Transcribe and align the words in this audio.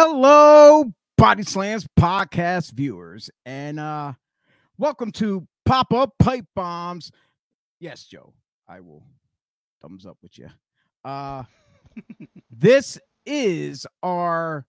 Hello, 0.00 0.84
Body 1.16 1.42
Slams 1.42 1.84
podcast 1.98 2.70
viewers, 2.70 3.30
and 3.44 3.80
uh, 3.80 4.12
welcome 4.76 5.10
to 5.10 5.44
Pop 5.64 5.92
Up 5.92 6.10
Pipe 6.20 6.44
Bombs. 6.54 7.10
Yes, 7.80 8.04
Joe, 8.04 8.32
I 8.68 8.78
will 8.78 9.02
thumbs 9.82 10.06
up 10.06 10.16
with 10.22 10.38
you. 10.38 10.50
Uh, 11.04 11.42
this 12.52 13.00
is 13.26 13.88
our 14.04 14.66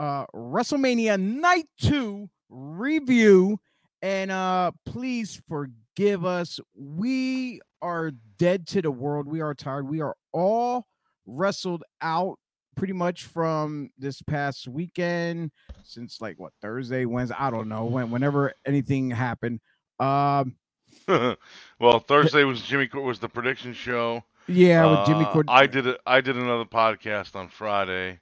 uh, 0.00 0.26
WrestleMania 0.34 1.16
Night 1.20 1.66
2 1.82 2.28
review, 2.50 3.60
and 4.02 4.32
uh, 4.32 4.72
please 4.84 5.40
forgive 5.48 6.24
us. 6.24 6.58
We 6.74 7.60
are 7.82 8.10
dead 8.36 8.66
to 8.68 8.82
the 8.82 8.90
world. 8.90 9.28
We 9.28 9.42
are 9.42 9.54
tired. 9.54 9.88
We 9.88 10.00
are 10.00 10.16
all 10.32 10.88
wrestled 11.24 11.84
out 12.00 12.40
pretty 12.74 12.92
much 12.92 13.24
from 13.24 13.90
this 13.98 14.22
past 14.22 14.68
weekend 14.68 15.50
since 15.84 16.20
like 16.20 16.38
what 16.38 16.52
Thursday, 16.60 17.04
Wednesday, 17.04 17.36
I 17.38 17.50
don't 17.50 17.68
know 17.68 17.84
when, 17.84 18.10
whenever 18.10 18.52
anything 18.66 19.10
happened. 19.10 19.60
Um, 19.98 20.56
well, 21.08 22.00
Thursday 22.00 22.44
was 22.44 22.62
Jimmy 22.62 22.88
was 22.94 23.18
the 23.18 23.28
prediction 23.28 23.72
show. 23.72 24.22
Yeah, 24.48 24.86
with 24.90 24.98
uh, 25.00 25.06
Jimmy 25.06 25.24
Cord- 25.26 25.46
I 25.48 25.66
did 25.66 25.86
a, 25.86 25.96
I 26.06 26.20
did 26.20 26.36
another 26.36 26.64
podcast 26.64 27.36
on 27.36 27.48
Friday. 27.48 28.18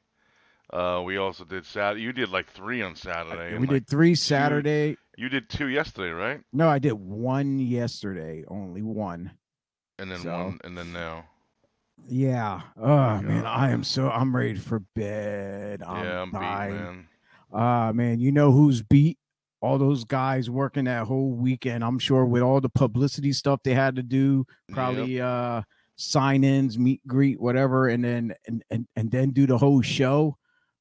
Uh, 0.73 1.03
we 1.05 1.17
also 1.17 1.45
did 1.45 1.67
Saturday. 1.67 2.03
You 2.03 2.13
did 2.13 2.29
like 2.29 2.49
three 2.51 2.81
on 2.83 2.95
Saturday. 2.95 3.57
We 3.59 3.67
did 3.67 3.73
like 3.73 3.89
three 3.89 4.15
Saturday. 4.15 4.93
Two, 4.93 4.99
you 5.23 5.29
did 5.29 5.49
two 5.49 5.67
yesterday, 5.67 6.11
right? 6.11 6.41
No, 6.53 6.69
I 6.69 6.79
did 6.79 6.93
one 6.93 7.59
yesterday. 7.59 8.45
Only 8.47 8.83
one. 8.83 9.33
And 9.99 10.11
then 10.11 10.21
so. 10.21 10.33
one, 10.33 10.61
and 10.63 10.79
then 10.79 10.93
now. 10.93 11.25
Yeah. 12.09 12.63
Oh, 12.81 13.21
man, 13.21 13.47
I 13.47 13.71
am 13.71 13.85
so 13.85 14.11
I'm 14.11 14.35
ready 14.35 14.57
for 14.57 14.81
bed. 14.95 15.83
I'm 15.83 16.05
yeah, 16.05 16.21
I'm 16.23 16.31
dying. 16.33 16.73
beat, 16.73 16.81
man. 16.83 17.09
Uh 17.53 17.93
man, 17.93 18.21
you 18.21 18.33
know 18.33 18.53
who's 18.53 18.83
beat? 18.83 19.19
All 19.61 19.77
those 19.77 20.05
guys 20.05 20.49
working 20.49 20.85
that 20.85 21.07
whole 21.07 21.33
weekend. 21.33 21.85
I'm 21.85 21.99
sure 21.99 22.25
with 22.25 22.43
all 22.43 22.61
the 22.61 22.69
publicity 22.69 23.33
stuff 23.33 23.61
they 23.63 23.75
had 23.75 23.97
to 23.97 24.03
do, 24.03 24.47
probably 24.73 25.17
yep. 25.17 25.27
uh 25.27 25.63
sign-ins, 25.97 26.79
meet 26.79 27.07
greet, 27.07 27.41
whatever, 27.41 27.89
and 27.89 28.05
then 28.05 28.35
and 28.47 28.63
and, 28.71 28.87
and 28.97 29.11
then 29.11 29.31
do 29.31 29.47
the 29.47 29.59
whole 29.59 29.83
show. 29.83 30.37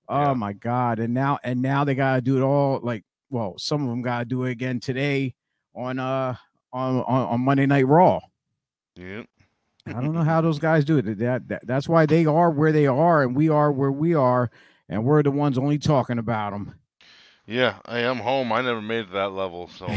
Oh 0.08 0.22
yeah. 0.22 0.34
my 0.34 0.54
god. 0.54 1.00
And 1.00 1.14
now 1.14 1.40
and 1.44 1.62
now 1.62 1.84
they 1.84 1.96
gotta 1.96 2.22
do 2.22 2.38
it 2.38 2.42
all 2.44 2.80
like 2.82 3.04
well, 3.32 3.58
some 3.58 3.84
of 3.84 3.90
them 3.90 4.02
gotta 4.02 4.26
do 4.26 4.44
it 4.46 4.52
again 4.52 4.80
today 4.80 5.34
on 5.76 5.98
uh 6.00 6.36
on 6.72 6.98
on, 6.98 7.28
on 7.28 7.42
Monday 7.42 7.66
Night 7.66 7.88
Raw. 7.88 8.20
Yeah. 8.96 9.24
I 9.96 10.02
don't 10.02 10.14
know 10.14 10.24
how 10.24 10.42
those 10.42 10.60
guys 10.60 10.84
do 10.86 10.98
it. 11.00 11.18
That, 11.20 11.48
that, 11.48 11.66
that's 11.66 11.90
why 11.90 12.06
they 12.06 12.26
are 12.28 12.52
where 12.52 12.72
they 12.72 12.86
are, 12.88 13.24
and 13.24 13.36
we 13.36 13.50
are 13.50 13.72
where 13.72 13.92
we 13.92 14.14
are, 14.14 14.50
and 14.88 15.04
we're 15.04 15.24
the 15.24 15.32
ones 15.32 15.58
only 15.58 15.78
talking 15.80 16.20
about 16.20 16.52
them. 16.52 16.76
Yeah, 17.48 17.76
I 17.86 18.02
am 18.02 18.18
home. 18.18 18.52
I 18.54 18.62
never 18.62 18.82
made 18.84 19.06
it 19.10 19.14
that 19.14 19.32
level, 19.32 19.68
so. 19.70 19.88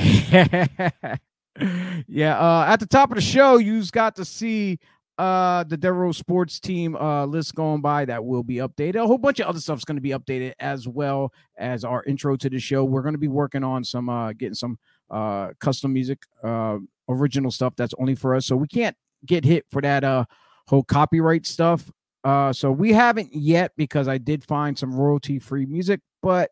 yeah, 2.09 2.39
uh, 2.39 2.65
at 2.69 2.77
the 2.81 2.87
top 2.87 3.11
of 3.11 3.17
the 3.17 3.21
show, 3.23 3.59
you've 3.59 3.93
got 3.93 4.17
to 4.17 4.25
see 4.25 4.79
uh, 5.19 5.63
the 5.65 5.77
Devereaux 5.77 6.13
Sports 6.13 6.59
Team 6.59 6.97
uh, 6.97 7.27
list 7.27 7.55
going 7.55 7.83
by 7.83 8.07
that 8.07 8.25
will 8.25 8.43
be 8.43 8.55
updated. 8.57 8.95
A 8.97 9.07
whole 9.07 9.19
bunch 9.19 9.41
of 9.41 9.47
other 9.49 9.61
stuff's 9.61 9.85
going 9.85 9.97
to 9.99 10.03
be 10.03 10.09
updated 10.11 10.55
as 10.61 10.89
well 10.89 11.35
as 11.59 11.85
our 11.85 12.03
intro 12.05 12.35
to 12.37 12.49
the 12.49 12.59
show. 12.59 12.83
We're 12.85 13.03
going 13.03 13.13
to 13.15 13.19
be 13.19 13.29
working 13.29 13.63
on 13.63 13.85
some 13.85 14.09
uh, 14.09 14.33
getting 14.33 14.55
some 14.55 14.79
uh, 15.11 15.49
custom 15.61 15.93
music, 15.93 16.21
uh, 16.43 16.79
original 17.11 17.51
stuff 17.51 17.75
that's 17.77 17.93
only 17.99 18.15
for 18.15 18.35
us. 18.35 18.47
So 18.47 18.57
we 18.57 18.67
can't 18.67 18.97
get 19.25 19.45
hit 19.45 19.65
for 19.71 19.81
that 19.83 20.05
uh 20.05 20.25
whole 20.69 20.83
copyright 20.83 21.45
stuff. 21.47 21.91
Uh, 22.25 22.53
so 22.53 22.71
we 22.71 22.93
haven't 22.93 23.35
yet 23.35 23.73
because 23.77 24.07
I 24.07 24.17
did 24.17 24.45
find 24.45 24.79
some 24.79 24.95
royalty 24.95 25.41
free 25.41 25.67
music, 25.67 26.01
but 26.23 26.51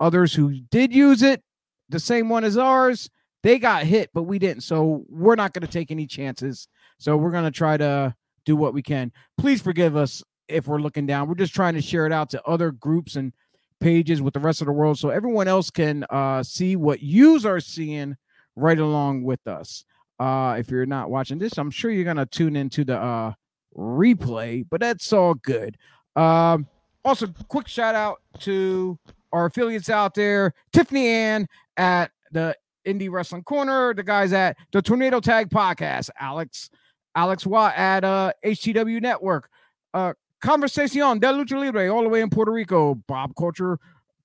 others 0.00 0.32
who 0.32 0.58
did 0.70 0.94
use 0.94 1.22
it, 1.22 1.42
the 1.90 2.00
same 2.00 2.30
one 2.30 2.42
as 2.42 2.56
ours, 2.56 3.10
they 3.42 3.58
got 3.58 3.84
hit, 3.84 4.08
but 4.14 4.22
we 4.22 4.38
didn't. 4.38 4.62
So 4.62 5.04
we're 5.10 5.34
not 5.34 5.52
going 5.52 5.64
to 5.66 5.70
take 5.70 5.90
any 5.90 6.06
chances. 6.06 6.68
So 6.98 7.18
we're 7.18 7.30
going 7.30 7.44
to 7.44 7.50
try 7.50 7.76
to 7.76 8.14
do 8.46 8.56
what 8.56 8.72
we 8.72 8.82
can. 8.82 9.12
Please 9.36 9.60
forgive 9.60 9.94
us 9.94 10.22
if 10.48 10.66
we're 10.66 10.78
looking 10.80 11.04
down. 11.06 11.28
We're 11.28 11.34
just 11.34 11.54
trying 11.54 11.74
to 11.74 11.82
share 11.82 12.06
it 12.06 12.12
out 12.12 12.30
to 12.30 12.42
other 12.46 12.70
groups 12.72 13.14
and 13.16 13.34
pages 13.78 14.22
with 14.22 14.32
the 14.32 14.40
rest 14.40 14.60
of 14.62 14.66
the 14.66 14.72
world 14.72 14.98
so 14.98 15.10
everyone 15.10 15.48
else 15.48 15.70
can 15.70 16.02
uh, 16.08 16.42
see 16.42 16.76
what 16.76 17.02
yous 17.02 17.44
are 17.44 17.60
seeing 17.60 18.16
right 18.56 18.78
along 18.78 19.22
with 19.22 19.46
us. 19.46 19.84
Uh, 20.18 20.56
if 20.58 20.70
you're 20.70 20.86
not 20.86 21.10
watching 21.10 21.38
this, 21.38 21.56
I'm 21.58 21.70
sure 21.70 21.90
you're 21.90 22.04
gonna 22.04 22.26
tune 22.26 22.56
into 22.56 22.84
the 22.84 22.98
uh 23.00 23.32
replay, 23.76 24.64
but 24.68 24.80
that's 24.80 25.12
all 25.12 25.34
good. 25.34 25.76
Um, 26.16 26.66
also, 27.04 27.28
quick 27.48 27.68
shout 27.68 27.94
out 27.94 28.20
to 28.40 28.98
our 29.32 29.46
affiliates 29.46 29.88
out 29.88 30.14
there, 30.14 30.52
Tiffany 30.72 31.06
Ann 31.08 31.46
at 31.76 32.10
the 32.32 32.56
Indie 32.84 33.10
Wrestling 33.10 33.44
Corner, 33.44 33.94
the 33.94 34.02
guys 34.02 34.32
at 34.32 34.56
the 34.72 34.82
Tornado 34.82 35.20
Tag 35.20 35.50
Podcast, 35.50 36.10
Alex, 36.18 36.70
Alex 37.14 37.46
Watt 37.46 37.74
at 37.76 38.02
uh, 38.04 38.32
HTW 38.44 39.00
Network, 39.00 39.48
uh, 39.94 40.14
Conversacion 40.42 41.20
de 41.20 41.28
Lucha 41.28 41.56
Libre, 41.60 41.88
all 41.90 42.02
the 42.02 42.08
way 42.08 42.22
in 42.22 42.30
Puerto 42.30 42.50
Rico, 42.50 42.96
Bob 43.06 43.32
Culture 43.38 43.78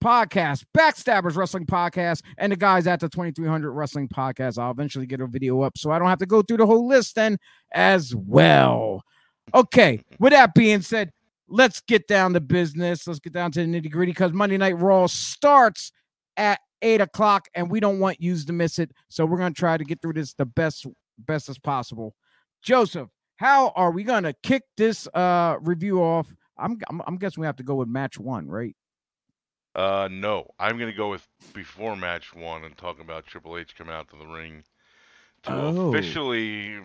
Podcast, 0.04 0.66
Backstabbers 0.78 1.38
Wrestling 1.38 1.66
Podcast, 1.66 2.24
and 2.38 2.52
the 2.52 2.58
guys 2.58 2.88
at 2.88 3.00
the 3.00 3.08
2300 3.08 3.72
Wrestling 3.72 4.10
Podcast. 4.10 4.60
I'll 4.62 4.70
eventually 4.72 5.06
get 5.06 5.22
a 5.22 5.28
video 5.28 5.62
up 5.62 5.78
so 5.78 5.92
I 5.92 5.98
don't 6.00 6.10
have 6.10 6.18
to 6.20 6.26
go 6.26 6.42
through 6.42 6.58
the 6.58 6.66
whole 6.66 6.86
list 6.88 7.16
then 7.16 7.38
as 7.72 8.14
well. 8.14 9.04
Okay, 9.56 10.02
with 10.20 10.34
that 10.34 10.54
being 10.54 10.82
said, 10.82 11.12
let's 11.48 11.80
get 11.80 12.06
down 12.10 12.34
to 12.34 12.42
business. 12.42 13.08
Let's 13.08 13.22
get 13.22 13.32
down 13.32 13.54
to 13.54 13.66
the 13.66 13.66
nitty 13.66 13.90
gritty 13.90 14.12
because 14.12 14.34
Monday 14.34 14.58
Night 14.58 14.78
Raw 14.78 15.08
starts 15.08 15.94
at 16.36 16.60
eight 16.82 17.00
o'clock, 17.00 17.46
and 17.56 17.72
we 17.72 17.80
don't 17.80 18.00
want 18.00 18.22
you 18.22 18.36
to 18.38 18.52
miss 18.54 18.80
it. 18.80 18.92
So 19.08 19.26
we're 19.26 19.38
gonna 19.38 19.54
try 19.56 19.78
to 19.78 19.86
get 19.86 20.02
through 20.02 20.14
this 20.14 20.34
the 20.34 20.46
best 20.46 20.86
best 21.18 21.48
as 21.48 21.58
possible. 21.58 22.14
Joseph, 22.62 23.08
how 23.38 23.70
are 23.70 23.92
we 23.92 24.04
gonna 24.04 24.34
kick 24.44 24.64
this 24.76 25.08
uh 25.14 25.56
review 25.62 26.02
off? 26.04 26.34
I'm 26.58 26.78
I'm, 26.90 27.02
I'm 27.08 27.16
guessing 27.18 27.40
we 27.40 27.48
have 27.48 27.56
to 27.58 27.64
go 27.64 27.76
with 27.76 27.88
match 27.88 28.20
one, 28.20 28.48
right? 28.50 28.76
Uh, 29.76 30.08
no, 30.12 30.52
I'm 30.60 30.78
gonna 30.78 30.94
go 30.94 31.10
with 31.10 31.28
before 31.54 31.96
match 31.96 32.34
one 32.36 32.64
and 32.64 32.78
talk 32.78 33.00
about 33.02 33.26
Triple 33.26 33.58
H 33.58 33.76
come 33.76 33.90
out 33.90 34.08
to 34.10 34.16
the 34.16 34.26
ring 34.26 34.64
to 35.44 35.52
oh. 35.52 35.90
officially 35.90 36.76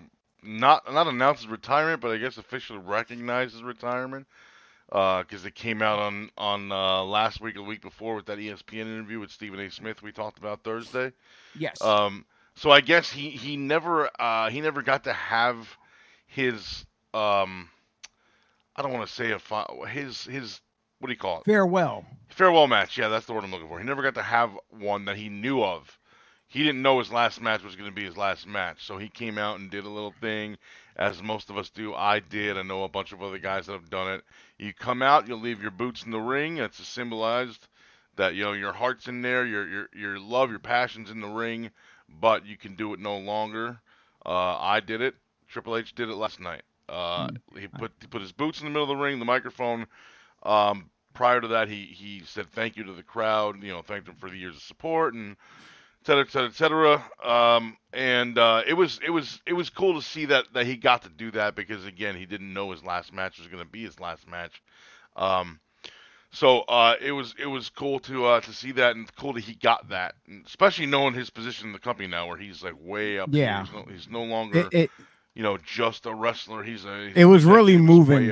not 0.43 0.91
not 0.93 1.07
announce 1.07 1.41
his 1.41 1.49
retirement, 1.49 2.01
but 2.01 2.13
I 2.13 2.17
guess 2.17 2.39
officially 2.39 2.79
recognize 2.79 3.53
his 3.53 3.63
retirement 3.63 4.27
because 4.89 5.45
uh, 5.45 5.49
it 5.49 5.55
came 5.55 5.83
out 5.83 5.99
on 5.99 6.31
on 6.39 6.73
uh, 6.73 7.03
last 7.05 7.43
week, 7.43 7.57
or 7.57 7.59
the 7.59 7.63
week 7.65 7.83
before, 7.83 8.15
with 8.15 8.25
that 8.27 8.39
ESPN 8.39 8.83
interview 8.87 9.21
with 9.21 9.31
Stephen 9.31 9.61
A. 9.61 9.71
Smith 9.71 10.03
we 10.03 10.11
talked 10.11 10.39
about 10.39 10.65
Thursday. 10.65 11.13
Yes. 11.59 11.83
Um. 11.83 12.25
So 12.55 12.71
I 12.71 12.81
guess 12.81 13.11
he 13.11 13.29
he 13.29 13.59
never 13.59 14.09
uh 14.19 14.49
he 14.49 14.63
never 14.63 14.81
got 14.81 15.05
to 15.05 15.13
have 15.13 15.77
his 16.27 16.87
um 17.13 17.69
I 18.75 18.81
don't 18.81 18.93
want 18.95 19.07
to 19.07 19.13
say 19.13 19.33
a 19.33 19.39
fi- 19.39 19.67
his 19.93 20.25
his 20.25 20.63
what 20.99 21.09
do 21.09 21.13
you 21.13 21.19
call 21.19 21.39
it? 21.41 21.45
Farewell. 21.45 22.05
Farewell 22.29 22.67
match. 22.67 22.99
Yeah, 22.99 23.09
that's 23.09 23.27
the 23.27 23.33
word 23.33 23.45
I'm 23.45 23.51
looking 23.51 23.69
for. 23.69 23.79
He 23.79 23.85
never 23.87 24.03
got 24.03 24.15
to 24.17 24.23
have 24.23 24.51
one 24.71 25.05
that 25.07 25.17
he 25.17 25.29
knew 25.29 25.63
of. 25.63 25.99
He 26.47 26.63
didn't 26.63 26.83
know 26.83 26.99
his 26.99 27.13
last 27.13 27.41
match 27.43 27.63
was 27.63 27.77
going 27.77 27.91
to 27.91 27.95
be 27.95 28.05
his 28.05 28.17
last 28.17 28.47
match, 28.47 28.83
so 28.85 28.97
he 28.97 29.09
came 29.11 29.37
out 29.37 29.59
and 29.61 29.71
did 29.71 29.85
a 29.85 29.89
little 29.91 30.15
thing, 30.21 30.57
as 30.97 31.23
most 31.23 31.51
of 31.51 31.59
us 31.59 31.69
do. 31.69 31.95
I 31.95 32.21
did. 32.21 32.57
I 32.57 32.63
know 32.63 32.85
a 32.85 32.89
bunch 32.89 33.13
of 33.13 33.23
other 33.23 33.39
guys 33.39 33.67
that 33.67 33.73
have 33.73 33.91
done 33.91 34.11
it. 34.15 34.23
You 34.59 34.73
come 34.73 35.03
out, 35.03 35.29
you 35.29 35.37
leave 35.37 35.61
your 35.61 35.71
boots 35.71 36.05
in 36.05 36.11
the 36.11 36.21
ring. 36.21 36.57
It's 36.57 36.87
symbolized 36.89 37.69
that 38.17 38.35
you 38.35 38.45
know 38.45 38.53
your 38.55 38.73
heart's 38.73 39.07
in 39.09 39.21
there, 39.23 39.45
your 39.47 39.69
your 39.69 39.89
your 39.95 40.19
love, 40.19 40.49
your 40.51 40.59
passion's 40.59 41.11
in 41.11 41.21
the 41.21 41.29
ring, 41.29 41.71
but 42.21 42.45
you 42.47 42.57
can 42.57 42.75
do 42.77 42.93
it 42.95 42.99
no 42.99 43.17
longer. 43.19 43.79
Uh, 44.25 44.57
I 44.59 44.81
did 44.81 45.03
it. 45.03 45.15
Triple 45.49 45.77
H 45.77 45.95
did 45.95 46.09
it 46.09 46.17
last 46.17 46.41
night. 46.41 46.63
Uh, 46.89 47.29
hmm. 47.53 47.59
he 47.59 47.67
put 47.69 47.93
he 48.01 48.07
put 48.09 48.23
his 48.23 48.33
boots 48.33 48.59
in 48.61 48.65
the 48.65 48.71
middle 48.71 48.85
of 48.91 48.97
the 48.97 49.05
ring, 49.05 49.19
the 49.21 49.25
microphone 49.27 49.87
um, 50.43 50.91
prior 51.15 51.41
to 51.41 51.49
that, 51.49 51.69
he 51.69 51.85
he 51.87 52.23
said 52.25 52.51
thank 52.51 52.77
you 52.77 52.85
to 52.85 52.93
the 52.93 53.03
crowd. 53.03 53.63
You 53.63 53.73
know, 53.73 53.83
thanked 53.83 54.07
them 54.07 54.17
for 54.17 54.31
the 54.31 54.37
years 54.39 54.57
of 54.57 54.63
support 54.63 55.15
and 55.15 55.37
et 56.03 56.07
cetera, 56.07 56.23
et 56.23 56.31
cetera, 56.31 56.49
et 56.49 56.55
cetera. 56.55 57.05
Um, 57.31 57.77
and 57.93 58.39
uh, 58.39 58.63
it 58.67 58.75
was 58.75 59.01
it 59.05 59.11
was 59.11 59.41
it 59.47 59.53
was 59.55 59.71
cool 59.71 60.01
to 60.01 60.07
see 60.07 60.27
that 60.27 60.53
that 60.55 60.67
he 60.67 60.77
got 60.77 61.03
to 61.03 61.09
do 61.09 61.31
that 61.33 61.55
because 61.55 61.85
again, 61.87 62.17
he 62.17 62.27
didn't 62.27 62.53
know 62.53 62.71
his 62.71 62.85
last 62.85 63.13
match 63.13 63.39
was 63.39 63.49
going 63.49 63.63
to 63.63 63.69
be 63.69 63.83
his 63.85 63.99
last 63.99 64.29
match. 64.29 64.63
Um, 65.17 65.61
so 66.31 66.61
uh, 66.63 66.95
it 67.01 67.13
was 67.13 67.35
it 67.39 67.47
was 67.47 67.69
cool 67.71 67.99
to 68.01 68.27
uh, 68.27 68.41
to 68.43 68.53
see 68.53 68.73
that 68.73 68.95
and 68.97 69.13
cool 69.17 69.33
that 69.33 69.41
he 69.45 69.55
got 69.55 69.89
that, 69.89 70.15
and 70.29 70.45
especially 70.47 70.87
knowing 70.87 71.15
his 71.15 71.31
position 71.31 71.69
in 71.69 71.73
the 71.73 71.79
company 71.79 72.07
now, 72.07 72.29
where 72.29 72.37
he's 72.37 72.63
like 72.63 72.75
way 72.79 73.19
up. 73.19 73.31
Yeah, 73.33 73.65
he's 73.65 73.73
no, 73.75 73.83
he's 73.91 74.09
no, 74.11 74.23
longer. 74.25 74.69
It, 74.73 74.75
it, 74.79 74.91
you 75.35 75.43
know, 75.43 75.57
just 75.57 76.05
a 76.05 76.13
wrestler. 76.13 76.63
He's 76.63 76.85
a. 76.85 77.07
He's 77.09 77.17
it 77.17 77.25
was 77.25 77.45
really 77.47 77.79
moving 77.79 78.31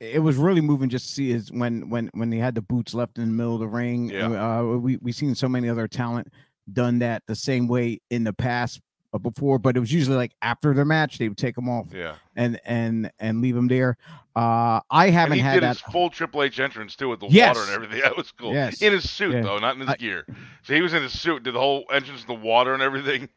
it 0.00 0.22
was 0.22 0.36
really 0.36 0.60
moving 0.60 0.88
just 0.88 1.08
to 1.08 1.12
see 1.12 1.30
his 1.32 1.50
when 1.50 1.88
when 1.88 2.10
when 2.14 2.30
he 2.30 2.38
had 2.38 2.54
the 2.54 2.60
boots 2.62 2.92
left 2.94 3.18
in 3.18 3.24
the 3.26 3.30
middle 3.32 3.54
of 3.54 3.60
the 3.60 3.68
ring. 3.68 4.08
Yeah. 4.10 4.60
Uh, 4.60 4.64
we 4.64 4.96
we 4.98 5.12
seen 5.12 5.34
so 5.34 5.48
many 5.48 5.68
other 5.68 5.88
talent 5.88 6.28
done 6.72 6.98
that 6.98 7.22
the 7.26 7.34
same 7.34 7.66
way 7.68 8.00
in 8.10 8.24
the 8.24 8.32
past 8.32 8.80
uh, 9.14 9.18
before, 9.18 9.58
but 9.58 9.74
it 9.76 9.80
was 9.80 9.90
usually 9.92 10.16
like 10.16 10.32
after 10.42 10.74
their 10.74 10.84
match 10.84 11.16
they 11.18 11.28
would 11.28 11.38
take 11.38 11.54
them 11.54 11.68
off. 11.68 11.86
Yeah. 11.94 12.16
And 12.34 12.60
and 12.66 13.10
and 13.18 13.40
leave 13.40 13.54
them 13.54 13.68
there. 13.68 13.96
Uh, 14.34 14.80
I 14.90 15.08
haven't 15.08 15.38
had 15.38 15.62
that 15.62 15.78
full 15.78 16.10
Triple 16.10 16.42
H 16.42 16.60
entrance 16.60 16.94
too 16.94 17.08
with 17.08 17.20
the 17.20 17.28
yes. 17.28 17.56
water 17.56 17.72
and 17.72 17.82
everything. 17.82 18.00
That 18.06 18.16
was 18.18 18.30
cool. 18.32 18.52
Yes. 18.52 18.82
In 18.82 18.92
his 18.92 19.08
suit 19.10 19.32
yeah. 19.34 19.40
though, 19.42 19.58
not 19.58 19.74
in 19.76 19.80
his 19.80 19.88
I, 19.90 19.96
gear. 19.96 20.26
So 20.64 20.74
he 20.74 20.82
was 20.82 20.92
in 20.92 21.02
his 21.02 21.18
suit, 21.18 21.42
did 21.44 21.54
the 21.54 21.60
whole 21.60 21.84
entrance, 21.92 22.22
the 22.24 22.34
water 22.34 22.74
and 22.74 22.82
everything. 22.82 23.30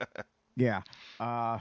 yeah. 0.56 0.82
Uh, 1.18 1.58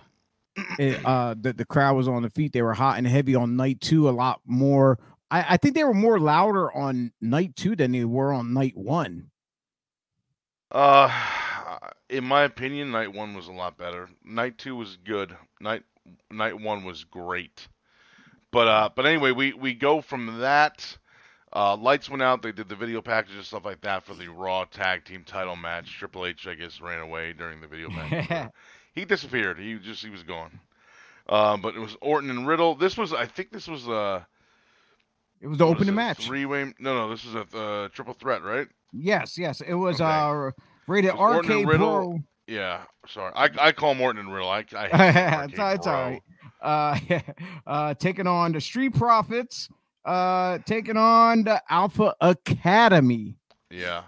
it, 0.80 1.06
uh, 1.06 1.36
the, 1.40 1.54
the 1.54 1.66
crowd 1.66 1.96
was 1.96 2.08
on 2.08 2.22
the 2.24 2.30
feet. 2.30 2.54
They 2.54 2.62
were 2.62 2.74
hot 2.74 2.98
and 2.98 3.08
heavy 3.08 3.36
on 3.36 3.56
night 3.56 3.82
two, 3.82 4.10
a 4.10 4.12
lot 4.12 4.42
more. 4.46 5.00
I, 5.32 5.46
I 5.54 5.58
think 5.58 5.76
they 5.76 5.84
were 5.84 5.94
more 5.94 6.20
louder 6.20 6.72
on 6.74 7.12
night 7.22 7.56
two 7.56 7.76
than 7.76 7.92
they 7.92 8.06
were 8.06 8.32
on 8.34 8.54
night 8.54 8.78
one. 8.78 9.32
Uh, 10.72 11.10
in 12.10 12.24
my 12.24 12.44
opinion, 12.44 12.92
night 12.92 13.14
one 13.14 13.34
was 13.34 13.48
a 13.48 13.52
lot 13.52 13.78
better. 13.78 14.10
Night 14.24 14.58
two 14.58 14.76
was 14.76 14.98
good. 15.04 15.36
Night 15.62 15.84
night 16.32 16.60
one 16.60 16.84
was 16.84 17.04
great. 17.04 17.68
But 18.52 18.68
uh, 18.68 18.90
but 18.96 19.06
anyway, 19.06 19.32
we 19.32 19.54
we 19.54 19.74
go 19.74 20.02
from 20.02 20.40
that. 20.40 20.98
Uh, 21.54 21.76
lights 21.78 22.10
went 22.10 22.22
out. 22.22 22.42
They 22.42 22.52
did 22.52 22.68
the 22.68 22.76
video 22.76 23.02
package 23.02 23.36
and 23.36 23.46
stuff 23.46 23.64
like 23.64 23.80
that 23.82 24.04
for 24.04 24.14
the 24.14 24.28
Raw 24.28 24.66
Tag 24.66 25.06
Team 25.06 25.24
Title 25.26 25.56
match. 25.56 25.98
Triple 25.98 26.26
H, 26.26 26.48
I 26.48 26.54
guess, 26.56 26.82
ran 26.82 27.00
away 27.00 27.32
during 27.32 27.62
the 27.62 27.68
video 27.68 27.90
package 27.90 28.52
he 28.96 29.06
disappeared. 29.06 29.60
He 29.60 29.76
just 29.76 30.04
he 30.04 30.10
was 30.10 30.24
gone. 30.24 30.60
Um, 31.28 31.62
but 31.62 31.76
it 31.76 31.80
was 31.80 31.96
Orton 32.02 32.30
and 32.30 32.48
Riddle. 32.48 32.76
This 32.76 32.98
was 32.98 33.14
I 33.14 33.26
think 33.26 33.52
this 33.52 33.68
was 33.68 33.88
uh 33.88 34.24
it 35.42 35.48
was 35.48 35.58
the 35.58 35.68
opening 35.68 35.88
was 35.88 35.96
match. 35.96 36.26
Three 36.26 36.46
way. 36.46 36.64
No, 36.80 36.96
no, 36.96 37.10
this 37.10 37.26
is 37.26 37.36
a 37.36 37.42
uh, 37.58 37.88
triple 37.90 38.14
threat, 38.14 38.42
right? 38.42 38.68
Yes, 38.94 39.38
yes. 39.38 39.62
It 39.62 39.74
was 39.74 40.00
okay. 40.02 40.12
uh 40.12 40.52
rated 40.88 41.12
was 41.16 41.38
arcade 41.38 41.68
Riddle. 41.68 42.20
Yeah, 42.48 42.82
sorry. 43.08 43.32
I, 43.36 43.50
I 43.60 43.72
call 43.72 43.96
Morton 43.96 44.22
and 44.22 44.32
Riddle. 44.34 44.50
I, 44.50 44.64
I 44.76 45.46
it's, 45.46 45.56
it's 45.58 45.88
all 45.88 45.94
right. 46.12 46.22
Uh, 46.62 47.00
yeah. 47.10 47.22
uh, 47.66 47.94
taking 47.96 48.28
on 48.28 48.52
the 48.52 48.62
Street 48.62 48.94
Profits. 48.96 49.68
Uh, 50.06 50.60
taking 50.66 50.96
on 50.96 51.44
the 51.44 51.60
Alpha 51.72 52.14
Academy. 52.22 53.40
Yeah. 53.72 54.04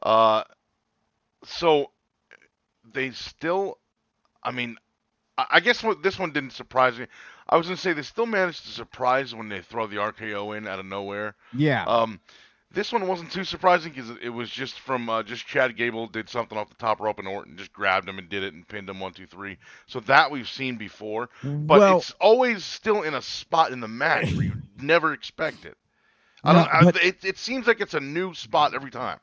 Uh, 0.00 0.44
so 1.44 1.90
they 2.94 3.10
still 3.10 3.78
I 4.46 4.52
mean, 4.52 4.76
I 5.36 5.58
guess 5.60 5.82
what 5.82 6.02
this 6.04 6.18
one 6.18 6.30
didn't 6.32 6.52
surprise 6.52 6.98
me. 6.98 7.06
I 7.48 7.56
was 7.56 7.66
gonna 7.66 7.76
say 7.76 7.92
they 7.92 8.02
still 8.02 8.26
managed 8.26 8.62
to 8.64 8.68
surprise 8.70 9.34
when 9.34 9.48
they 9.48 9.60
throw 9.60 9.86
the 9.88 9.96
RKO 9.96 10.56
in 10.56 10.66
out 10.68 10.78
of 10.78 10.86
nowhere. 10.86 11.34
Yeah. 11.52 11.84
Um, 11.84 12.20
this 12.72 12.92
one 12.92 13.06
wasn't 13.08 13.32
too 13.32 13.44
surprising 13.44 13.92
because 13.92 14.10
it 14.22 14.28
was 14.28 14.50
just 14.50 14.78
from 14.80 15.08
uh, 15.10 15.22
just 15.22 15.46
Chad 15.46 15.76
Gable 15.76 16.06
did 16.06 16.28
something 16.28 16.56
off 16.56 16.68
the 16.68 16.74
top 16.76 17.00
rope 17.00 17.18
and 17.18 17.26
Orton 17.28 17.56
just 17.56 17.72
grabbed 17.72 18.08
him 18.08 18.18
and 18.18 18.28
did 18.28 18.42
it 18.44 18.54
and 18.54 18.66
pinned 18.66 18.88
him 18.88 19.00
one 19.00 19.12
two 19.12 19.26
three. 19.26 19.58
So 19.86 20.00
that 20.00 20.30
we've 20.30 20.48
seen 20.48 20.76
before, 20.76 21.28
but 21.42 21.80
well, 21.80 21.98
it's 21.98 22.12
always 22.12 22.64
still 22.64 23.02
in 23.02 23.14
a 23.14 23.22
spot 23.22 23.72
in 23.72 23.80
the 23.80 23.88
match 23.88 24.32
where 24.32 24.44
you 24.44 24.52
never 24.80 25.12
expect 25.12 25.64
it. 25.64 25.76
I 26.44 26.52
don't. 26.52 26.68
No, 26.82 26.92
but, 26.92 27.02
I, 27.02 27.06
it, 27.08 27.24
it 27.24 27.38
seems 27.38 27.66
like 27.66 27.80
it's 27.80 27.94
a 27.94 28.00
new 28.00 28.32
spot 28.32 28.74
every 28.74 28.90
time 28.92 29.18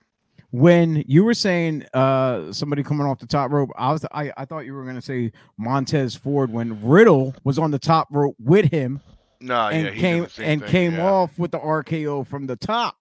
when 0.53 1.03
you 1.07 1.23
were 1.23 1.33
saying 1.33 1.83
uh, 1.95 2.51
somebody 2.53 2.83
coming 2.83 3.07
off 3.07 3.17
the 3.17 3.25
top 3.25 3.49
rope, 3.51 3.71
I 3.75 3.91
was 3.91 4.05
I, 4.13 4.31
I 4.37 4.45
thought 4.45 4.65
you 4.67 4.75
were 4.75 4.83
going 4.83 4.93
to 4.95 5.01
say 5.01 5.31
Montez 5.57 6.13
Ford 6.15 6.53
when 6.53 6.79
Riddle 6.87 7.33
was 7.43 7.57
on 7.57 7.71
the 7.71 7.79
top 7.79 8.07
rope 8.11 8.35
with 8.39 8.69
him. 8.71 9.01
No, 9.41 9.67
and 9.69 9.87
yeah, 9.87 9.93
came 10.01 10.23
and 10.37 10.61
thing, 10.61 10.61
came 10.61 10.93
yeah. 10.93 11.11
off 11.11 11.37
with 11.39 11.49
the 11.51 11.59
RKO 11.59 12.25
from 12.27 12.45
the 12.45 12.55
top. 12.55 12.95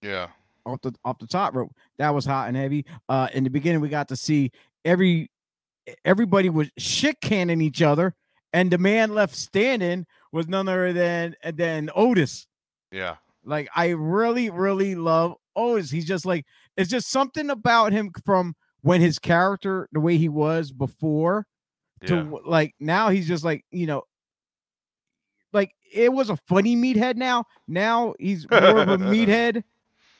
Yeah, 0.00 0.28
off 0.64 0.80
the 0.80 0.94
off 1.04 1.18
the 1.18 1.26
top 1.26 1.54
rope. 1.54 1.72
That 1.98 2.14
was 2.14 2.24
hot 2.24 2.48
and 2.48 2.56
heavy. 2.56 2.86
Uh, 3.06 3.28
in 3.34 3.44
the 3.44 3.50
beginning, 3.50 3.82
we 3.82 3.90
got 3.90 4.08
to 4.08 4.16
see 4.16 4.50
every 4.82 5.30
everybody 6.06 6.48
was 6.48 6.70
shit 6.78 7.20
canning 7.20 7.60
each 7.60 7.82
other, 7.82 8.14
and 8.54 8.70
the 8.70 8.78
man 8.78 9.14
left 9.14 9.34
standing 9.36 10.06
was 10.32 10.48
none 10.48 10.68
other 10.68 10.94
than 10.94 11.36
than 11.52 11.90
Otis. 11.94 12.46
Yeah, 12.90 13.16
like 13.44 13.68
I 13.76 13.88
really 13.90 14.48
really 14.48 14.94
love 14.94 15.34
Otis. 15.54 15.90
He's 15.90 16.06
just 16.06 16.24
like 16.24 16.46
it's 16.76 16.90
just 16.90 17.10
something 17.10 17.50
about 17.50 17.92
him 17.92 18.10
from 18.24 18.56
when 18.82 19.00
his 19.00 19.18
character, 19.18 19.88
the 19.92 20.00
way 20.00 20.16
he 20.16 20.28
was 20.28 20.72
before, 20.72 21.46
to 22.06 22.38
like 22.44 22.74
now 22.78 23.08
he's 23.08 23.26
just 23.26 23.44
like 23.44 23.64
you 23.70 23.86
know, 23.86 24.02
like 25.54 25.72
it 25.90 26.12
was 26.12 26.28
a 26.28 26.36
funny 26.48 26.76
meathead. 26.76 27.16
Now, 27.16 27.44
now 27.66 28.14
he's 28.18 28.48
more 28.50 28.60
of 28.62 28.88
a 28.88 28.96
meathead, 28.98 29.62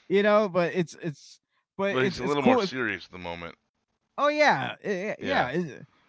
you 0.09 0.23
know. 0.23 0.49
But 0.49 0.73
it's 0.75 0.97
it's 1.03 1.41
but, 1.77 1.95
but 1.95 2.05
it's, 2.07 2.21
a 2.21 2.25
little 2.25 2.43
cool. 2.43 2.55
more 2.55 2.67
serious 2.67 3.05
at 3.05 3.13
the 3.13 3.19
moment. 3.19 3.55
Oh 4.17 4.29
yeah, 4.29 4.77
yeah. 4.83 5.15
yeah. 5.19 5.63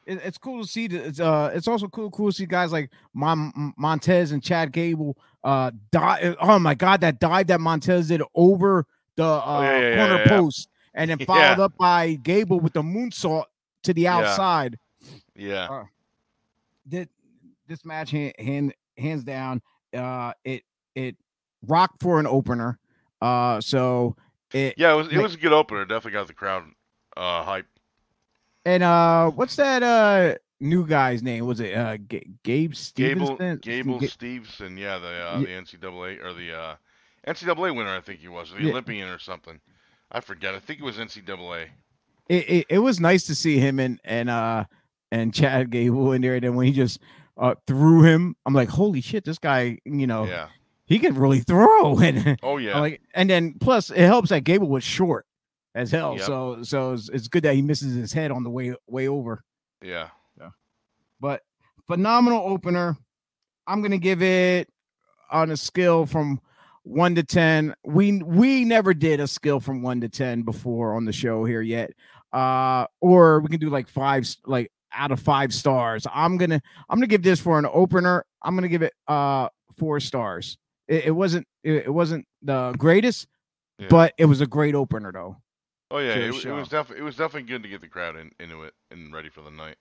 it's 0.05 0.37
cool 0.37 0.61
to 0.61 0.67
see. 0.69 0.85
it's 0.85 1.19
uh, 1.19 1.51
it's 1.53 1.67
also 1.67 1.89
cool 1.89 2.09
cool 2.11 2.29
to 2.29 2.33
see 2.37 2.45
guys 2.45 2.71
like 2.71 2.89
Mon- 3.13 3.73
Montez 3.77 4.31
and 4.31 4.41
Chad 4.41 4.71
Gable. 4.71 5.17
Uh, 5.43 5.71
die. 5.91 6.35
Oh 6.39 6.57
my 6.57 6.73
God, 6.73 7.01
that 7.01 7.19
dive 7.19 7.47
that 7.47 7.59
Montez 7.59 8.07
did 8.07 8.21
over 8.33 8.85
the 9.15 9.23
uh, 9.23 9.41
oh, 9.45 9.61
yeah, 9.61 9.79
yeah, 9.79 9.95
corner 9.97 10.21
yeah, 10.21 10.27
post, 10.27 10.69
and 10.93 11.09
then 11.09 11.19
followed 11.25 11.59
up 11.59 11.73
by 11.77 12.13
Gable 12.15 12.59
with 12.59 12.73
the 12.73 12.81
moonsault 12.81 13.45
to 13.83 13.93
the 13.93 14.07
outside. 14.07 14.77
Yeah. 15.35 15.67
Uh, 15.69 15.83
that 16.87 17.09
this 17.67 17.83
match 17.83 18.11
hand, 18.11 18.33
hand, 18.37 18.73
hands 18.97 19.23
down 19.23 19.59
uh 19.97 20.33
it 20.43 20.63
it 20.93 21.15
rocked 21.65 22.01
for 22.01 22.19
an 22.19 22.27
opener. 22.27 22.77
Uh 23.21 23.59
so 23.59 24.15
it 24.53 24.75
Yeah, 24.77 24.93
it 24.93 24.97
was 24.97 25.07
it 25.07 25.17
was 25.17 25.33
a 25.33 25.37
good 25.37 25.51
opener. 25.53 25.83
definitely 25.85 26.11
got 26.11 26.27
the 26.27 26.33
crowd 26.33 26.63
uh 27.17 27.43
hype. 27.43 27.65
And 28.65 28.83
uh 28.83 29.31
what's 29.31 29.55
that 29.55 29.83
uh 29.83 30.35
new 30.59 30.85
guy's 30.85 31.23
name? 31.23 31.45
Was 31.47 31.59
it 31.59 31.75
uh 31.75 31.97
G- 31.97 32.27
Gabe 32.43 32.75
Stevenson? 32.75 33.35
Gable 33.61 33.93
Gable 33.95 33.99
G- 34.01 34.07
Stevenson, 34.07 34.77
yeah, 34.77 34.99
the 34.99 35.07
uh, 35.07 35.39
the 35.39 35.47
NCAA 35.47 36.23
or 36.23 36.33
the 36.33 36.55
uh 36.55 36.75
NCAA 37.27 37.75
winner, 37.75 37.89
I 37.95 38.01
think 38.01 38.19
he 38.19 38.27
was, 38.27 38.51
the 38.51 38.61
yeah. 38.61 38.71
Olympian 38.71 39.09
or 39.09 39.19
something. 39.19 39.59
I 40.11 40.19
forget. 40.19 40.53
I 40.53 40.59
think 40.59 40.79
it 40.79 40.83
was 40.85 40.97
NCAA. 40.97 41.67
It, 42.29 42.49
it, 42.49 42.65
it, 42.69 42.79
was 42.79 42.99
nice 42.99 43.25
to 43.27 43.35
see 43.35 43.59
him 43.59 43.77
and 43.79 43.99
and 44.03 44.31
uh 44.31 44.65
and 45.11 45.31
Chad 45.33 45.69
Gable 45.69 46.11
in 46.11 46.21
there. 46.21 46.35
And 46.35 46.43
then 46.43 46.55
when 46.55 46.65
he 46.67 46.71
just 46.73 46.99
uh, 47.37 47.53
threw 47.67 48.01
him, 48.03 48.35
I'm 48.45 48.53
like, 48.53 48.69
holy 48.69 49.01
shit, 49.01 49.23
this 49.25 49.37
guy, 49.39 49.77
you 49.85 50.07
know, 50.07 50.25
yeah. 50.25 50.47
he 50.85 50.99
can 50.99 51.15
really 51.15 51.39
throw. 51.39 51.99
And 51.99 52.37
oh 52.41 52.57
yeah, 52.57 52.79
like 52.79 53.01
and 53.13 53.29
then 53.29 53.55
plus 53.59 53.89
it 53.89 53.97
helps 54.05 54.29
that 54.29 54.43
Gable 54.43 54.69
was 54.69 54.83
short 54.83 55.25
as 55.75 55.91
hell. 55.91 56.15
Yep. 56.17 56.25
So 56.25 56.63
so 56.63 56.93
it's, 56.93 57.09
it's, 57.09 57.27
good 57.27 57.43
that 57.43 57.55
he 57.55 57.61
misses 57.61 57.93
his 57.95 58.13
head 58.13 58.31
on 58.31 58.43
the 58.43 58.49
way 58.49 58.73
way 58.87 59.07
over. 59.07 59.43
Yeah. 59.83 60.09
Yeah. 60.39 60.49
But 61.19 61.41
phenomenal 61.87 62.41
opener. 62.45 62.97
I'm 63.67 63.81
gonna 63.83 63.97
give 63.99 64.21
it 64.21 64.67
on 65.31 65.51
a 65.51 65.57
scale 65.57 66.05
from 66.07 66.41
one 66.85 67.15
to 67.15 67.23
ten. 67.23 67.73
We 67.83 68.21
we 68.21 68.63
never 68.63 68.93
did 68.93 69.19
a 69.19 69.27
skill 69.27 69.59
from 69.59 69.81
one 69.81 69.99
to 70.01 70.09
ten 70.09 70.43
before 70.43 70.95
on 70.95 71.05
the 71.05 71.11
show 71.11 71.43
here 71.43 71.61
yet. 71.61 71.91
Uh, 72.31 72.85
or 73.01 73.41
we 73.41 73.47
can 73.49 73.59
do 73.59 73.69
like 73.69 73.87
five, 73.87 74.27
like 74.45 74.71
out 74.93 75.11
of 75.11 75.19
five 75.19 75.53
stars. 75.53 76.05
I'm 76.13 76.37
gonna 76.37 76.61
I'm 76.89 76.97
gonna 76.99 77.07
give 77.07 77.23
this 77.23 77.39
for 77.41 77.57
an 77.59 77.67
opener. 77.71 78.25
I'm 78.41 78.55
gonna 78.55 78.67
give 78.69 78.81
it 78.83 78.93
uh 79.07 79.49
four 79.77 79.99
stars. 79.99 80.57
It, 80.87 81.05
it 81.07 81.11
wasn't 81.11 81.47
it, 81.63 81.73
it, 81.87 81.93
wasn't 81.93 82.25
the 82.43 82.73
greatest, 82.77 83.27
yeah. 83.79 83.87
but 83.89 84.13
it 84.17 84.25
was 84.25 84.39
a 84.41 84.47
great 84.47 84.75
opener 84.75 85.11
though. 85.11 85.37
Oh 85.91 85.97
yeah, 85.99 86.11
it, 86.13 86.45
it, 86.45 86.51
was 86.51 86.67
definitely 86.69 86.99
it 87.01 87.05
was 87.05 87.15
definitely 87.15 87.47
good 87.49 87.63
to 87.63 87.69
get 87.69 87.81
the 87.81 87.87
crowd 87.87 88.15
in, 88.15 88.31
into 88.39 88.63
it 88.63 88.73
and 88.91 89.13
ready 89.13 89.29
for 89.29 89.41
the 89.41 89.51
night 89.51 89.77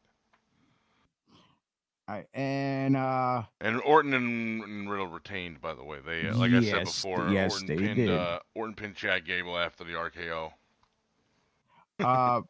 and 2.35 2.97
uh, 2.97 3.43
and 3.61 3.81
Orton 3.83 4.15
and, 4.15 4.63
and 4.63 4.91
Riddle 4.91 5.07
retained. 5.07 5.61
By 5.61 5.75
the 5.75 5.85
way, 5.85 5.99
they 6.05 6.29
uh, 6.29 6.37
like 6.37 6.51
yes, 6.51 6.65
I 6.65 6.69
said 6.71 6.85
before, 6.87 7.29
yes, 7.31 7.55
Orton 7.55 7.67
they 7.69 7.77
pinned 7.77 7.97
did. 7.97 8.11
Uh, 8.11 8.41
Orton 8.55 8.75
pinned 8.75 8.97
Chad 8.97 9.25
Gable 9.27 9.59
after 9.59 9.85
the 9.85 9.93
RKO. 9.93 10.51
uh, 12.01 12.41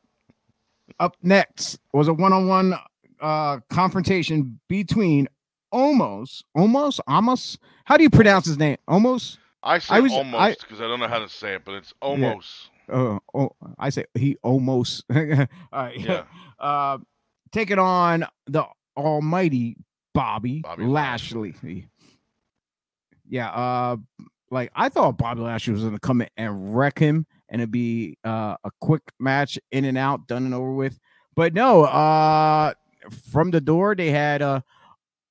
up 0.99 1.17
next 1.23 1.79
was 1.93 2.09
a 2.09 2.15
one-on-one 2.15 2.75
uh, 3.21 3.59
confrontation 3.71 4.59
between 4.69 5.29
almost, 5.71 6.45
almost, 6.55 7.01
Amos. 7.09 7.59
How 7.85 7.97
do 7.97 8.03
you 8.03 8.11
pronounce 8.11 8.47
his 8.47 8.59
name? 8.59 8.77
Almost. 8.89 9.39
I 9.63 9.79
say 9.79 9.95
I 9.95 10.01
was, 10.01 10.13
almost 10.13 10.61
because 10.61 10.81
I, 10.81 10.85
I, 10.85 10.89
don't 10.89 11.01
know 11.01 11.09
how 11.09 11.21
to 11.21 11.29
say 11.29 11.55
it, 11.55 11.65
but 11.65 11.75
it's 11.75 11.95
almost. 12.03 12.71
Yeah. 12.89 12.95
Uh, 12.95 13.19
oh, 13.35 13.51
I 13.79 13.89
say 13.91 14.05
he 14.15 14.37
almost. 14.43 15.05
All 15.15 15.25
right. 15.73 15.99
Yeah. 15.99 16.25
Uh, 16.57 16.97
taking 17.53 17.79
on 17.81 18.25
the 18.47 18.65
almighty 18.97 19.77
Bobby, 20.13 20.61
Bobby 20.63 20.85
Lashley. 20.85 21.53
Lashley. 21.53 21.89
Yeah, 23.29 23.49
uh 23.51 23.97
like 24.51 24.71
I 24.77 24.89
thought 24.89 25.19
Bobby 25.19 25.41
Lashley 25.41 25.73
was 25.73 25.83
gonna 25.83 25.99
come 25.99 26.23
in 26.23 26.29
and 26.37 26.77
wreck 26.77 26.99
him 26.99 27.27
and 27.49 27.61
it'd 27.61 27.71
be 27.73 28.17
uh, 28.25 28.57
a 28.65 28.71
quick 28.81 29.03
match 29.21 29.59
in 29.73 29.85
and 29.85 29.99
out, 29.99 30.27
done 30.27 30.45
and 30.45 30.55
over 30.55 30.73
with. 30.73 30.99
But 31.35 31.55
no, 31.55 31.85
uh 31.85 32.75
from 33.33 33.51
the 33.51 33.61
door 33.61 33.95
they 33.95 34.11
had 34.11 34.41
uh 34.43 34.61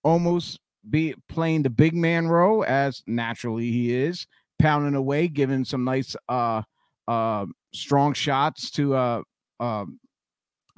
almost 0.03 0.60
be 0.89 1.13
playing 1.29 1.63
the 1.63 1.70
big 1.70 1.93
man 1.93 2.27
role 2.27 2.65
as 2.67 3.03
naturally 3.08 3.72
he 3.72 3.93
is, 3.96 4.27
pounding 4.60 4.96
away, 4.96 5.27
giving 5.29 5.63
some 5.63 5.86
nice 5.86 6.13
uh 6.27 6.62
uh 7.08 7.46
strong 7.74 8.13
shots 8.13 8.70
to 8.72 8.93
uh 8.96 9.17
um 9.17 9.24
uh, 9.62 9.86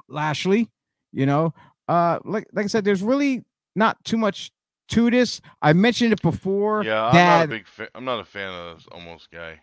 Lashley, 0.08 0.68
you 1.12 1.26
know, 1.26 1.52
uh, 1.88 2.18
like 2.24 2.46
like 2.52 2.64
I 2.64 2.68
said, 2.68 2.84
there's 2.84 3.02
really 3.02 3.44
not 3.74 4.02
too 4.04 4.16
much 4.16 4.50
to 4.88 5.10
this. 5.10 5.40
I 5.62 5.72
mentioned 5.72 6.12
it 6.12 6.22
before. 6.22 6.84
Yeah, 6.84 7.04
I'm 7.06 7.14
not 7.16 7.44
a 7.44 7.48
big. 7.48 7.66
I'm 7.94 8.04
not 8.04 8.20
a 8.20 8.24
fan 8.24 8.52
of 8.52 8.76
this 8.78 8.86
almost 8.90 9.30
guy. 9.30 9.60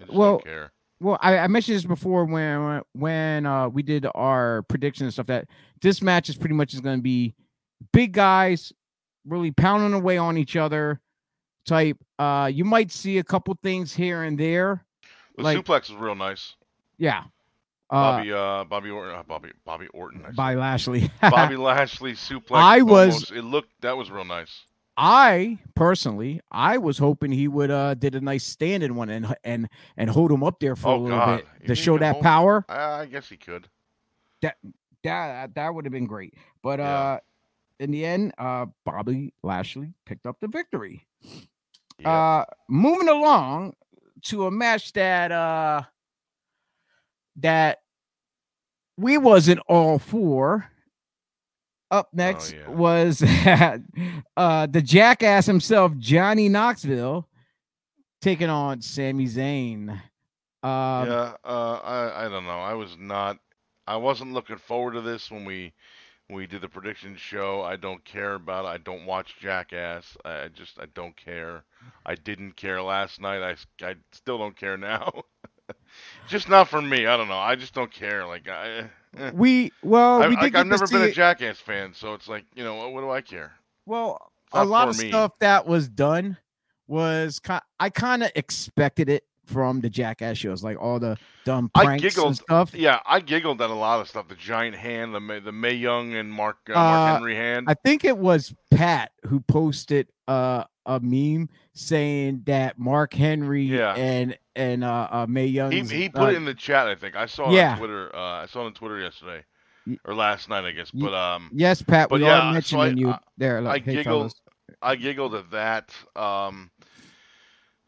I 0.00 0.04
well, 0.08 0.42
Well, 1.00 1.18
I, 1.20 1.38
I, 1.38 1.46
mentioned 1.46 1.76
this 1.76 1.84
before 1.84 2.24
when 2.24 2.82
when 2.92 3.46
uh, 3.46 3.68
we 3.68 3.82
did 3.82 4.06
our 4.14 4.62
prediction 4.62 5.04
and 5.04 5.12
stuff. 5.12 5.26
That 5.26 5.46
this 5.80 6.02
match 6.02 6.28
is 6.28 6.36
pretty 6.36 6.54
much 6.54 6.74
is 6.74 6.80
going 6.80 6.98
to 6.98 7.02
be 7.02 7.34
big 7.92 8.12
guys 8.12 8.72
really 9.26 9.50
pounding 9.50 9.92
away 9.92 10.18
on 10.18 10.36
each 10.36 10.56
other. 10.56 11.00
Type. 11.66 11.96
Uh, 12.18 12.50
you 12.52 12.64
might 12.64 12.92
see 12.92 13.18
a 13.18 13.24
couple 13.24 13.56
things 13.62 13.94
here 13.94 14.24
and 14.24 14.38
there. 14.38 14.84
The 15.36 15.42
like, 15.44 15.56
suplex 15.64 15.84
is 15.88 15.96
real 15.96 16.14
nice. 16.14 16.56
Yeah, 16.98 17.24
Bobby, 17.90 18.32
uh, 18.32 18.36
uh, 18.36 18.64
Bobby 18.64 18.90
Orton, 18.90 19.14
uh, 19.14 19.22
Bobby, 19.26 19.50
Bobby 19.64 19.86
Orton, 19.88 20.22
by 20.22 20.30
Bobby 20.30 20.56
Lashley, 20.58 21.10
Bobby 21.20 21.56
Lashley 21.56 22.12
suplex. 22.12 22.54
I 22.56 22.82
was. 22.82 23.12
Almost. 23.14 23.32
It 23.32 23.42
looked 23.42 23.70
that 23.82 23.96
was 23.96 24.10
real 24.10 24.24
nice. 24.24 24.64
I 24.96 25.58
personally, 25.74 26.40
I 26.50 26.78
was 26.78 26.98
hoping 26.98 27.30
he 27.32 27.46
would 27.48 27.70
uh 27.70 27.94
did 27.94 28.14
a 28.14 28.20
nice 28.20 28.44
standing 28.44 28.94
one 28.94 29.10
and 29.10 29.34
and 29.44 29.68
and 29.96 30.08
hold 30.08 30.30
him 30.32 30.42
up 30.44 30.60
there 30.60 30.76
for 30.76 30.88
oh, 30.88 30.96
a 30.96 30.98
little 30.98 31.18
God. 31.18 31.42
bit 31.60 31.66
to 31.66 31.74
show 31.74 31.98
that 31.98 32.12
hold, 32.14 32.22
power. 32.24 32.64
I 32.68 33.06
guess 33.06 33.28
he 33.28 33.36
could. 33.36 33.68
That 34.42 34.56
that 35.02 35.54
that 35.56 35.74
would 35.74 35.84
have 35.84 35.92
been 35.92 36.06
great, 36.06 36.34
but 36.62 36.78
yeah. 36.78 36.90
uh, 36.94 37.18
in 37.80 37.90
the 37.90 38.04
end, 38.06 38.32
uh, 38.38 38.66
Bobby 38.86 39.34
Lashley 39.42 39.94
picked 40.06 40.26
up 40.26 40.36
the 40.40 40.48
victory. 40.48 41.04
Yep. 41.98 42.06
Uh, 42.06 42.44
moving 42.68 43.08
along 43.08 43.74
to 44.22 44.46
a 44.46 44.50
match 44.50 44.92
that 44.94 45.32
uh 45.32 45.82
that 47.36 47.80
we 48.96 49.18
wasn't 49.18 49.60
all 49.68 49.98
for. 49.98 50.66
Up 51.90 52.06
oh, 52.10 52.16
next 52.16 52.54
oh, 52.54 52.56
yeah. 52.70 52.74
was 52.74 53.22
uh, 54.36 54.66
the 54.66 54.82
jackass 54.82 55.46
himself, 55.46 55.96
Johnny 55.98 56.48
Knoxville, 56.48 57.28
taking 58.20 58.48
on 58.48 58.80
Sami 58.82 59.26
Zayn. 59.26 59.90
Um, 59.92 60.00
yeah, 60.64 61.32
uh, 61.44 61.74
I, 61.84 62.24
I 62.24 62.28
don't 62.28 62.44
know. 62.46 62.58
I 62.58 62.72
was 62.74 62.96
not. 62.98 63.38
I 63.86 63.96
wasn't 63.96 64.32
looking 64.32 64.56
forward 64.56 64.92
to 64.94 65.02
this 65.02 65.30
when 65.30 65.44
we 65.44 65.72
when 66.26 66.38
we 66.38 66.46
did 66.48 66.62
the 66.62 66.68
prediction 66.68 67.14
show. 67.16 67.60
I 67.62 67.76
don't 67.76 68.02
care 68.04 68.34
about 68.34 68.64
it. 68.64 68.68
I 68.68 68.78
don't 68.78 69.04
watch 69.06 69.36
Jackass. 69.38 70.16
I 70.24 70.48
just 70.48 70.80
I 70.80 70.86
don't 70.94 71.14
care. 71.16 71.62
I 72.06 72.14
didn't 72.16 72.56
care 72.56 72.82
last 72.82 73.20
night. 73.20 73.42
I 73.42 73.86
I 73.86 73.94
still 74.10 74.38
don't 74.38 74.56
care 74.56 74.76
now. 74.78 75.12
just 76.28 76.48
not 76.48 76.68
for 76.68 76.82
me. 76.82 77.06
I 77.06 77.16
don't 77.16 77.28
know. 77.28 77.38
I 77.38 77.54
just 77.56 77.74
don't 77.74 77.90
care. 77.90 78.26
Like 78.26 78.48
I. 78.48 78.84
Eh. 79.18 79.30
We 79.32 79.72
well, 79.82 80.22
I, 80.22 80.28
we 80.28 80.36
did 80.36 80.54
I, 80.54 80.58
have 80.58 80.66
never 80.66 80.86
been 80.88 81.02
a 81.02 81.12
Jackass 81.12 81.58
fan, 81.58 81.94
so 81.94 82.14
it's 82.14 82.28
like 82.28 82.44
you 82.54 82.64
know 82.64 82.74
what, 82.74 82.92
what 82.92 83.00
do 83.02 83.10
I 83.10 83.20
care? 83.20 83.52
Well, 83.86 84.32
a 84.52 84.64
lot 84.64 84.88
of 84.88 84.98
me. 84.98 85.08
stuff 85.10 85.32
that 85.38 85.66
was 85.66 85.88
done 85.88 86.36
was 86.88 87.40
I 87.78 87.90
kind 87.90 88.22
of 88.24 88.30
expected 88.34 89.08
it 89.08 89.24
from 89.46 89.80
the 89.80 89.88
Jackass 89.90 90.36
shows, 90.38 90.64
like 90.64 90.80
all 90.80 90.98
the 90.98 91.16
dumb 91.44 91.70
pranks 91.74 92.04
I 92.04 92.08
giggled, 92.08 92.26
and 92.26 92.36
stuff. 92.36 92.74
Yeah, 92.74 92.98
I 93.06 93.20
giggled 93.20 93.60
at 93.62 93.70
a 93.70 93.74
lot 93.74 94.00
of 94.00 94.08
stuff. 94.08 94.26
The 94.26 94.34
giant 94.34 94.74
hand, 94.74 95.14
the 95.14 95.20
May, 95.20 95.38
the 95.38 95.52
Mae 95.52 95.74
Young 95.74 96.14
and 96.14 96.28
Mark, 96.30 96.56
uh, 96.70 96.74
Mark 96.74 97.10
uh, 97.10 97.14
Henry 97.14 97.36
hand. 97.36 97.66
I 97.68 97.74
think 97.74 98.04
it 98.04 98.18
was 98.18 98.52
Pat 98.72 99.12
who 99.26 99.38
posted 99.40 100.08
uh, 100.26 100.64
a 100.86 101.00
meme 101.00 101.48
saying 101.72 102.42
that 102.46 102.78
Mark 102.78 103.14
Henry 103.14 103.62
yeah. 103.64 103.94
and 103.94 104.36
and 104.56 104.84
uh, 104.84 105.08
uh 105.10 105.26
Mae 105.28 105.46
Young. 105.46 105.72
He, 105.72 105.80
he, 105.80 106.08
put 106.08 106.22
uh, 106.22 106.26
it 106.28 106.36
in 106.36 106.44
the 106.44 106.54
chat. 106.54 106.86
I 106.86 106.94
think 106.94 107.16
I 107.16 107.26
saw 107.26 107.50
yeah. 107.50 107.72
on 107.72 107.78
Twitter. 107.78 108.14
Uh, 108.14 108.20
I 108.42 108.46
saw 108.46 108.62
it 108.62 108.66
on 108.66 108.74
Twitter 108.74 108.98
yesterday 109.00 109.44
or 110.06 110.14
last 110.14 110.48
night, 110.48 110.64
I 110.64 110.72
guess. 110.72 110.90
But 110.90 111.14
um, 111.14 111.50
yes, 111.52 111.82
Pat, 111.82 112.08
but 112.08 112.20
we 112.20 112.26
yeah, 112.26 112.40
are 112.46 112.52
mentioning 112.52 112.84
so 112.96 112.96
I, 112.96 113.00
you 113.00 113.10
I, 113.10 113.18
there. 113.36 113.60
Like, 113.60 113.82
I 113.86 113.92
hey, 113.92 113.96
giggled. 113.96 114.34
I 114.82 114.96
giggled 114.96 115.34
at 115.34 115.50
that. 115.50 115.90
Um, 116.20 116.70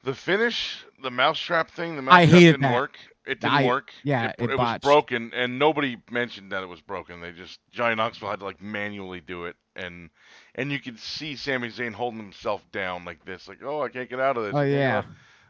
the 0.05 0.15
finish, 0.15 0.85
the 1.03 1.11
mousetrap 1.11 1.71
thing, 1.71 1.97
the 1.97 2.03
mousetrap 2.03 2.39
didn't 2.41 2.61
that. 2.63 2.75
work. 2.75 2.99
It 3.27 3.41
didn't 3.41 3.53
I, 3.55 3.67
work. 3.67 3.93
Yeah, 4.05 4.29
it, 4.31 4.37
it, 4.39 4.51
it 4.51 4.59
was 4.59 4.79
broken, 4.79 5.33
and 5.35 5.59
nobody 5.59 5.97
mentioned 6.13 6.53
that 6.53 6.63
it 6.63 6.67
was 6.69 6.81
broken. 6.81 7.21
They 7.21 7.33
just 7.33 7.59
Johnny 7.73 7.97
Knoxville 7.97 8.31
had 8.31 8.39
to 8.39 8.45
like 8.45 8.63
manually 8.63 9.21
do 9.21 9.47
it, 9.47 9.57
and 9.75 10.11
and 10.55 10.71
you 10.71 10.79
could 10.79 10.99
see 11.01 11.35
Sami 11.35 11.69
Zayn 11.69 11.93
holding 11.93 12.21
himself 12.21 12.65
down 12.71 13.05
like 13.05 13.25
this, 13.25 13.49
like 13.49 13.59
oh 13.65 13.83
I 13.83 13.89
can't 13.89 14.09
get 14.09 14.21
out 14.21 14.37
of 14.37 14.45
this. 14.45 14.53
Oh 14.55 14.61
yeah. 14.63 15.03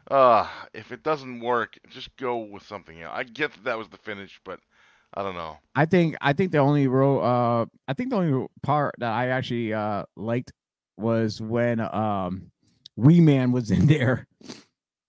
Uh, 0.09 0.13
uh, 0.13 0.47
if 0.73 0.91
it 0.93 1.03
doesn't 1.03 1.39
work, 1.41 1.77
just 1.89 2.15
go 2.17 2.37
with 2.37 2.63
something 2.65 2.99
else. 3.01 3.11
I 3.15 3.23
get 3.23 3.51
that 3.53 3.63
that 3.65 3.77
was 3.77 3.89
the 3.89 3.97
finish, 3.97 4.39
but 4.43 4.59
I 5.13 5.21
don't 5.21 5.35
know. 5.35 5.57
I 5.75 5.85
think 5.85 6.15
I 6.19 6.33
think 6.33 6.51
the 6.51 6.57
only 6.59 6.87
real 6.87 7.19
uh 7.21 7.65
I 7.87 7.93
think 7.93 8.09
the 8.09 8.15
only 8.15 8.47
part 8.63 8.95
that 8.99 9.11
I 9.11 9.27
actually 9.27 9.73
uh 9.73 10.05
liked 10.15 10.51
was 10.97 11.39
when 11.39 11.79
um 11.81 12.49
Wee 12.95 13.19
Man 13.21 13.51
was 13.51 13.69
in 13.69 13.85
there. 13.85 14.25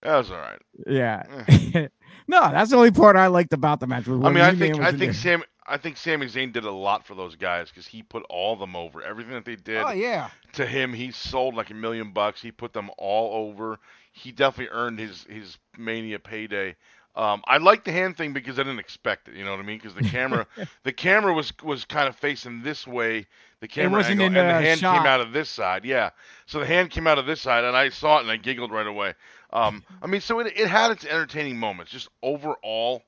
That 0.03 0.17
was 0.17 0.31
all 0.31 0.37
right. 0.37 0.61
Yeah. 0.87 1.23
Eh. 1.47 1.87
No, 2.29 2.41
that's 2.41 2.69
the 2.69 2.77
only 2.77 2.91
part 2.91 3.15
I 3.15 3.25
liked 3.25 3.53
about 3.53 3.79
the 3.79 3.87
match. 3.87 4.07
I 4.07 4.11
mean, 4.11 4.37
I 4.37 4.53
think 4.53 4.77
I 4.79 4.91
think 4.91 5.15
Sam 5.15 5.41
I 5.65 5.77
think 5.77 5.97
Sami 5.97 6.27
Zayn 6.27 6.53
did 6.53 6.63
a 6.63 6.69
lot 6.71 7.03
for 7.03 7.15
those 7.15 7.35
guys 7.35 7.69
because 7.69 7.87
he 7.87 8.03
put 8.03 8.21
all 8.29 8.53
of 8.53 8.59
them 8.59 8.75
over. 8.75 9.01
Everything 9.01 9.33
that 9.33 9.45
they 9.45 9.55
did. 9.55 9.77
Oh 9.77 9.89
yeah. 9.89 10.29
To 10.53 10.65
him, 10.67 10.93
he 10.93 11.09
sold 11.09 11.55
like 11.55 11.71
a 11.71 11.73
million 11.73 12.11
bucks. 12.11 12.39
He 12.39 12.51
put 12.51 12.71
them 12.71 12.91
all 12.99 13.47
over. 13.47 13.79
He 14.11 14.31
definitely 14.31 14.71
earned 14.77 14.99
his 14.99 15.25
his 15.27 15.57
mania 15.75 16.19
payday. 16.19 16.75
Um, 17.15 17.41
I 17.47 17.57
like 17.57 17.83
the 17.83 17.91
hand 17.91 18.15
thing 18.15 18.31
because 18.31 18.59
I 18.59 18.63
didn't 18.63 18.77
expect 18.79 19.27
it. 19.27 19.33
You 19.35 19.43
know 19.43 19.49
what 19.51 19.59
I 19.59 19.63
mean? 19.63 19.79
Because 19.79 19.95
the 19.95 20.03
camera, 20.07 20.45
the 20.83 20.93
camera 20.93 21.33
was 21.33 21.51
was 21.63 21.83
kind 21.83 22.07
of 22.07 22.15
facing 22.15 22.61
this 22.61 22.85
way. 22.85 23.25
The 23.59 23.67
camera 23.67 24.03
angle, 24.05 24.27
and 24.27 24.35
the 24.35 24.43
hand 24.43 24.79
shot. 24.81 24.99
came 24.99 25.07
out 25.07 25.19
of 25.19 25.33
this 25.33 25.49
side. 25.49 25.83
Yeah. 25.83 26.11
So 26.45 26.59
the 26.59 26.67
hand 26.67 26.91
came 26.91 27.07
out 27.07 27.17
of 27.17 27.25
this 27.25 27.41
side, 27.41 27.63
and 27.63 27.75
I 27.75 27.89
saw 27.89 28.19
it 28.19 28.21
and 28.21 28.29
I 28.29 28.37
giggled 28.37 28.71
right 28.71 28.85
away. 28.85 29.15
Um, 29.51 29.83
I 30.01 30.07
mean, 30.07 30.21
so 30.21 30.39
it, 30.39 30.53
it 30.55 30.67
had 30.67 30.91
its 30.91 31.05
entertaining 31.05 31.57
moments. 31.57 31.91
Just 31.91 32.09
overall, 32.21 33.03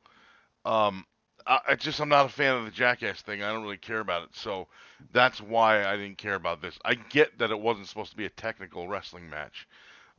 um, 0.65 1.05
I, 1.45 1.59
I, 1.69 1.75
just 1.75 1.99
I'm 1.99 2.09
not 2.09 2.25
a 2.25 2.29
fan 2.29 2.55
of 2.55 2.65
the 2.65 2.71
Jackass 2.71 3.21
thing. 3.21 3.43
I 3.43 3.51
don't 3.51 3.63
really 3.63 3.77
care 3.77 3.99
about 3.99 4.23
it, 4.23 4.29
so 4.33 4.67
that's 5.13 5.39
why 5.39 5.85
I 5.85 5.95
didn't 5.97 6.17
care 6.17 6.35
about 6.35 6.61
this. 6.61 6.77
I 6.83 6.95
get 6.95 7.37
that 7.39 7.51
it 7.51 7.59
wasn't 7.59 7.87
supposed 7.87 8.11
to 8.11 8.17
be 8.17 8.25
a 8.25 8.29
technical 8.29 8.87
wrestling 8.87 9.29
match. 9.29 9.67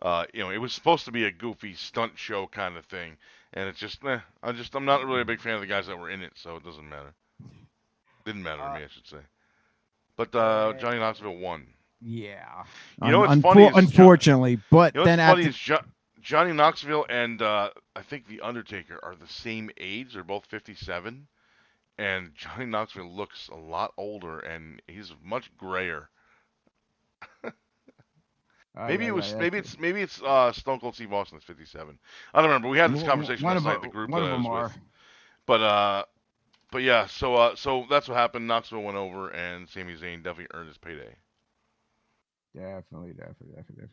Uh, 0.01 0.25
you 0.33 0.41
know, 0.43 0.51
it 0.51 0.59
was 0.59 0.73
supposed 0.73 1.05
to 1.05 1.13
be 1.13 1.25
a 1.25 1.31
goofy 1.31 1.75
stunt 1.75 2.13
show 2.17 2.47
kind 2.47 2.77
of 2.77 2.85
thing, 2.87 3.17
and 3.55 3.69
it's 3.69 3.79
just, 3.79 4.05
eh, 4.05 4.19
I 4.43 4.53
just 4.53 4.75
I'm 4.75 4.85
not 4.85 5.05
really 5.05 5.21
a 5.23 5.25
big 5.25 5.41
fan 5.41 5.55
of 5.55 5.61
the 5.61 5.67
guys 5.67 5.87
that 5.89 5.99
were 5.99 6.11
in 6.11 6.23
it, 6.23 6.33
so 6.37 6.57
it 6.57 6.65
doesn't 6.65 6.89
matter. 6.89 7.13
Didn't 8.25 8.43
matter 8.45 8.63
uh, 8.63 8.73
to 8.75 8.79
me, 8.79 8.85
I 8.85 8.89
should 8.89 9.07
say. 9.07 9.19
But 10.17 10.35
uh, 10.35 10.75
Johnny 10.81 10.99
Knoxville 10.99 11.37
won. 11.39 11.67
Yeah. 12.01 12.63
You 13.05 13.11
know 13.11 13.21
what's 13.21 13.41
funny? 13.41 13.69
unfortunately, 13.75 14.61
but 14.71 14.95
you 14.95 15.01
know 15.01 15.05
then 15.05 15.19
after. 15.19 15.37
Funny 15.43 15.49
is 15.49 15.57
Johnny 16.23 16.53
Knoxville 16.53 17.05
and 17.09 17.43
uh, 17.43 17.71
I 17.97 18.03
think 18.03 18.29
the 18.29 18.41
Undertaker 18.41 18.99
are 19.03 19.15
the 19.17 19.27
same 19.27 19.71
age. 19.79 20.15
They're 20.15 20.23
both 20.25 20.45
fifty-seven, 20.47 21.27
and 21.99 22.31
Johnny 22.37 22.65
Knoxville 22.65 23.11
looks 23.11 23.49
a 23.49 23.57
lot 23.57 23.93
older, 23.99 24.39
and 24.39 24.81
he's 24.87 25.13
much 25.23 25.51
grayer. 25.59 26.09
maybe 28.79 29.07
it 29.07 29.15
was. 29.15 29.35
Maybe 29.35 29.59
it's. 29.59 29.79
Maybe 29.81 30.01
it's 30.01 30.23
uh, 30.23 30.53
Stone 30.53 30.79
Cold 30.79 30.95
Steve 30.95 31.13
Austin 31.13 31.37
that's 31.39 31.45
fifty-seven. 31.45 31.99
I 32.33 32.41
don't 32.41 32.51
remember. 32.51 32.69
We 32.69 32.79
had 32.79 32.95
this 32.95 33.03
conversation 33.03 33.45
one 33.45 33.57
last 33.57 33.65
night. 33.65 33.83
The 33.83 33.89
group 33.89 34.09
that 34.13 34.23
I 34.23 34.37
was 34.37 34.47
are. 34.47 34.63
with. 34.69 34.79
But 35.45 35.61
uh, 35.61 36.05
but 36.71 36.83
yeah. 36.83 37.07
So 37.07 37.35
uh, 37.35 37.57
so 37.57 37.85
that's 37.91 38.07
what 38.07 38.15
happened. 38.17 38.47
Knoxville 38.47 38.83
went 38.85 38.97
over, 38.97 39.31
and 39.31 39.69
Sami 39.69 39.95
Zayn 39.97 40.19
definitely 40.23 40.47
earned 40.55 40.69
his 40.69 40.79
payday. 40.79 41.17
Definitely, 42.55 43.15
definitely, 43.15 43.57
definitely, 43.57 43.89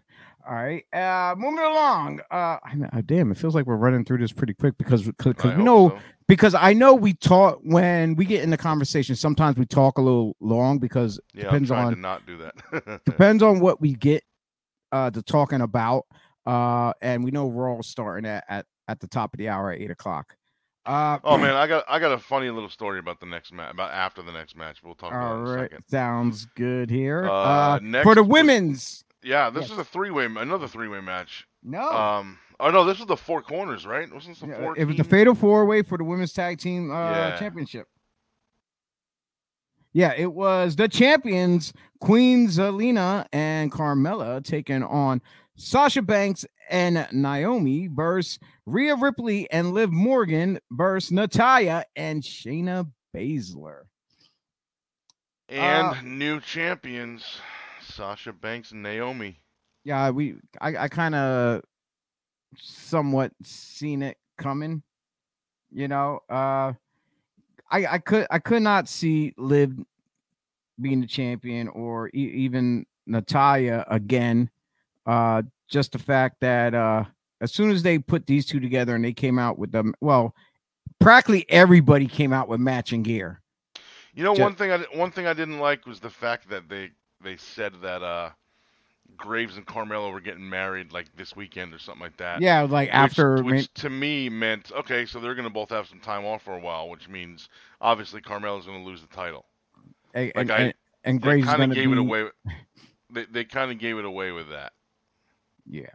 All 0.48 0.54
right, 0.54 0.84
uh, 0.94 1.34
moving 1.38 1.60
along. 1.60 2.20
Uh, 2.30 2.58
I 2.62 2.76
mean, 2.76 2.90
uh, 2.92 3.02
damn, 3.06 3.32
it 3.32 3.38
feels 3.38 3.56
like 3.56 3.66
we're 3.66 3.78
running 3.78 4.04
through 4.04 4.18
this 4.18 4.34
pretty 4.34 4.54
quick 4.54 4.78
because 4.78 5.04
because 5.04 5.56
we 5.56 5.64
know 5.64 5.90
so. 5.92 6.00
because 6.28 6.54
I 6.56 6.74
know 6.74 6.94
we 6.94 7.14
talk 7.14 7.60
when 7.64 8.16
we 8.16 8.26
get 8.26 8.44
in 8.44 8.50
the 8.50 8.58
conversation. 8.58 9.16
Sometimes 9.16 9.56
we 9.56 9.66
talk 9.66 9.98
a 9.98 10.02
little 10.02 10.36
long 10.42 10.78
because 10.78 11.22
yeah, 11.34 11.44
depends 11.46 11.72
on 11.72 12.02
not 12.02 12.26
do 12.28 12.38
that. 12.40 13.02
depends 13.06 13.44
on 13.44 13.62
what 13.62 13.80
we 13.80 13.94
get 13.94 14.26
uh 14.92 15.10
to 15.10 15.22
talking 15.22 15.62
about. 15.62 16.06
Uh, 16.46 16.92
and 17.02 17.24
we 17.24 17.32
know 17.32 17.46
we're 17.46 17.70
all 17.72 17.82
starting 17.84 18.26
at, 18.30 18.44
at 18.50 18.66
at 18.90 19.00
the 19.00 19.08
top 19.08 19.34
of 19.34 19.38
the 19.38 19.48
hour 19.48 19.72
at 19.72 19.80
eight 19.80 19.92
o'clock. 19.92 20.36
Uh, 20.90 21.20
oh 21.24 21.38
man, 21.38 21.52
I 21.54 21.68
got 21.68 21.84
I 21.88 22.00
got 22.00 22.14
a 22.14 22.18
funny 22.18 22.50
little 22.50 22.68
story 22.68 22.98
about 22.98 23.20
the 23.20 23.28
next 23.28 23.54
match, 23.54 23.72
about 23.74 23.92
after 23.92 24.24
the 24.24 24.32
next 24.32 24.56
match. 24.58 24.82
We'll 24.84 24.96
talk 24.96 25.12
about 25.12 25.36
right. 25.36 25.38
in 25.38 25.48
a 25.56 25.60
second. 25.66 25.84
Sounds 25.88 26.46
good 26.56 26.90
here. 26.90 27.26
Uh, 27.26 27.32
uh, 27.32 27.80
for 28.02 28.16
the 28.16 28.24
women's. 28.24 29.04
yeah, 29.24 29.52
this 29.52 29.66
yes. 29.70 29.74
is 29.74 29.78
a 29.78 29.84
three 29.84 30.10
way, 30.10 30.26
another 30.26 30.68
three 30.68 30.88
way 30.88 31.00
match. 31.00 31.46
No. 31.62 31.88
Um. 31.88 32.40
Oh 32.60 32.72
no, 32.72 32.86
this 32.86 33.00
is 33.00 33.06
the 33.06 33.16
four 33.16 33.44
corners, 33.44 33.86
right? 33.86 34.12
Wasn't 34.12 34.40
the 34.40 34.48
yeah, 34.48 34.58
four? 34.60 34.76
It 34.80 34.86
was 34.86 34.98
the 34.98 35.04
fatal 35.04 35.36
four 35.36 35.64
way 35.68 35.84
for 35.84 35.96
the 35.96 36.04
women's 36.04 36.34
tag 36.34 36.58
team 36.58 36.90
uh, 36.90 37.12
yeah. 37.12 37.38
championship. 37.38 37.88
Yeah, 39.94 40.14
it 40.18 40.34
was 40.34 40.76
the 40.76 40.88
champions 40.88 41.72
Queen 42.02 42.48
Zelina 42.48 43.28
and 43.32 43.72
Carmella 43.72 44.44
taking 44.44 44.82
on 44.82 45.22
Sasha 45.56 46.02
Banks 46.02 46.48
and 46.70 47.08
Naomi 47.12 47.88
versus 47.88 48.40
Rhea 48.66 48.96
Ripley 48.96 49.50
and 49.52 49.74
Liv 49.74 49.92
Morgan 49.92 50.60
versus 50.72 51.12
Natalya 51.12 51.84
and 51.96 52.22
Shayna 52.22 52.90
Baszler. 53.16 53.82
And 55.50 55.88
uh, 55.88 56.02
new 56.04 56.40
champions, 56.40 57.24
Sasha 57.86 58.32
Banks 58.32 58.72
and 58.72 58.84
Naomi. 58.84 59.40
Yeah, 59.84 60.12
we 60.12 60.36
I, 60.62 60.78
I 60.84 60.88
kind 60.88 61.16
of 61.16 61.64
somewhat 62.58 63.32
seen 63.44 64.04
it 64.04 64.18
coming. 64.38 64.84
You 65.72 65.88
know, 65.88 66.20
uh 66.30 66.74
I 67.72 67.86
I 67.90 67.98
could 67.98 68.28
I 68.30 68.38
could 68.40 68.62
not 68.62 68.88
see 68.88 69.34
Liv 69.38 69.74
being 70.80 71.02
the 71.02 71.08
champion 71.08 71.68
or 71.68 72.10
e- 72.10 72.12
even 72.20 72.86
Natalya 73.08 73.86
again. 73.88 74.52
Uh 75.08 75.42
just 75.70 75.92
the 75.92 76.00
fact 76.00 76.38
that 76.42 76.74
uh, 76.74 77.06
as 77.40 77.54
soon 77.54 77.72
as 77.72 77.84
they 77.84 78.00
put 78.00 78.26
these 78.26 78.46
two 78.46 78.60
together 78.60 78.96
and 78.96 79.06
they 79.06 79.14
came 79.14 79.40
out 79.40 79.58
with 79.58 79.72
them, 79.72 79.94
well, 80.02 80.36
practically 81.00 81.46
everybody 81.50 82.08
came 82.08 82.34
out 82.34 82.50
with 82.50 82.60
matching 82.60 83.04
gear. 83.04 83.42
You 84.14 84.24
know, 84.24 84.32
just, 84.34 84.42
one 84.42 84.56
thing 84.56 84.72
I 84.72 84.78
one 84.98 85.12
thing 85.12 85.28
I 85.28 85.34
didn't 85.34 85.60
like 85.60 85.86
was 85.86 86.00
the 86.00 86.10
fact 86.10 86.50
that 86.50 86.68
they 86.68 86.90
they 87.24 87.38
said 87.38 87.74
that 87.84 88.02
uh, 88.02 88.32
Graves 89.16 89.56
and 89.56 89.66
Carmella 89.66 90.12
were 90.12 90.20
getting 90.20 90.50
married 90.50 90.92
like 90.92 91.16
this 91.16 91.36
weekend 91.36 91.74
or 91.74 91.80
something 91.80 92.02
like 92.02 92.18
that. 92.18 92.42
Yeah, 92.42 92.62
like 92.64 92.90
which, 92.90 92.94
after 92.96 93.44
which 93.44 93.72
to 93.76 93.90
me 93.90 94.28
meant 94.28 94.72
okay, 94.76 95.06
so 95.06 95.20
they're 95.20 95.36
gonna 95.36 95.50
both 95.52 95.70
have 95.70 95.88
some 95.88 96.00
time 96.00 96.26
off 96.26 96.42
for 96.42 96.58
a 96.58 96.60
while, 96.60 96.90
which 96.90 97.08
means 97.08 97.48
obviously 97.80 98.20
Carmella's 98.20 98.66
gonna 98.66 98.84
lose 98.84 99.00
the 99.02 99.08
title. 99.16 99.46
And, 100.16 100.26
like 100.36 100.36
and, 100.36 100.52
I, 100.52 100.74
and 101.04 101.22
Graves 101.22 101.46
kind 101.48 101.64
of 101.64 101.74
gave 101.76 101.86
be... 101.90 101.92
it 101.94 101.98
away. 102.00 102.26
They, 103.12 103.26
they 103.26 103.44
kind 103.46 103.72
of 103.72 103.78
gave 103.78 104.00
it 104.00 104.06
away 104.06 104.32
with 104.32 104.50
that. 104.50 104.74
Yeah. 105.70 105.86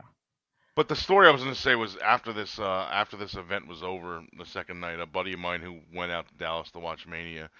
But 0.77 0.89
the 0.89 0.97
story 0.97 1.29
I 1.29 1.31
was 1.31 1.43
going 1.43 1.55
to 1.55 1.61
say 1.61 1.75
was 1.75 1.97
after 1.99 2.33
this 2.33 2.59
uh, 2.59 2.89
after 2.91 3.17
this 3.17 3.35
event 3.35 3.69
was 3.69 3.83
over, 3.83 4.23
the 4.39 4.47
second 4.47 4.81
night, 4.81 4.99
a 4.99 5.07
buddy 5.07 5.33
of 5.33 5.39
mine 5.39 5.61
who 5.61 5.79
went 5.97 6.11
out 6.11 6.27
to 6.29 6.35
Dallas 6.35 6.71
to 6.73 6.79
watch 6.81 7.07
Mania 7.07 7.51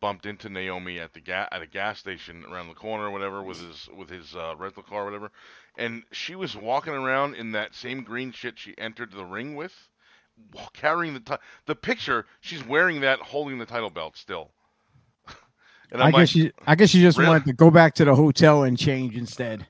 bumped 0.00 0.24
into 0.24 0.48
Naomi 0.48 0.98
at 0.98 1.12
the 1.12 1.20
ga- 1.20 1.48
at 1.52 1.60
a 1.60 1.66
gas 1.66 1.98
station 1.98 2.44
around 2.50 2.68
the 2.68 2.74
corner 2.74 3.06
or 3.06 3.10
whatever 3.10 3.42
with 3.42 3.60
his 3.66 3.88
with 3.96 4.08
his 4.08 4.34
uh, 4.34 4.54
rental 4.56 4.82
car 4.82 5.02
or 5.02 5.04
whatever, 5.04 5.30
and 5.76 6.02
she 6.12 6.34
was 6.34 6.56
walking 6.56 6.94
around 6.94 7.34
in 7.34 7.52
that 7.52 7.74
same 7.74 8.02
green 8.02 8.32
shit 8.32 8.58
she 8.58 8.74
entered 8.78 9.12
the 9.12 9.24
ring 9.24 9.54
with, 9.54 9.74
carrying 10.72 11.12
the 11.12 11.20
t- 11.20 11.42
the 11.66 11.74
picture. 11.74 12.24
She's 12.40 12.66
wearing 12.66 13.02
that, 13.02 13.18
holding 13.18 13.58
the 13.58 13.66
title 13.66 13.90
belt 13.90 14.16
still. 14.16 14.50
and 15.92 16.00
I'm 16.02 16.08
i 16.08 16.10
guess 16.20 16.34
like, 16.34 16.44
she 16.52 16.52
I 16.66 16.74
guess 16.74 16.88
she 16.88 17.02
just 17.02 17.18
really? 17.18 17.28
wanted 17.28 17.44
to 17.44 17.52
go 17.52 17.70
back 17.70 17.94
to 17.96 18.06
the 18.06 18.14
hotel 18.14 18.62
and 18.64 18.78
change 18.78 19.14
instead. 19.14 19.66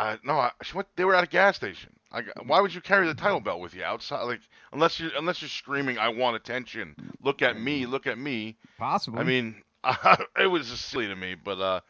Uh, 0.00 0.16
no, 0.24 0.32
I, 0.38 0.50
she 0.62 0.74
went. 0.74 0.88
They 0.96 1.04
were 1.04 1.14
at 1.14 1.24
a 1.24 1.26
gas 1.26 1.56
station. 1.56 1.92
I, 2.10 2.22
why 2.46 2.62
would 2.62 2.72
you 2.72 2.80
carry 2.80 3.06
the 3.06 3.12
title 3.12 3.38
belt 3.38 3.60
with 3.60 3.74
you 3.74 3.84
outside? 3.84 4.22
Like 4.22 4.40
unless 4.72 4.98
you 4.98 5.10
unless 5.14 5.42
you're 5.42 5.50
screaming, 5.50 5.98
"I 5.98 6.08
want 6.08 6.36
attention! 6.36 6.94
Look 7.22 7.42
at 7.42 7.60
me! 7.60 7.84
Look 7.84 8.06
at 8.06 8.16
me!" 8.16 8.56
Possibly. 8.78 9.20
I 9.20 9.24
mean, 9.24 9.62
I, 9.84 10.18
it 10.40 10.46
was 10.46 10.70
just 10.70 10.86
silly 10.86 11.06
to 11.06 11.14
me, 11.14 11.34
but 11.34 11.60
uh, 11.60 11.80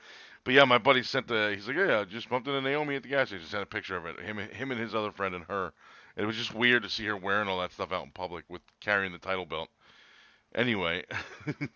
but 0.43 0.55
yeah, 0.55 0.65
my 0.65 0.79
buddy 0.79 1.05
sent 1.05 1.29
the. 1.29 1.53
He's 1.55 1.69
like, 1.69 1.77
"Yeah, 1.77 2.03
just 2.05 2.29
bumped 2.29 2.49
into 2.49 2.61
Naomi 2.61 2.97
at 2.97 3.05
the 3.05 3.09
gas 3.09 3.29
station." 3.29 3.47
Sent 3.47 3.63
a 3.63 3.67
picture 3.67 3.97
of 3.97 4.05
it. 4.07 4.19
Him, 4.19 4.39
him 4.39 4.73
and 4.73 4.81
his 4.81 4.93
other 4.93 5.13
friend 5.13 5.33
and 5.37 5.45
her. 5.45 5.73
It 6.17 6.25
was 6.25 6.35
just 6.35 6.53
weird 6.53 6.83
to 6.83 6.89
see 6.91 7.05
her 7.05 7.17
wearing 7.17 7.47
all 7.49 7.61
that 7.61 7.71
stuff 7.73 7.93
out 7.93 8.05
in 8.05 8.11
public 8.11 8.45
with 8.49 8.63
carrying 8.81 9.13
the 9.13 9.19
title 9.19 9.47
belt. 9.47 9.69
Anyway. 10.53 11.05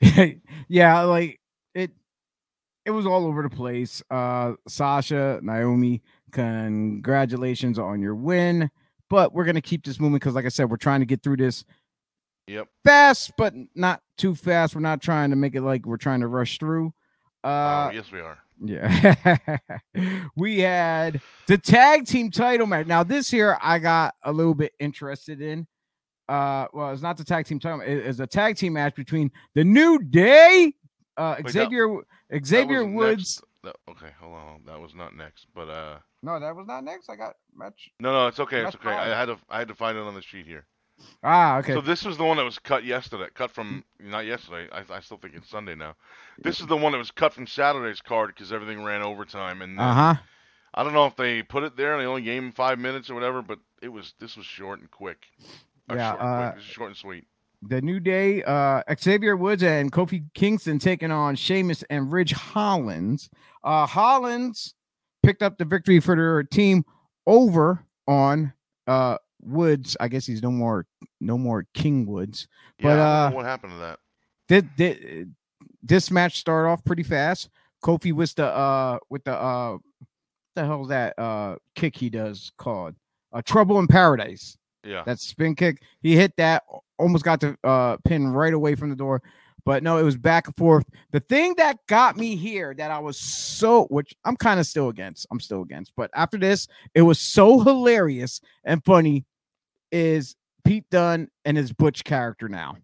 yeah, 0.69 1.03
like 1.03 1.39
it. 1.75 1.93
It 2.85 2.91
was 2.91 3.07
all 3.07 3.25
over 3.25 3.43
the 3.43 3.49
place. 3.49 4.03
Uh, 4.11 4.55
Sasha, 4.69 5.41
Naomi 5.43 6.03
Congratulations 6.35 7.79
on 7.79 8.01
your 8.03 8.15
win. 8.17 8.71
But 9.09 9.33
we're 9.33 9.45
going 9.45 9.55
to 9.55 9.61
keep 9.63 9.85
this 9.85 10.01
moving 10.01 10.15
because, 10.15 10.35
like 10.35 10.45
I 10.45 10.49
said, 10.49 10.69
we're 10.69 10.77
trying 10.77 11.01
to 11.01 11.07
get 11.07 11.23
through 11.23 11.37
this 11.37 11.65
yep. 12.49 12.67
fast, 12.85 13.33
but 13.39 13.55
not 13.75 14.03
too 14.19 14.35
fast. 14.35 14.75
We're 14.75 14.81
not 14.81 15.01
trying 15.03 15.31
to 15.31 15.37
make 15.37 15.55
it 15.55 15.61
like 15.61 15.87
we're 15.87 15.99
trying 15.99 16.21
to 16.21 16.27
rush 16.27 16.59
through. 16.59 16.93
Uh, 17.45 17.91
oh, 17.93 17.93
yes, 17.95 18.11
we 18.11 18.21
are. 18.21 18.39
Yeah. 18.65 19.59
we 20.37 20.59
had 20.61 21.21
the 21.47 21.59
tag 21.59 22.07
team 22.07 22.31
title 22.33 22.67
match. 22.67 22.87
Now, 22.89 23.05
this 23.05 23.31
here 23.31 23.57
I 23.63 23.79
got 23.79 24.15
a 24.23 24.33
little 24.33 24.55
bit 24.55 24.73
interested 24.81 25.41
in. 25.43 25.67
Uh, 26.29 26.67
well, 26.73 26.91
it's 26.91 27.03
not 27.03 27.17
the 27.19 27.25
tag 27.25 27.45
team 27.47 27.61
title, 27.61 27.83
it's 27.85 28.19
a 28.21 28.27
tag 28.27 28.57
team 28.57 28.73
match 28.73 28.95
between 28.95 29.31
the 29.55 29.63
New 29.63 29.99
Day, 30.03 30.73
uh, 31.19 31.37
Wait, 31.39 31.53
Xavier, 31.53 31.99
Xavier 32.45 32.85
Woods. 32.87 33.41
Next 33.43 33.51
okay, 33.89 34.11
hold 34.21 34.35
on. 34.35 34.61
That 34.67 34.81
was 34.81 34.95
not 34.95 35.15
next, 35.17 35.47
but 35.55 35.69
uh. 35.69 35.99
No, 36.23 36.41
that 36.41 36.55
was 36.57 36.67
not 36.67 36.85
next. 36.85 37.09
I 37.09 37.17
got 37.17 37.37
match. 37.57 37.91
No, 38.01 38.13
no, 38.13 38.27
it's 38.27 38.41
okay. 38.41 38.65
It's 38.65 38.75
okay. 38.77 38.89
I 38.91 39.17
had 39.19 39.27
to. 39.27 39.39
I 39.49 39.59
had 39.59 39.69
to 39.69 39.75
find 39.75 39.97
it 39.97 40.01
on 40.03 40.15
the 40.15 40.23
sheet 40.23 40.47
here. 40.47 40.67
Ah, 41.25 41.59
okay. 41.59 41.73
So 41.75 41.81
this 41.81 42.05
was 42.05 42.17
the 42.17 42.25
one 42.25 42.37
that 42.37 42.45
was 42.45 42.59
cut 42.59 42.85
yesterday. 42.85 43.27
Cut 43.35 43.51
from 43.51 43.85
not 44.01 44.27
yesterday. 44.27 44.69
I, 44.73 44.83
I 44.97 45.01
still 45.01 45.17
think 45.17 45.35
it's 45.35 45.51
Sunday 45.51 45.75
now. 45.75 45.97
This 46.39 46.61
is 46.61 46.67
the 46.67 46.77
one 46.77 46.93
that 46.93 46.99
was 46.99 47.11
cut 47.11 47.33
from 47.35 47.47
Saturday's 47.47 48.01
card 48.01 48.29
because 48.35 48.53
everything 48.53 48.83
ran 48.85 49.03
overtime 49.03 49.63
and. 49.63 49.79
Uh 49.79 49.95
huh. 49.95 50.15
I 50.77 50.83
don't 50.83 50.93
know 50.93 51.07
if 51.07 51.15
they 51.15 51.43
put 51.43 51.63
it 51.63 51.77
there 51.77 51.93
and 51.93 52.01
they 52.03 52.07
only 52.07 52.23
gave 52.23 52.43
him 52.43 52.51
five 52.51 52.81
minutes 52.81 53.09
or 53.09 53.15
whatever, 53.15 53.43
but 53.43 53.59
it 53.81 53.89
was 53.89 54.13
this 54.19 54.37
was 54.37 54.45
short 54.47 54.81
and 54.81 54.91
quick. 54.91 55.19
Uh, 55.91 55.95
yeah, 55.95 56.11
short, 56.13 56.21
and 56.21 56.29
uh, 56.29 56.53
quick. 56.53 56.63
short 56.65 56.89
and 56.91 56.97
sweet 56.97 57.25
the 57.69 57.81
New 57.81 58.01
Day, 58.01 58.43
uh, 58.43 58.83
Xavier 59.01 59.37
Woods 59.37 59.63
and 59.63 59.91
Kofi 59.93 60.25
Kingston 60.35 60.79
taking 60.79 61.11
on 61.11 61.37
Sheamus 61.37 61.83
and 61.91 62.13
Ridge 62.13 62.33
Holland. 62.33 63.29
Uh, 63.63 63.87
Holland 63.87 64.57
picked 65.23 65.43
up 65.43 65.59
the 65.59 65.65
victory 65.65 66.01
for 66.01 66.17
their 66.17 66.43
team 66.43 66.85
over 67.27 67.85
on 68.07 68.53
uh, 68.87 69.19
Woods. 69.43 69.97
I 70.01 70.09
guess 70.09 70.27
he's 70.27 70.43
no 70.43 70.51
more, 70.51 70.87
no 71.21 71.39
more 71.39 71.67
King 71.75 72.07
Woods. 72.07 72.49
But 72.81 72.97
yeah, 72.97 73.25
uh, 73.27 73.31
what 73.31 73.47
happened 73.47 73.73
to 73.73 73.79
that? 73.79 73.99
Did, 74.49 74.77
did 74.77 75.35
this 75.83 76.11
match 76.11 76.39
start 76.39 76.67
off 76.69 76.85
pretty 76.85 77.03
fast? 77.03 77.49
Kofi 77.83 78.13
with 78.15 78.35
the 78.35 78.47
uh 78.47 78.99
with 79.11 79.25
the 79.25 79.35
uh 79.35 79.77
the 80.55 80.65
hell 80.65 80.87
that 80.87 81.19
uh 81.19 81.57
kick 81.75 81.97
he 81.97 82.09
does 82.09 82.51
called? 82.57 82.95
Uh, 83.33 83.43
Trouble 83.43 83.79
in 83.79 83.87
Paradise. 83.87 84.57
Yeah. 84.85 85.03
That 85.05 85.19
spin 85.19 85.55
kick. 85.55 85.83
He 86.03 86.15
hit 86.17 86.33
that 86.37 86.63
almost 86.99 87.25
got 87.25 87.41
the 87.41 87.57
uh, 87.65 87.97
pin 88.05 88.29
right 88.29 88.53
away 88.53 88.75
from 88.75 88.91
the 88.91 88.97
door. 88.97 89.23
But 89.65 89.83
no, 89.83 89.97
it 89.97 90.03
was 90.03 90.17
back 90.17 90.47
and 90.47 90.55
forth. 90.57 90.85
The 91.13 91.21
thing 91.21 91.55
that 91.57 91.79
got 91.87 92.17
me 92.19 92.37
here 92.37 92.75
that 92.75 92.91
I 92.91 92.99
was 92.99 93.19
so, 93.19 93.85
which 93.85 94.15
I'm 94.25 94.37
kind 94.37 94.61
of 94.61 94.67
still 94.67 94.91
against, 94.91 95.27
I'm 95.31 95.41
still 95.41 95.63
against. 95.63 95.93
But 95.97 96.11
after 96.15 96.37
this, 96.37 96.69
it 96.95 97.01
was 97.03 97.19
so 97.19 97.61
hilarious 97.61 98.41
and 98.63 98.85
funny 98.85 99.25
is 99.91 100.37
Pete 100.65 100.85
Dunne 100.91 101.29
and 101.47 101.57
his 101.57 101.73
Butch 101.73 102.05
character 102.05 102.47
now. 102.47 102.77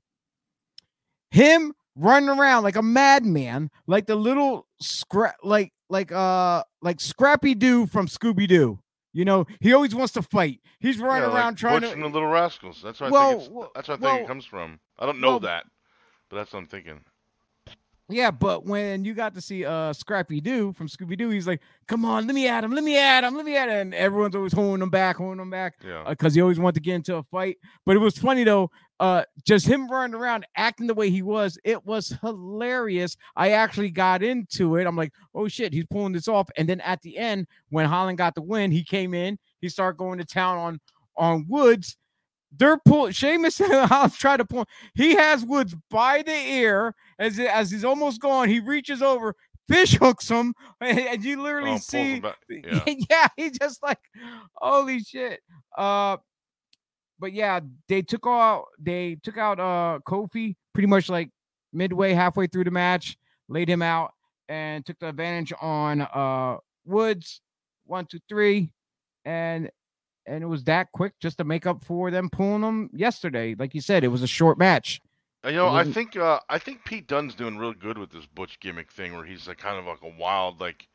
Him 1.33 1.75
running 1.97 2.31
around 2.31 2.63
like 2.63 2.77
a 2.77 2.83
madman, 2.83 3.71
like 3.87 4.07
the 4.07 4.17
little 4.17 4.67
scrap, 4.81 5.37
like, 5.43 5.75
like, 5.91 6.11
uh, 6.13 6.63
like 6.81 6.99
Scrappy 7.01 7.55
Doo 7.55 7.87
from 7.89 8.07
Scooby 8.09 8.49
Doo. 8.49 8.79
You 9.13 9.25
know, 9.25 9.47
he 9.61 9.73
always 9.73 9.95
wants 9.95 10.13
to 10.15 10.23
fight. 10.23 10.61
He's 10.79 10.99
running 10.99 11.23
yeah, 11.25 11.29
like 11.29 11.37
around 11.39 11.55
trying 11.57 11.81
Butch 11.81 11.93
to. 11.95 11.99
the 11.99 12.07
Little 12.07 12.29
Rascals. 12.29 12.81
That's 12.83 13.01
where 13.01 13.11
well, 13.11 13.29
I 13.29 13.31
think 13.35 13.41
it's, 13.41 13.75
that's 13.75 13.89
where 13.89 13.97
I 13.97 13.99
think 13.99 14.03
well, 14.03 14.17
it 14.19 14.27
comes 14.27 14.45
from. 14.45 14.79
I 14.99 15.07
don't 15.07 15.21
know 15.21 15.39
that, 15.41 15.65
but 16.29 16.37
that's 16.37 16.53
what 16.53 16.61
I'm 16.61 16.67
thinking. 16.67 17.01
Yeah, 18.09 18.33
but 18.33 18.65
when 18.67 19.05
you 19.05 19.15
got 19.15 19.35
to 19.35 19.41
see 19.41 19.65
uh 19.65 19.93
Scrappy 19.93 20.41
Doo 20.41 20.73
from 20.73 20.89
Scooby 20.89 21.17
Doo, 21.17 21.31
he's 21.31 21.47
like, 21.47 21.61
"Come 21.87 22.05
on, 22.05 22.27
let 22.27 22.35
me 22.35 22.49
at 22.49 22.65
him, 22.65 22.73
let 22.73 22.83
me 22.83 22.99
at 22.99 23.23
him, 23.23 23.37
let 23.37 23.45
me 23.45 23.57
at 23.57 23.69
him," 23.69 23.77
and 23.79 23.95
everyone's 23.95 24.35
always 24.35 24.53
holding 24.53 24.83
him 24.83 24.91
back, 24.91 25.17
holding 25.17 25.39
him 25.41 25.51
back, 25.51 25.75
yeah, 25.85 26.05
because 26.09 26.33
uh, 26.33 26.35
he 26.35 26.41
always 26.41 26.59
wanted 26.59 26.75
to 26.75 26.81
get 26.81 26.97
into 26.97 27.17
a 27.17 27.23
fight. 27.25 27.59
But 27.87 27.95
it 27.97 28.01
was 28.01 28.19
funny 28.19 28.43
though 28.43 28.71
uh, 29.01 29.25
just 29.47 29.67
him 29.67 29.91
running 29.91 30.15
around 30.15 30.47
acting 30.57 30.87
the 30.87 30.95
way 30.95 31.09
he 31.09 31.23
was, 31.23 31.59
it 31.65 31.85
was 31.87 32.15
hilarious. 32.21 33.17
I 33.35 33.53
actually 33.53 33.91
got 33.91 34.23
into 34.23 34.77
it. 34.77 34.85
I'm 34.87 34.95
like, 34.95 35.13
oh 35.35 35.49
shit, 35.49 35.73
he's 35.73 35.87
pulling 35.87 36.13
this 36.13 36.29
off. 36.29 36.51
And 36.59 36.69
then 36.69 36.83
at 36.83 37.01
the 37.01 37.17
end, 37.17 37.47
when 37.71 37.87
Holland 37.87 38.19
got 38.19 38.35
the 38.35 38.43
win, 38.43 38.71
he 38.71 38.85
came 38.85 39.15
in, 39.15 39.39
he 39.63 39.71
started 39.71 39.97
going 39.97 40.19
to 40.19 40.25
town 40.25 40.59
on 40.59 40.81
on 41.17 41.47
Woods. 41.49 41.97
They're 42.55 42.79
pulling 42.85 43.13
Sheamus 43.13 43.59
and 43.61 43.73
Holland 43.89 44.13
try 44.15 44.37
to 44.37 44.45
pull. 44.45 44.67
He 44.95 45.15
has 45.15 45.47
Woods 45.47 45.75
by 45.89 46.21
the 46.21 46.33
ear 46.33 46.95
as 47.19 47.39
as 47.41 47.71
he's 47.71 47.85
almost 47.87 48.21
gone. 48.21 48.49
He 48.51 48.61
reaches 48.61 49.01
over, 49.01 49.35
fish 49.67 49.95
hooks 49.95 50.29
him, 50.29 50.55
and, 50.83 51.25
you 51.25 51.41
literally 51.41 51.73
oh, 51.77 51.79
see, 51.79 52.21
yeah. 52.51 52.85
yeah, 52.87 53.29
he 53.39 53.49
just 53.51 53.83
like, 53.83 53.99
holy 54.53 54.99
shit. 55.01 55.41
Uh, 55.75 56.19
but 57.21 57.33
yeah, 57.33 57.61
they 57.87 58.03
took 58.03 58.27
out 58.27 58.65
they 58.81 59.17
took 59.23 59.37
out 59.37 59.61
uh 59.61 59.99
Kofi 60.07 60.57
pretty 60.73 60.87
much 60.89 61.09
like 61.09 61.31
midway, 61.73 62.15
halfway 62.15 62.47
through 62.47 62.65
the 62.65 62.71
match, 62.73 63.17
laid 63.49 63.69
him 63.69 63.83
out 63.83 64.13
and 64.49 64.85
took 64.85 64.99
the 64.99 65.11
advantage 65.11 65.53
on 65.61 66.01
uh 66.01 66.57
Woods. 66.85 67.41
One, 67.85 68.07
two, 68.07 68.21
three, 68.29 68.73
and 69.25 69.69
and 70.27 70.45
it 70.45 70.47
was 70.47 70.65
that 70.65 70.93
quick 70.93 71.15
just 71.21 71.39
to 71.39 71.45
make 71.45 71.67
up 71.67 71.85
for 71.85 72.11
them 72.13 72.31
pulling 72.31 72.63
them 72.63 72.89
yesterday. 72.95 73.55
Like 73.59 73.75
you 73.75 73.81
said, 73.81 74.03
it 74.05 74.09
was 74.09 74.23
a 74.23 74.27
short 74.29 74.59
match. 74.59 75.01
Uh, 75.45 75.49
you 75.49 75.57
know, 75.57 75.69
I 75.69 75.83
think 75.85 76.17
uh, 76.17 76.39
I 76.49 76.59
think 76.59 76.85
Pete 76.85 77.09
Dunne's 77.09 77.35
doing 77.35 77.59
real 77.59 77.73
good 77.73 77.99
with 77.99 78.11
this 78.11 78.27
Butch 78.27 78.61
gimmick 78.61 78.93
thing, 78.93 79.15
where 79.17 79.25
he's 79.25 79.49
like 79.49 79.59
kind 79.59 79.77
of 79.77 79.87
like 79.87 80.01
a 80.03 80.17
wild, 80.21 80.61
like 80.61 80.87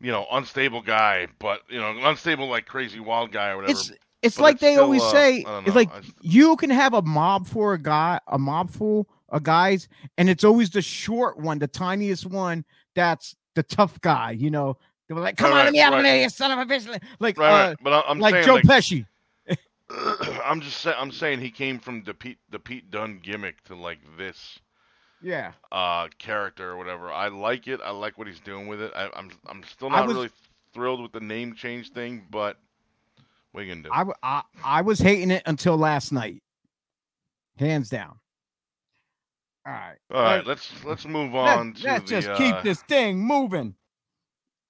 you 0.00 0.10
know, 0.10 0.26
unstable 0.32 0.82
guy, 0.82 1.28
but 1.38 1.60
you 1.70 1.78
know, 1.80 1.96
unstable 2.04 2.48
like 2.48 2.66
crazy 2.66 2.98
wild 2.98 3.30
guy 3.30 3.50
or 3.50 3.56
whatever. 3.58 3.78
It's, 3.78 3.92
it's 4.22 4.36
but 4.36 4.42
like 4.42 4.54
it's 4.54 4.62
they 4.62 4.72
still, 4.74 4.84
always 4.84 5.02
uh, 5.02 5.10
say. 5.12 5.44
It's 5.66 5.76
like 5.76 5.90
you 6.20 6.56
can 6.56 6.70
have 6.70 6.94
a 6.94 7.02
mob 7.02 7.46
for 7.46 7.74
a 7.74 7.78
guy, 7.78 8.18
a 8.26 8.38
mob 8.38 8.70
full 8.70 9.08
of 9.28 9.42
guys, 9.42 9.88
and 10.16 10.28
it's 10.28 10.44
always 10.44 10.70
the 10.70 10.82
short 10.82 11.38
one, 11.38 11.58
the 11.58 11.68
tiniest 11.68 12.26
one. 12.26 12.64
That's 12.94 13.36
the 13.54 13.62
tough 13.62 14.00
guy. 14.00 14.32
You 14.32 14.50
know, 14.50 14.76
they 15.06 15.14
were 15.14 15.20
like, 15.20 15.36
"Come 15.36 15.52
right, 15.52 15.66
on, 15.68 15.72
me 15.72 15.80
out 15.80 15.92
of 15.94 16.04
here, 16.04 16.28
son 16.30 16.50
of 16.50 16.58
a 16.58 16.66
bitch!" 16.66 17.00
Like, 17.20 17.38
right, 17.38 17.70
uh, 17.70 17.74
but 17.82 18.04
I'm 18.08 18.18
like 18.18 18.34
saying, 18.34 18.46
Joe 18.46 18.54
like, 18.54 18.64
Pesci. 18.64 19.06
I'm 20.44 20.60
just 20.62 20.80
saying. 20.80 20.96
I'm 20.98 21.12
saying 21.12 21.40
he 21.40 21.50
came 21.50 21.78
from 21.78 22.02
the 22.02 22.14
Pete 22.14 22.38
the 22.50 22.58
Pete 22.58 22.90
Dunn 22.90 23.20
gimmick 23.22 23.62
to 23.64 23.76
like 23.76 23.98
this. 24.16 24.58
Yeah. 25.20 25.50
Uh, 25.72 26.06
character 26.18 26.70
or 26.70 26.76
whatever. 26.76 27.10
I 27.10 27.26
like 27.28 27.66
it. 27.66 27.80
I 27.82 27.90
like 27.90 28.18
what 28.18 28.28
he's 28.28 28.38
doing 28.38 28.68
with 28.68 28.80
it. 28.80 28.92
I, 28.94 29.06
am 29.06 29.10
I'm, 29.16 29.30
I'm 29.48 29.62
still 29.64 29.90
not 29.90 30.06
was... 30.06 30.14
really 30.16 30.30
thrilled 30.72 31.02
with 31.02 31.10
the 31.10 31.18
name 31.18 31.56
change 31.56 31.90
thing, 31.90 32.24
but 32.30 32.56
what 33.52 33.62
you 33.64 33.74
gonna 33.74 33.82
do? 33.82 33.90
I, 33.92 34.04
I 34.22 34.42
I 34.62 34.80
was 34.82 34.98
hating 34.98 35.30
it 35.30 35.42
until 35.46 35.76
last 35.76 36.12
night, 36.12 36.42
hands 37.58 37.88
down. 37.88 38.18
All 39.66 39.72
right. 39.72 39.96
All 40.12 40.22
right. 40.22 40.46
Let's 40.46 40.70
let's 40.84 41.06
move 41.06 41.34
on. 41.34 41.68
Let's, 41.72 41.84
let's 41.84 42.04
the, 42.04 42.08
just 42.10 42.28
uh, 42.28 42.36
keep 42.36 42.62
this 42.62 42.82
thing 42.82 43.18
moving. 43.18 43.74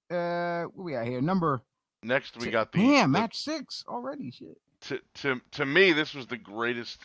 Uh, 0.09 0.63
what 0.63 0.83
we 0.85 0.91
got 0.93 1.05
here? 1.07 1.21
Number. 1.21 1.61
Next, 2.01 2.37
we 2.37 2.45
t- 2.45 2.51
got 2.51 2.71
the 2.71 2.79
damn 2.79 3.11
the, 3.11 3.19
match 3.19 3.35
six 3.35 3.83
already. 3.87 4.31
Shit. 4.31 4.57
To 4.81 4.99
to 5.21 5.41
to 5.51 5.65
me, 5.65 5.91
this 5.91 6.13
was 6.13 6.25
the 6.27 6.37
greatest 6.37 6.99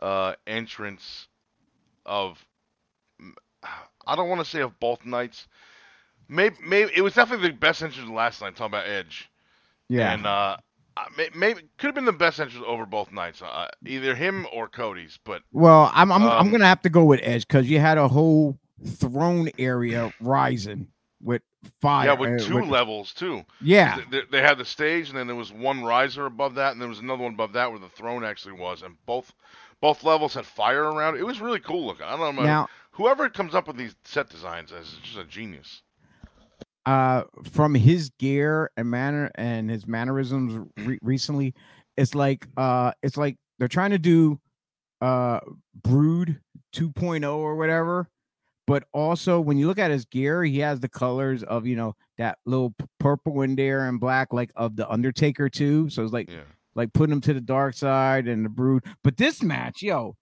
uh 0.00 0.34
entrance 0.46 1.28
of. 2.06 2.44
I 4.06 4.16
don't 4.16 4.28
want 4.28 4.40
to 4.40 4.44
say 4.44 4.60
of 4.60 4.78
both 4.78 5.04
nights. 5.04 5.46
Maybe 6.28 6.56
maybe 6.64 6.92
it 6.94 7.00
was 7.02 7.14
definitely 7.14 7.48
the 7.48 7.54
best 7.56 7.82
entrance 7.82 8.08
last 8.08 8.40
night. 8.40 8.54
Talking 8.54 8.66
about 8.66 8.86
Edge. 8.86 9.28
Yeah. 9.88 10.12
And 10.14 10.26
uh, 10.26 10.56
uh, 10.96 11.04
maybe 11.34 11.62
could 11.78 11.86
have 11.86 11.94
been 11.94 12.04
the 12.04 12.12
best 12.12 12.38
entrance 12.38 12.64
over 12.68 12.84
both 12.84 13.12
nights, 13.12 13.40
uh, 13.40 13.68
either 13.86 14.14
him 14.14 14.46
or 14.52 14.68
Cody's. 14.68 15.18
But 15.24 15.42
well, 15.50 15.90
I'm 15.94 16.12
I'm, 16.12 16.22
um, 16.22 16.28
I'm 16.30 16.50
gonna 16.50 16.66
have 16.66 16.82
to 16.82 16.90
go 16.90 17.04
with 17.04 17.20
Edge 17.22 17.46
because 17.48 17.68
you 17.68 17.80
had 17.80 17.96
a 17.96 18.08
whole 18.08 18.58
throne 18.86 19.48
area 19.58 20.12
rising 20.20 20.88
with 21.22 21.40
fire. 21.80 22.08
Yeah, 22.08 22.12
with 22.14 22.42
uh, 22.42 22.44
two 22.44 22.56
with, 22.56 22.64
levels 22.68 23.14
too. 23.14 23.42
Yeah, 23.62 24.00
they, 24.10 24.20
they, 24.30 24.42
had 24.42 24.58
the 24.58 24.66
stage, 24.66 25.08
and 25.08 25.16
then 25.16 25.26
there 25.26 25.36
was 25.36 25.50
one 25.50 25.82
riser 25.82 26.26
above 26.26 26.56
that, 26.56 26.72
and 26.72 26.80
there 26.80 26.88
was 26.90 26.98
another 26.98 27.22
one 27.24 27.32
above 27.34 27.54
that 27.54 27.70
where 27.70 27.80
the 27.80 27.88
throne 27.88 28.22
actually 28.22 28.54
was, 28.60 28.82
and 28.82 28.96
both 29.06 29.32
both 29.80 30.04
levels 30.04 30.34
had 30.34 30.44
fire 30.44 30.84
around. 30.84 31.16
It 31.16 31.24
was 31.26 31.40
really 31.40 31.60
cool 31.60 31.86
looking. 31.86 32.04
I 32.04 32.18
don't 32.18 32.36
know. 32.36 32.42
Now, 32.42 32.68
whoever 32.90 33.30
comes 33.30 33.54
up 33.54 33.66
with 33.66 33.76
these 33.78 33.96
set 34.04 34.28
designs 34.28 34.72
is 34.72 34.94
just 35.02 35.16
a 35.16 35.24
genius 35.24 35.80
uh, 36.86 37.24
from 37.52 37.74
his 37.74 38.10
gear 38.18 38.70
and 38.76 38.90
manner 38.90 39.30
and 39.36 39.70
his 39.70 39.86
mannerisms 39.86 40.66
re- 40.78 40.98
recently, 41.02 41.54
it's 41.96 42.14
like 42.14 42.46
uh, 42.56 42.92
it's 43.02 43.16
like 43.16 43.36
they're 43.58 43.68
trying 43.68 43.90
to 43.90 43.98
do 43.98 44.40
uh, 45.00 45.40
Brood 45.82 46.40
2.0 46.74 47.34
or 47.36 47.56
whatever. 47.56 48.08
But 48.66 48.84
also, 48.92 49.40
when 49.40 49.58
you 49.58 49.66
look 49.66 49.78
at 49.78 49.90
his 49.90 50.04
gear, 50.06 50.44
he 50.44 50.60
has 50.60 50.80
the 50.80 50.88
colors 50.88 51.42
of 51.44 51.66
you 51.66 51.76
know 51.76 51.94
that 52.18 52.38
little 52.46 52.74
purple 53.00 53.42
in 53.42 53.54
there 53.56 53.88
and 53.88 54.00
black, 54.00 54.32
like 54.32 54.50
of 54.56 54.76
the 54.76 54.88
Undertaker 54.90 55.48
too. 55.48 55.88
So 55.90 56.02
it's 56.02 56.12
like 56.12 56.30
yeah. 56.30 56.42
like 56.74 56.92
putting 56.92 57.12
him 57.12 57.20
to 57.22 57.34
the 57.34 57.40
dark 57.40 57.74
side 57.74 58.28
and 58.28 58.44
the 58.44 58.48
Brood. 58.48 58.84
But 59.04 59.16
this 59.16 59.42
match, 59.42 59.82
yo, 59.82 60.16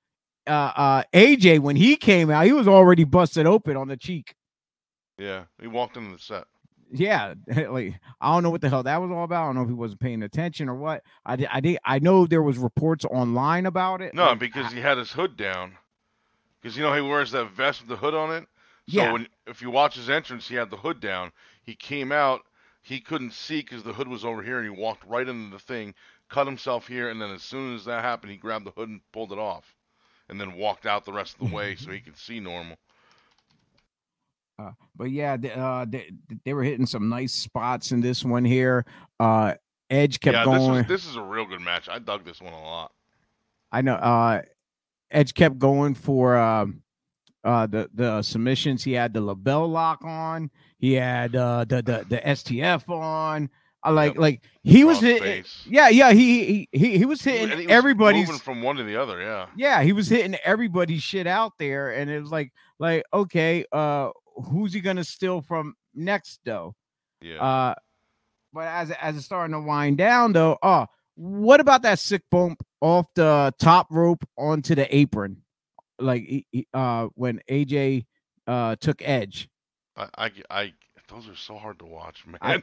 uh, 0.48 0.50
uh, 0.50 1.02
AJ 1.14 1.60
when 1.60 1.76
he 1.76 1.96
came 1.96 2.30
out, 2.30 2.44
he 2.46 2.52
was 2.52 2.66
already 2.68 3.04
busted 3.04 3.46
open 3.46 3.76
on 3.76 3.88
the 3.88 3.96
cheek. 3.96 4.34
Yeah, 5.20 5.44
he 5.60 5.66
walked 5.66 5.98
into 5.98 6.16
the 6.16 6.22
set. 6.22 6.44
Yeah, 6.90 7.34
like 7.46 8.00
I 8.22 8.32
don't 8.32 8.42
know 8.42 8.50
what 8.50 8.62
the 8.62 8.70
hell 8.70 8.82
that 8.82 9.00
was 9.00 9.10
all 9.10 9.24
about. 9.24 9.44
I 9.44 9.46
don't 9.48 9.56
know 9.56 9.62
if 9.62 9.68
he 9.68 9.74
wasn't 9.74 10.00
paying 10.00 10.22
attention 10.22 10.68
or 10.68 10.74
what. 10.74 11.02
I 11.26 11.36
did, 11.36 11.48
I 11.52 11.60
did, 11.60 11.78
I 11.84 11.98
know 11.98 12.26
there 12.26 12.42
was 12.42 12.56
reports 12.58 13.04
online 13.04 13.66
about 13.66 14.00
it. 14.00 14.14
No, 14.14 14.24
like, 14.26 14.38
because 14.38 14.66
I, 14.66 14.74
he 14.76 14.80
had 14.80 14.96
his 14.98 15.12
hood 15.12 15.36
down. 15.36 15.76
Because 16.60 16.74
you 16.76 16.82
know 16.82 16.94
he 16.94 17.02
wears 17.02 17.30
that 17.32 17.50
vest 17.52 17.80
with 17.82 17.88
the 17.90 17.96
hood 17.96 18.14
on 18.14 18.30
it. 18.34 18.44
So 18.88 18.96
yeah. 19.00 19.12
When, 19.12 19.28
if 19.46 19.60
you 19.62 19.70
watch 19.70 19.94
his 19.94 20.08
entrance, 20.10 20.48
he 20.48 20.54
had 20.54 20.70
the 20.70 20.76
hood 20.78 21.00
down. 21.00 21.32
He 21.62 21.74
came 21.74 22.10
out. 22.12 22.40
He 22.82 22.98
couldn't 22.98 23.34
see 23.34 23.60
because 23.60 23.82
the 23.82 23.92
hood 23.92 24.08
was 24.08 24.24
over 24.24 24.42
here, 24.42 24.58
and 24.58 24.74
he 24.74 24.82
walked 24.82 25.06
right 25.06 25.28
into 25.28 25.52
the 25.54 25.62
thing, 25.62 25.94
cut 26.30 26.46
himself 26.46 26.88
here, 26.88 27.10
and 27.10 27.20
then 27.20 27.30
as 27.30 27.42
soon 27.42 27.74
as 27.74 27.84
that 27.84 28.02
happened, 28.02 28.32
he 28.32 28.38
grabbed 28.38 28.64
the 28.66 28.70
hood 28.70 28.88
and 28.88 29.02
pulled 29.12 29.32
it 29.32 29.38
off, 29.38 29.76
and 30.30 30.40
then 30.40 30.54
walked 30.54 30.86
out 30.86 31.04
the 31.04 31.12
rest 31.12 31.34
of 31.38 31.46
the 31.48 31.54
way 31.54 31.76
so 31.78 31.90
he 31.90 32.00
could 32.00 32.16
see 32.16 32.40
normal. 32.40 32.76
Uh, 34.60 34.72
but 34.96 35.10
yeah, 35.10 35.36
they, 35.36 35.50
uh, 35.52 35.86
they, 35.88 36.10
they 36.44 36.54
were 36.54 36.62
hitting 36.62 36.86
some 36.86 37.08
nice 37.08 37.32
spots 37.32 37.92
in 37.92 38.00
this 38.00 38.24
one 38.24 38.44
here. 38.44 38.84
Uh, 39.18 39.54
Edge 39.88 40.20
kept 40.20 40.34
yeah, 40.36 40.44
going. 40.44 40.82
This, 40.84 40.88
was, 40.90 41.02
this 41.02 41.06
is 41.10 41.16
a 41.16 41.22
real 41.22 41.44
good 41.46 41.60
match. 41.60 41.88
I 41.88 41.98
dug 41.98 42.24
this 42.24 42.40
one 42.40 42.52
a 42.52 42.62
lot. 42.62 42.92
I 43.72 43.82
know. 43.82 43.94
Uh, 43.94 44.42
Edge 45.10 45.34
kept 45.34 45.58
going 45.58 45.94
for 45.94 46.36
um, 46.36 46.82
uh, 47.42 47.66
the 47.66 47.90
the 47.94 48.22
submissions. 48.22 48.84
He 48.84 48.92
had 48.92 49.12
the 49.12 49.20
LeBell 49.20 49.68
Lock 49.68 50.00
on. 50.04 50.50
He 50.78 50.92
had 50.92 51.34
uh, 51.34 51.64
the 51.68 51.82
the 51.82 52.06
the 52.08 52.18
STF 52.18 52.88
on. 52.88 53.50
I 53.82 53.90
like 53.90 54.14
yep. 54.14 54.20
like 54.20 54.42
he 54.62 54.84
was 54.84 55.00
hitting, 55.00 55.42
yeah 55.66 55.88
yeah 55.88 56.12
he 56.12 56.68
he 56.70 56.98
he, 56.98 57.06
was 57.06 57.22
hitting 57.22 57.48
he 57.48 57.64
was 57.64 57.66
everybody's 57.70 58.40
from 58.42 58.60
one 58.60 58.76
to 58.76 58.84
the 58.84 58.94
other 58.94 59.18
yeah 59.22 59.46
yeah 59.56 59.80
he 59.82 59.94
was 59.94 60.06
hitting 60.06 60.34
everybody's 60.44 61.02
shit 61.02 61.26
out 61.26 61.54
there 61.58 61.92
and 61.92 62.10
it 62.10 62.20
was 62.20 62.30
like 62.30 62.52
like 62.78 63.04
okay 63.14 63.64
uh 63.72 64.10
who's 64.42 64.72
he 64.72 64.80
gonna 64.80 65.04
steal 65.04 65.40
from 65.40 65.74
next 65.94 66.40
though? 66.44 66.74
Yeah. 67.20 67.36
Uh, 67.42 67.74
but 68.52 68.64
as 68.66 68.90
as 68.92 69.16
it's 69.16 69.24
starting 69.26 69.52
to 69.54 69.60
wind 69.60 69.98
down 69.98 70.32
though, 70.32 70.58
oh, 70.62 70.86
what 71.14 71.60
about 71.60 71.82
that 71.82 71.98
sick 71.98 72.22
bump 72.30 72.62
off 72.80 73.06
the 73.14 73.52
top 73.58 73.86
rope 73.90 74.24
onto 74.38 74.74
the 74.74 74.94
apron, 74.94 75.42
like 75.98 76.46
uh 76.74 77.08
when 77.14 77.40
AJ 77.50 78.06
uh 78.46 78.76
took 78.76 79.06
Edge? 79.06 79.48
I 79.96 80.06
I, 80.16 80.32
I 80.50 80.72
those 81.08 81.28
are 81.28 81.36
so 81.36 81.56
hard 81.56 81.78
to 81.80 81.84
watch, 81.86 82.24
man. 82.26 82.62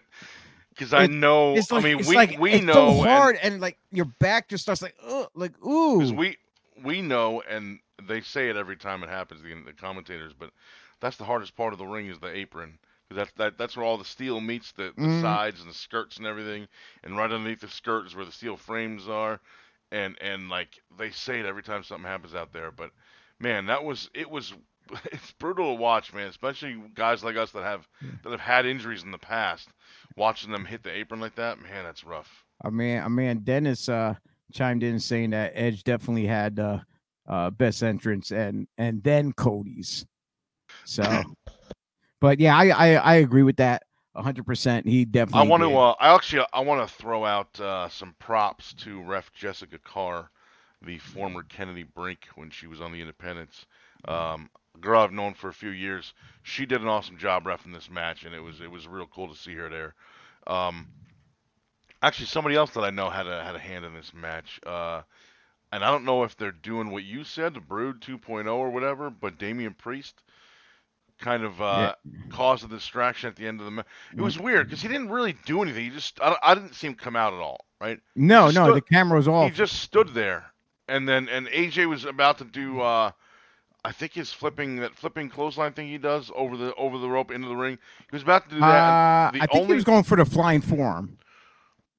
Because 0.69 0.93
I, 0.93 0.99
I, 1.03 1.07
know, 1.07 1.53
like, 1.53 1.71
I 1.71 1.79
mean, 1.81 1.97
we 2.07 2.15
like, 2.15 2.39
we 2.39 2.61
know 2.61 2.73
so 2.95 3.01
hard, 3.03 3.37
and, 3.41 3.53
and, 3.53 3.61
like 3.61 3.77
your 3.91 4.05
back 4.19 4.47
just 4.49 4.63
starts 4.63 4.81
like, 4.81 4.95
ugh, 5.05 5.27
like 5.35 5.51
ooh. 5.65 5.97
Because 5.99 6.13
we 6.13 6.37
we 6.83 7.01
know, 7.01 7.41
and 7.49 7.79
they 8.07 8.21
say 8.21 8.49
it 8.49 8.55
every 8.55 8.77
time 8.77 9.03
it 9.03 9.09
happens. 9.09 9.41
The, 9.41 9.49
the 9.65 9.73
commentators, 9.73 10.33
but 10.37 10.51
that's 10.99 11.17
the 11.17 11.23
hardest 11.23 11.55
part 11.55 11.73
of 11.73 11.79
the 11.79 11.85
ring 11.85 12.07
is 12.07 12.19
the 12.19 12.35
apron. 12.35 12.77
That's 13.09 13.31
that, 13.33 13.57
that's 13.57 13.77
where 13.77 13.85
all 13.85 13.97
the 13.97 14.03
steel 14.05 14.41
meets 14.41 14.73
the, 14.73 14.91
the 14.97 15.03
mm. 15.03 15.21
sides 15.21 15.61
and 15.61 15.69
the 15.69 15.73
skirts 15.73 16.17
and 16.17 16.25
everything, 16.25 16.67
and 17.03 17.15
right 17.15 17.31
underneath 17.31 17.61
the 17.61 17.69
skirt 17.69 18.05
is 18.05 18.15
where 18.15 18.25
the 18.25 18.33
steel 18.33 18.57
frames 18.57 19.07
are, 19.07 19.39
and 19.91 20.17
and 20.21 20.49
like 20.49 20.81
they 20.97 21.11
say 21.11 21.39
it 21.39 21.45
every 21.45 21.63
time 21.63 21.83
something 21.83 22.07
happens 22.07 22.35
out 22.35 22.51
there. 22.51 22.69
But 22.69 22.91
man, 23.39 23.67
that 23.67 23.83
was 23.85 24.09
it 24.13 24.29
was 24.29 24.53
it's 25.11 25.31
brutal 25.39 25.73
to 25.75 25.81
watch, 25.81 26.13
man. 26.13 26.27
Especially 26.27 26.75
guys 26.95 27.23
like 27.23 27.37
us 27.37 27.51
that 27.51 27.63
have 27.63 27.87
that 28.23 28.31
have 28.31 28.41
had 28.41 28.65
injuries 28.65 29.03
in 29.03 29.11
the 29.11 29.17
past, 29.17 29.69
watching 30.17 30.51
them 30.51 30.65
hit 30.65 30.83
the 30.83 30.93
apron 30.95 31.21
like 31.21 31.35
that, 31.35 31.59
man, 31.61 31.85
that's 31.85 32.03
rough. 32.03 32.43
I 32.65 32.71
mean, 32.71 32.99
I 33.01 33.07
mean, 33.07 33.39
Dennis 33.39 33.87
uh, 33.87 34.15
chimed 34.51 34.83
in 34.83 34.99
saying 34.99 35.29
that 35.29 35.53
Edge 35.55 35.83
definitely 35.83 36.25
had 36.25 36.59
uh, 36.59 36.79
uh, 37.25 37.51
best 37.51 37.83
entrance, 37.83 38.31
and 38.31 38.67
and 38.77 39.01
then 39.01 39.31
Cody's. 39.31 40.05
So, 40.87 41.03
but 42.21 42.39
yeah, 42.39 42.55
I, 42.57 42.69
I, 42.69 42.89
I 42.95 43.15
agree 43.15 43.43
with 43.43 43.57
that 43.57 43.83
hundred 44.15 44.45
percent. 44.45 44.87
He 44.87 45.03
definitely. 45.05 45.45
I 45.45 45.49
want 45.49 45.61
did. 45.63 45.69
to. 45.69 45.77
Uh, 45.77 45.95
I 45.99 46.15
actually 46.15 46.45
I 46.53 46.61
want 46.61 46.87
to 46.87 46.91
throw 46.95 47.25
out 47.25 47.59
uh, 47.59 47.89
some 47.89 48.15
props 48.19 48.73
to 48.75 49.03
Ref 49.03 49.33
Jessica 49.33 49.77
Carr, 49.83 50.31
the 50.81 50.97
former 50.97 51.43
Kennadi 51.43 51.85
Brink 51.93 52.25
when 52.35 52.49
she 52.49 52.65
was 52.67 52.79
on 52.79 52.93
the 52.93 53.01
Independents. 53.01 53.65
Mm-hmm. 54.07 54.15
Um, 54.43 54.49
girl 54.79 55.01
I've 55.01 55.11
known 55.11 55.33
for 55.33 55.49
a 55.49 55.53
few 55.53 55.69
years. 55.69 56.13
She 56.43 56.65
did 56.65 56.81
an 56.81 56.87
awesome 56.87 57.17
job 57.17 57.43
refing 57.43 57.73
this 57.73 57.89
match, 57.91 58.23
and 58.23 58.33
it 58.33 58.39
was 58.39 58.61
it 58.61 58.71
was 58.71 58.87
real 58.87 59.07
cool 59.13 59.27
to 59.27 59.35
see 59.37 59.53
her 59.55 59.67
there. 59.69 59.93
Um, 60.51 60.87
actually, 62.01 62.27
somebody 62.27 62.55
else 62.55 62.71
that 62.71 62.83
I 62.85 62.91
know 62.91 63.09
had 63.09 63.27
a 63.27 63.43
had 63.43 63.55
a 63.55 63.59
hand 63.59 63.83
in 63.83 63.93
this 63.93 64.13
match. 64.15 64.59
Uh, 64.65 65.01
and 65.73 65.83
I 65.83 65.91
don't 65.91 66.05
know 66.05 66.23
if 66.23 66.37
they're 66.37 66.53
doing 66.53 66.91
what 66.91 67.03
you 67.03 67.25
said, 67.25 67.55
Brood 67.67 67.99
2.0 67.99 68.47
or 68.51 68.69
whatever, 68.71 69.09
but 69.09 69.37
Damian 69.37 69.73
Priest 69.73 70.23
kind 71.19 71.43
of 71.43 71.59
uh, 71.61 71.93
yeah. 72.05 72.11
caused 72.29 72.63
a 72.63 72.67
distraction 72.67 73.27
at 73.29 73.35
the 73.35 73.47
end 73.47 73.59
of 73.59 73.65
the 73.65 73.71
match. 73.71 73.85
It 74.15 74.21
was 74.21 74.35
mm-hmm. 74.35 74.43
weird 74.45 74.67
because 74.67 74.81
he 74.81 74.87
didn't 74.87 75.09
really 75.09 75.35
do 75.45 75.61
anything. 75.61 75.83
He 75.83 75.89
just 75.89 76.19
I, 76.21 76.35
I, 76.41 76.53
didn't 76.53 76.73
see 76.73 76.87
him 76.87 76.95
come 76.95 77.15
out 77.15 77.33
at 77.33 77.39
all. 77.39 77.59
Right? 77.79 77.99
No, 78.15 78.45
no, 78.45 78.51
stood, 78.67 78.75
the 78.75 78.81
camera 78.81 79.17
was 79.17 79.27
off. 79.27 79.51
He 79.51 79.55
just 79.55 79.79
stood 79.81 80.09
there, 80.13 80.45
and 80.87 81.07
then 81.07 81.29
and 81.29 81.47
AJ 81.47 81.87
was 81.87 82.05
about 82.05 82.37
to 82.39 82.45
do. 82.45 82.79
Uh, 82.81 83.11
I 83.85 83.91
think 83.91 84.13
his 84.13 84.33
flipping 84.33 84.77
that 84.77 84.95
flipping 84.95 85.29
clothesline 85.29 85.73
thing 85.73 85.87
he 85.87 85.97
does 85.99 86.31
over 86.35 86.57
the 86.57 86.73
over 86.75 86.97
the 86.97 87.09
rope 87.09 87.29
into 87.31 87.47
the 87.47 87.55
ring. 87.55 87.77
He 88.09 88.15
was 88.15 88.23
about 88.23 88.49
to 88.49 88.55
do 88.55 88.59
that. 88.61 88.65
Uh, 88.65 89.29
I 89.29 89.31
think 89.31 89.47
only... 89.53 89.67
he 89.67 89.73
was 89.73 89.83
going 89.83 90.03
for 90.03 90.17
the 90.17 90.25
flying 90.25 90.61
forearm. 90.61 91.17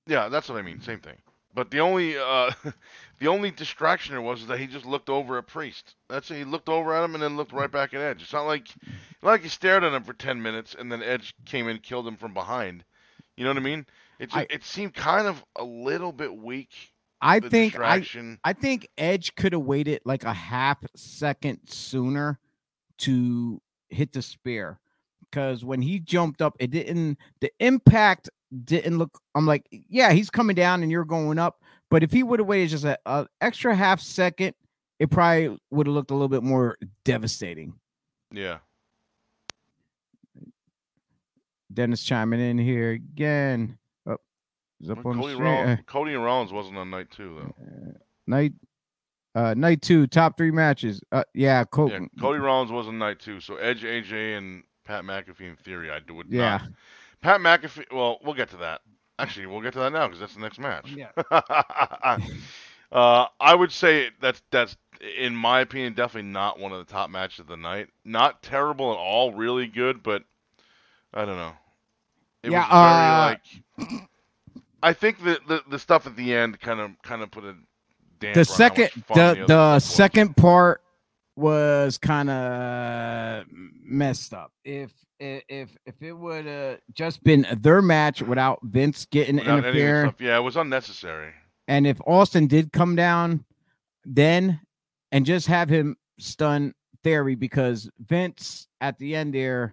Yeah, 0.06 0.28
that's 0.28 0.48
what 0.48 0.58
I 0.58 0.62
mean. 0.62 0.80
Same 0.80 0.98
thing. 1.00 1.16
But 1.54 1.70
the 1.70 1.80
only 1.80 2.16
uh, 2.16 2.50
the 3.18 3.26
only 3.28 3.50
distraction 3.50 4.14
there 4.14 4.22
was 4.22 4.46
that 4.46 4.58
he 4.58 4.66
just 4.66 4.84
looked 4.86 5.08
over 5.08 5.38
at 5.38 5.46
Priest. 5.46 5.94
That's 6.08 6.30
it. 6.30 6.36
He 6.38 6.44
looked 6.44 6.68
over 6.68 6.94
at 6.94 7.04
him 7.04 7.14
and 7.14 7.22
then 7.22 7.36
looked 7.36 7.52
right 7.52 7.70
back 7.70 7.94
at 7.94 8.00
Edge. 8.00 8.22
It's 8.22 8.32
not 8.32 8.42
like 8.46 8.68
like 9.22 9.42
he 9.42 9.48
stared 9.48 9.84
at 9.84 9.92
him 9.94 10.02
for 10.04 10.12
ten 10.12 10.42
minutes 10.42 10.74
and 10.78 10.90
then 10.92 11.02
Edge 11.02 11.34
came 11.46 11.68
in 11.68 11.78
killed 11.78 12.06
him 12.06 12.16
from 12.16 12.34
behind. 12.34 12.84
You 13.36 13.44
know 13.44 13.50
what 13.50 13.56
I 13.58 13.62
mean? 13.62 13.86
It 14.18 14.26
just, 14.26 14.36
I, 14.36 14.46
it 14.50 14.64
seemed 14.64 14.94
kind 14.94 15.26
of 15.28 15.44
a 15.56 15.64
little 15.64 16.12
bit 16.12 16.36
weak. 16.36 16.70
I 17.20 17.40
think 17.40 17.78
I, 17.78 18.02
I 18.44 18.52
think 18.52 18.88
Edge 18.96 19.34
could 19.34 19.52
have 19.52 19.62
waited 19.62 20.02
like 20.04 20.24
a 20.24 20.32
half 20.32 20.78
second 20.94 21.60
sooner 21.66 22.38
to 22.98 23.60
hit 23.88 24.12
the 24.12 24.22
spear 24.22 24.78
because 25.30 25.64
when 25.64 25.82
he 25.82 25.98
jumped 25.98 26.42
up, 26.42 26.56
it 26.60 26.70
didn't. 26.70 27.18
The 27.40 27.50
impact 27.58 28.28
didn't 28.64 28.98
look. 28.98 29.20
I'm 29.34 29.46
like, 29.46 29.66
yeah, 29.88 30.12
he's 30.12 30.30
coming 30.30 30.56
down 30.56 30.82
and 30.82 30.90
you're 30.90 31.04
going 31.04 31.38
up. 31.38 31.62
But 31.90 32.02
if 32.02 32.12
he 32.12 32.22
would 32.22 32.38
have 32.38 32.48
waited 32.48 32.70
just 32.70 32.84
an 32.84 33.26
extra 33.40 33.74
half 33.74 34.00
second, 34.00 34.54
it 34.98 35.10
probably 35.10 35.56
would 35.70 35.86
have 35.86 35.94
looked 35.94 36.10
a 36.10 36.14
little 36.14 36.28
bit 36.28 36.42
more 36.42 36.76
devastating. 37.04 37.74
Yeah. 38.32 38.58
Dennis 41.72 42.02
chiming 42.02 42.40
in 42.40 42.58
here 42.58 42.92
again. 42.92 43.78
Oh, 44.06 44.12
up 44.90 45.06
on 45.06 45.20
Cody, 45.20 45.34
the 45.34 45.40
Rollins, 45.40 45.70
uh, 45.70 45.82
Cody 45.86 46.14
and 46.14 46.24
Rollins 46.24 46.52
wasn't 46.52 46.76
on 46.78 46.90
night 46.90 47.10
two 47.10 47.34
though. 47.34 47.54
Uh, 47.62 47.92
night, 48.26 48.52
uh, 49.34 49.54
night 49.56 49.82
two, 49.82 50.06
top 50.06 50.36
three 50.36 50.50
matches. 50.50 51.00
Uh, 51.12 51.24
yeah, 51.34 51.64
Cody. 51.64 51.92
Yeah, 51.94 52.00
Cody 52.20 52.38
Rollins 52.38 52.72
was 52.72 52.86
on 52.88 52.98
night 52.98 53.20
two. 53.20 53.40
So 53.40 53.56
Edge, 53.56 53.82
AJ, 53.82 54.38
and 54.38 54.62
Pat 54.84 55.04
McAfee 55.04 55.40
in 55.50 55.56
theory, 55.56 55.90
I 55.90 56.00
would. 56.10 56.26
Yeah. 56.30 56.58
Not, 56.58 56.70
Pat 57.20 57.40
McAfee. 57.40 57.92
Well, 57.92 58.18
we'll 58.24 58.34
get 58.34 58.50
to 58.50 58.56
that. 58.58 58.82
Actually, 59.18 59.46
we'll 59.46 59.60
get 59.60 59.72
to 59.72 59.80
that 59.80 59.92
now 59.92 60.06
because 60.06 60.20
that's 60.20 60.34
the 60.34 60.40
next 60.40 60.58
match. 60.60 60.90
Yeah. 60.90 61.08
uh, 62.92 63.26
I 63.40 63.54
would 63.54 63.72
say 63.72 64.10
that's 64.20 64.42
that's 64.50 64.76
in 65.18 65.34
my 65.34 65.60
opinion 65.60 65.94
definitely 65.94 66.30
not 66.30 66.58
one 66.60 66.72
of 66.72 66.84
the 66.84 66.92
top 66.92 67.10
matches 67.10 67.40
of 67.40 67.46
the 67.48 67.56
night. 67.56 67.88
Not 68.04 68.42
terrible 68.42 68.92
at 68.92 68.98
all. 68.98 69.32
Really 69.32 69.66
good, 69.66 70.02
but 70.02 70.22
I 71.12 71.24
don't 71.24 71.36
know. 71.36 71.52
It 72.44 72.52
yeah, 72.52 72.58
was 72.58 73.38
very 73.86 73.88
uh, 73.88 73.92
like. 73.98 74.02
I 74.80 74.92
think 74.92 75.18
the, 75.24 75.40
the, 75.48 75.62
the 75.68 75.78
stuff 75.80 76.06
at 76.06 76.14
the 76.14 76.32
end 76.32 76.60
kind 76.60 76.78
of 76.78 76.90
kind 77.02 77.22
of 77.22 77.32
put 77.32 77.42
a 77.42 77.56
The 78.34 78.44
second 78.44 78.90
the 79.08 79.34
the, 79.46 79.46
the 79.48 79.80
second 79.80 80.36
part 80.36 80.80
was 81.38 81.98
kind 81.98 82.28
of 82.28 82.60
uh, 82.60 83.44
messed 83.84 84.34
up. 84.34 84.50
If 84.64 84.90
if 85.20 85.70
if 85.86 85.94
it 86.00 86.12
would 86.12 86.46
have 86.46 86.80
just 86.92 87.22
been 87.22 87.46
their 87.60 87.80
match 87.80 88.22
without 88.22 88.58
Vince 88.64 89.06
getting 89.06 89.38
in 89.38 89.46
interfered, 89.46 90.14
yeah, 90.20 90.36
it 90.36 90.40
was 90.40 90.56
unnecessary. 90.56 91.30
And 91.68 91.86
if 91.86 92.00
Austin 92.06 92.48
did 92.48 92.72
come 92.72 92.96
down, 92.96 93.44
then 94.04 94.60
and 95.12 95.24
just 95.24 95.46
have 95.46 95.68
him 95.68 95.96
stun 96.18 96.74
Theory 97.04 97.36
because 97.36 97.88
Vince 98.06 98.66
at 98.80 98.98
the 98.98 99.14
end 99.14 99.32
there, 99.32 99.72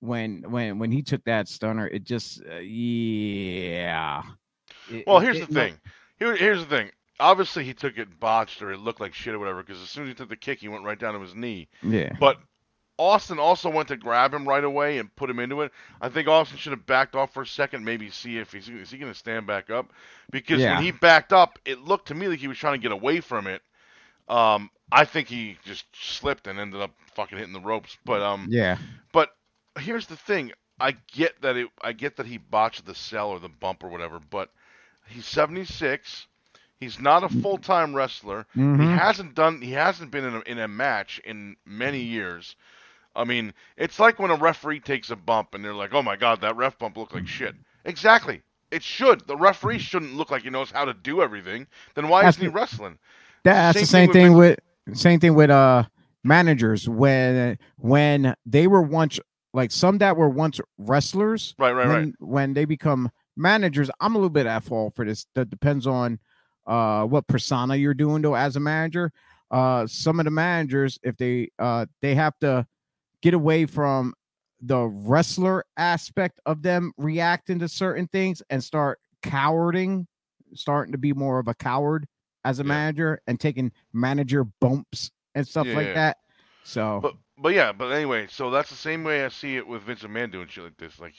when 0.00 0.44
when 0.50 0.78
when 0.78 0.92
he 0.92 1.00
took 1.02 1.24
that 1.24 1.48
stunner, 1.48 1.88
it 1.88 2.04
just 2.04 2.42
uh, 2.48 2.56
yeah. 2.58 4.22
It, 4.92 5.04
well, 5.06 5.18
here's 5.20 5.38
it, 5.40 5.48
the 5.48 5.54
thing. 5.54 5.80
Here, 6.18 6.36
here's 6.36 6.60
the 6.60 6.66
thing 6.66 6.90
obviously 7.20 7.64
he 7.64 7.74
took 7.74 7.98
it 7.98 8.20
botched 8.20 8.62
or 8.62 8.72
it 8.72 8.78
looked 8.78 9.00
like 9.00 9.14
shit 9.14 9.34
or 9.34 9.38
whatever 9.38 9.62
because 9.62 9.80
as 9.82 9.88
soon 9.90 10.04
as 10.04 10.10
he 10.10 10.14
took 10.14 10.28
the 10.28 10.36
kick, 10.36 10.60
he 10.60 10.68
went 10.68 10.84
right 10.84 10.98
down 10.98 11.14
to 11.14 11.20
his 11.20 11.34
knee. 11.34 11.68
Yeah. 11.82 12.12
But 12.18 12.38
Austin 12.96 13.38
also 13.38 13.70
went 13.70 13.88
to 13.88 13.96
grab 13.96 14.32
him 14.32 14.46
right 14.48 14.62
away 14.62 14.98
and 14.98 15.14
put 15.16 15.30
him 15.30 15.38
into 15.38 15.62
it. 15.62 15.72
I 16.00 16.08
think 16.08 16.28
Austin 16.28 16.58
should 16.58 16.72
have 16.72 16.86
backed 16.86 17.14
off 17.14 17.32
for 17.32 17.42
a 17.42 17.46
second, 17.46 17.84
maybe 17.84 18.10
see 18.10 18.38
if 18.38 18.52
he's 18.52 18.68
is 18.68 18.90
he 18.90 18.98
going 18.98 19.12
to 19.12 19.18
stand 19.18 19.46
back 19.46 19.70
up 19.70 19.86
because 20.30 20.60
yeah. 20.60 20.74
when 20.74 20.84
he 20.84 20.90
backed 20.90 21.32
up, 21.32 21.58
it 21.64 21.80
looked 21.80 22.08
to 22.08 22.14
me 22.14 22.28
like 22.28 22.38
he 22.38 22.48
was 22.48 22.58
trying 22.58 22.74
to 22.74 22.82
get 22.82 22.92
away 22.92 23.20
from 23.20 23.46
it. 23.46 23.62
Um, 24.28 24.70
I 24.92 25.04
think 25.04 25.28
he 25.28 25.56
just 25.64 25.84
slipped 25.94 26.46
and 26.46 26.58
ended 26.58 26.80
up 26.80 26.92
fucking 27.14 27.38
hitting 27.38 27.52
the 27.52 27.60
ropes. 27.60 27.96
But 28.04 28.22
um, 28.22 28.48
yeah. 28.50 28.78
But 29.12 29.30
here's 29.78 30.06
the 30.06 30.16
thing: 30.16 30.52
I 30.80 30.96
get 31.12 31.40
that 31.42 31.56
it, 31.56 31.68
I 31.80 31.92
get 31.92 32.16
that 32.16 32.26
he 32.26 32.36
botched 32.38 32.84
the 32.84 32.94
sell 32.94 33.30
or 33.30 33.38
the 33.40 33.48
bump 33.48 33.82
or 33.84 33.88
whatever, 33.88 34.18
but 34.30 34.50
he's 35.06 35.24
76. 35.26 36.26
He's 36.80 37.00
not 37.00 37.24
a 37.24 37.28
mm-hmm. 37.28 37.40
full 37.40 37.58
time 37.58 37.94
wrestler. 37.94 38.46
Mm-hmm. 38.56 38.80
He 38.82 38.86
hasn't 38.88 39.34
done. 39.34 39.60
He 39.60 39.72
hasn't 39.72 40.10
been 40.10 40.24
in 40.24 40.34
a, 40.36 40.40
in 40.46 40.58
a 40.58 40.68
match 40.68 41.20
in 41.24 41.56
many 41.66 42.00
years. 42.00 42.56
I 43.16 43.24
mean, 43.24 43.52
it's 43.76 43.98
like 43.98 44.18
when 44.20 44.30
a 44.30 44.36
referee 44.36 44.80
takes 44.80 45.10
a 45.10 45.16
bump 45.16 45.54
and 45.54 45.64
they're 45.64 45.74
like, 45.74 45.92
"Oh 45.92 46.02
my 46.02 46.14
God, 46.16 46.40
that 46.42 46.56
ref 46.56 46.78
bump 46.78 46.96
looked 46.96 47.14
like 47.14 47.24
mm-hmm. 47.24 47.28
shit." 47.28 47.54
Exactly. 47.84 48.42
It 48.70 48.82
should. 48.82 49.26
The 49.26 49.36
referee 49.36 49.76
mm-hmm. 49.76 49.80
shouldn't 49.82 50.14
look 50.16 50.30
like 50.30 50.42
he 50.42 50.50
knows 50.50 50.70
how 50.70 50.84
to 50.84 50.94
do 50.94 51.20
everything. 51.20 51.66
Then 51.94 52.08
why 52.08 52.22
that's 52.22 52.36
isn't 52.36 52.50
he 52.50 52.54
wrestling? 52.54 52.98
That's 53.42 53.76
same 53.76 53.82
the 53.82 53.86
same 53.88 54.12
thing, 54.12 54.36
with, 54.36 54.58
with 54.86 54.96
same 54.98 55.20
thing 55.20 55.34
with 55.34 55.50
uh 55.50 55.84
managers 56.22 56.88
when 56.88 57.58
when 57.78 58.34
they 58.46 58.66
were 58.68 58.82
once 58.82 59.18
like 59.52 59.72
some 59.72 59.98
that 59.98 60.16
were 60.16 60.28
once 60.28 60.60
wrestlers. 60.76 61.56
Right, 61.58 61.72
right, 61.72 61.88
when, 61.88 62.04
right. 62.04 62.14
When 62.20 62.54
they 62.54 62.66
become 62.66 63.10
managers, 63.36 63.90
I'm 64.00 64.14
a 64.14 64.18
little 64.18 64.28
bit 64.30 64.46
at 64.46 64.62
fault 64.62 64.94
for 64.94 65.04
this. 65.04 65.26
That 65.34 65.50
depends 65.50 65.84
on 65.86 66.20
uh, 66.68 67.04
what 67.04 67.26
persona 67.26 67.74
you're 67.74 67.94
doing 67.94 68.22
though 68.22 68.36
as 68.36 68.54
a 68.54 68.60
manager. 68.60 69.10
Uh, 69.50 69.86
some 69.86 70.20
of 70.20 70.24
the 70.24 70.30
managers, 70.30 71.00
if 71.02 71.16
they 71.16 71.48
uh, 71.58 71.86
they 72.02 72.14
have 72.14 72.38
to 72.38 72.66
get 73.22 73.34
away 73.34 73.64
from 73.66 74.12
the 74.60 74.78
wrestler 74.84 75.64
aspect 75.78 76.38
of 76.44 76.62
them 76.62 76.92
reacting 76.98 77.58
to 77.58 77.68
certain 77.68 78.06
things 78.08 78.42
and 78.50 78.62
start 78.62 79.00
cowarding, 79.22 80.06
starting 80.54 80.92
to 80.92 80.98
be 80.98 81.14
more 81.14 81.38
of 81.38 81.48
a 81.48 81.54
coward 81.54 82.06
as 82.44 82.60
a 82.60 82.62
yeah. 82.62 82.68
manager 82.68 83.20
and 83.26 83.40
taking 83.40 83.72
manager 83.94 84.44
bumps 84.60 85.10
and 85.34 85.48
stuff 85.48 85.66
yeah. 85.66 85.74
like 85.76 85.94
that. 85.94 86.18
So, 86.64 87.00
but 87.00 87.14
but 87.38 87.54
yeah, 87.54 87.72
but 87.72 87.86
anyway, 87.88 88.26
so 88.28 88.50
that's 88.50 88.68
the 88.68 88.76
same 88.76 89.02
way 89.02 89.24
I 89.24 89.28
see 89.30 89.56
it 89.56 89.66
with 89.66 89.80
Vince 89.82 90.02
McMahon 90.02 90.30
doing 90.30 90.48
shit 90.48 90.64
like 90.64 90.76
this. 90.76 91.00
Like, 91.00 91.14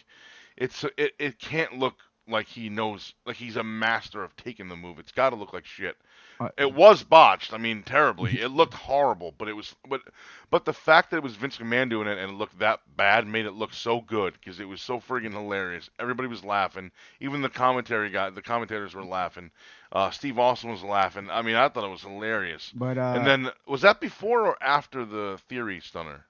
it's 0.55 0.83
it 0.99 1.13
it 1.17 1.39
can't 1.39 1.79
look 1.79 1.95
like 2.29 2.47
he 2.47 2.69
knows, 2.69 3.13
like 3.25 3.35
he's 3.35 3.55
a 3.55 3.63
master 3.63 4.23
of 4.23 4.35
taking 4.35 4.67
the 4.69 4.75
move. 4.75 4.99
It's 4.99 5.11
got 5.11 5.31
to 5.31 5.35
look 5.35 5.53
like 5.53 5.65
shit. 5.65 5.97
Uh, 6.39 6.49
it 6.57 6.73
was 6.73 7.03
botched. 7.03 7.51
I 7.53 7.57
mean, 7.57 7.83
terribly. 7.83 8.39
it 8.39 8.49
looked 8.51 8.73
horrible, 8.73 9.33
but 9.37 9.49
it 9.49 9.53
was, 9.55 9.75
but, 9.89 10.01
but 10.49 10.63
the 10.65 10.71
fact 10.73 11.11
that 11.11 11.17
it 11.17 11.23
was 11.23 11.35
Vince 11.35 11.57
McMahon 11.57 11.89
doing 11.89 12.07
it 12.07 12.17
and 12.17 12.31
it 12.31 12.35
looked 12.35 12.59
that 12.59 12.79
bad 12.95 13.27
made 13.27 13.45
it 13.45 13.51
look 13.51 13.73
so 13.73 13.99
good 13.99 14.33
because 14.33 14.59
it 14.59 14.67
was 14.67 14.81
so 14.81 14.99
friggin' 14.99 15.33
hilarious. 15.33 15.89
Everybody 15.99 16.29
was 16.29 16.45
laughing. 16.45 16.91
Even 17.19 17.41
the 17.41 17.49
commentary 17.49 18.09
guy, 18.09 18.29
the 18.29 18.41
commentators 18.41 18.93
were 18.93 19.03
laughing. 19.03 19.51
Uh, 19.91 20.11
Steve 20.11 20.39
Austin 20.39 20.69
was 20.69 20.83
laughing. 20.83 21.27
I 21.29 21.41
mean, 21.41 21.55
I 21.55 21.67
thought 21.67 21.83
it 21.85 21.91
was 21.91 22.03
hilarious. 22.03 22.71
But 22.73 22.97
uh, 22.97 23.13
and 23.17 23.25
then 23.25 23.49
was 23.67 23.81
that 23.81 23.99
before 23.99 24.43
or 24.45 24.57
after 24.61 25.03
the 25.03 25.39
Theory 25.49 25.81
Stunner? 25.81 26.25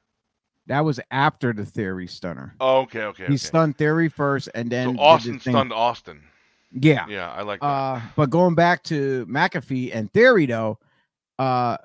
That 0.70 0.86
was 0.86 1.00
after 1.10 1.52
the 1.52 1.66
Theory 1.66 2.06
stunner. 2.06 2.54
Oh, 2.62 2.82
okay, 2.82 3.02
okay. 3.06 3.24
He 3.24 3.32
okay. 3.34 3.38
stunned 3.38 3.78
Theory 3.80 4.08
first, 4.08 4.50
and 4.54 4.70
then 4.70 4.96
so 4.96 5.02
Austin 5.02 5.40
stunned 5.40 5.74
Austin. 5.74 6.22
Yeah, 6.72 7.06
yeah, 7.10 7.32
I 7.32 7.42
like 7.42 7.60
that. 7.62 7.66
Uh, 7.66 8.00
but 8.16 8.30
going 8.30 8.54
back 8.54 8.84
to 8.84 9.26
McAfee 9.26 9.90
and 9.96 10.14
Theory 10.14 10.46
though, 10.46 10.78
uh, 11.40 11.78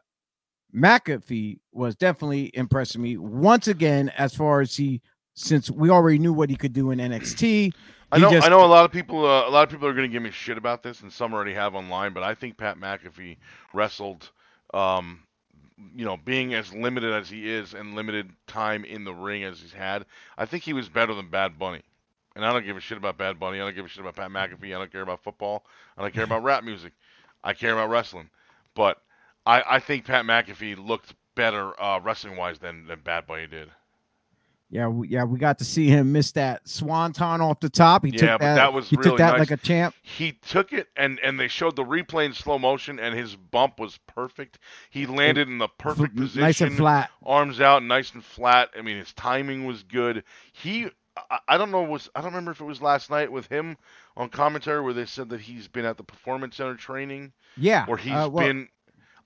McAfee 0.77 1.61
was 1.73 1.97
definitely 1.97 2.51
impressing 2.53 3.01
me 3.03 3.17
once 3.17 3.69
again 3.69 4.11
as 4.19 4.35
far 4.37 4.61
as 4.61 4.77
he 4.77 5.01
since 5.35 5.71
we 5.71 5.89
already 5.89 6.19
knew 6.19 6.35
what 6.35 6.51
he 6.51 6.57
could 6.57 6.75
do 6.75 6.91
in 6.91 6.99
NXT. 6.99 7.73
I 8.13 8.19
know, 8.19 8.31
just, 8.31 8.47
I 8.47 8.51
know 8.51 8.65
a 8.65 8.67
lot 8.69 8.85
of 8.85 8.93
people. 8.93 9.25
Uh, 9.25 9.49
a 9.49 9.49
lot 9.51 9.63
of 9.63 9.71
people 9.71 9.89
are 9.89 9.95
going 9.95 10.09
to 10.09 10.13
give 10.13 10.23
me 10.23 10.31
shit 10.31 10.59
about 10.59 10.83
this, 10.83 11.01
and 11.01 11.11
some 11.11 11.33
already 11.33 11.55
have 11.55 11.75
online. 11.75 12.13
But 12.13 12.23
I 12.23 12.35
think 12.35 12.59
Pat 12.59 12.79
McAfee 12.79 13.39
wrestled 13.73 14.31
um, 14.75 15.21
you 15.95 16.05
know, 16.05 16.17
being 16.17 16.55
as 16.55 16.73
limited 16.73 17.13
as 17.13 17.29
he 17.31 17.49
is 17.51 17.75
and 17.75 17.95
limited 17.95 18.31
time 18.47 18.85
in 18.85 19.05
the 19.05 19.15
ring 19.15 19.43
as 19.43 19.61
he's 19.61 19.73
had, 19.73 20.07
I 20.39 20.47
think 20.47 20.63
he 20.65 20.73
was 20.73 20.89
better 20.89 21.15
than 21.15 21.31
Bad 21.31 21.59
Bunny. 21.59 21.83
And 22.37 22.45
I 22.45 22.53
don't 22.53 22.65
give 22.65 22.77
a 22.77 22.81
shit 22.81 22.99
about 22.99 23.17
Bad 23.17 23.39
Bunny. 23.39 23.59
I 23.61 23.65
don't 23.65 23.75
give 23.75 23.85
a 23.85 23.89
shit 23.89 24.05
about 24.05 24.17
Pat 24.17 24.31
McAfee. 24.31 24.67
I 24.75 24.79
don't 24.79 24.91
care 24.91 25.03
about 25.03 25.23
football. 25.23 25.65
I 25.97 26.03
don't 26.03 26.15
care 26.15 26.25
about 26.25 26.43
rap 26.43 26.65
music. 26.65 26.93
I 27.45 27.53
care 27.55 27.73
about 27.73 27.91
wrestling. 27.91 28.31
But 28.75 29.01
I, 29.47 29.63
I 29.77 29.81
think 29.81 30.05
Pat 30.05 30.25
McAfee 30.25 30.85
looked 30.85 31.15
better 31.37 31.81
uh, 31.81 32.01
wrestling 32.01 32.37
wise 32.37 32.59
than, 32.59 32.87
than 32.87 33.01
Bad 33.01 33.27
Bunny 33.27 33.47
did. 33.47 33.71
Yeah, 34.71 34.89
we, 34.89 35.09
yeah, 35.09 35.25
we 35.25 35.39
got 35.39 35.59
to 35.59 35.65
see 35.65 35.89
him 35.89 36.11
miss 36.13 36.33
that 36.33 36.67
swanton 36.67 37.41
off 37.41 37.61
the 37.61 37.69
top. 37.69 38.05
He 38.05 38.11
yeah, 38.11 38.19
took 38.19 38.41
that, 38.41 38.55
that 38.57 38.73
was 38.73 38.89
he 38.89 38.97
really 38.97 39.11
took 39.11 39.19
that 39.19 39.33
nice. 39.33 39.39
like 39.41 39.51
a 39.51 39.57
champ. 39.59 39.95
He 40.03 40.33
took 40.33 40.73
it, 40.73 40.89
and 40.97 41.21
and 41.23 41.39
they 41.39 41.49
showed 41.49 41.77
the 41.77 41.85
replay 41.85 42.25
in 42.27 42.33
slow 42.33 42.59
motion, 42.59 42.99
and 42.99 43.15
his 43.15 43.37
bump 43.37 43.79
was 43.79 43.99
perfect. 44.09 44.59
He 44.91 45.07
landed 45.07 45.49
in 45.49 45.59
the 45.59 45.69
perfect 45.69 46.17
position, 46.17 46.41
nice 46.41 46.61
and 46.61 46.77
flat, 46.77 47.11
arms 47.25 47.61
out, 47.61 47.83
nice 47.83 48.15
and 48.15 48.25
flat. 48.25 48.71
I 48.77 48.81
mean, 48.81 48.97
his 48.97 49.13
timing 49.13 49.67
was 49.67 49.83
good. 49.83 50.25
He, 50.53 50.89
I, 51.31 51.39
I 51.47 51.59
don't 51.59 51.71
know, 51.71 51.83
was 51.83 52.09
I 52.15 52.21
don't 52.21 52.31
remember 52.31 52.51
if 52.53 52.61
it 52.61 52.65
was 52.65 52.81
last 52.81 53.11
night 53.11 53.31
with 53.31 53.47
him 53.49 53.77
on 54.17 54.31
commentary 54.31 54.81
where 54.81 54.95
they 54.95 55.07
said 55.07 55.29
that 55.29 55.43
he's 55.43 55.69
been 55.69 55.85
at 55.85 55.99
the 55.99 56.05
performance 56.05 56.57
center 56.57 56.75
training. 56.75 57.33
Yeah, 57.59 57.85
where 57.85 57.99
he's 57.99 58.13
uh, 58.13 58.31
well, 58.33 58.47
been. 58.47 58.69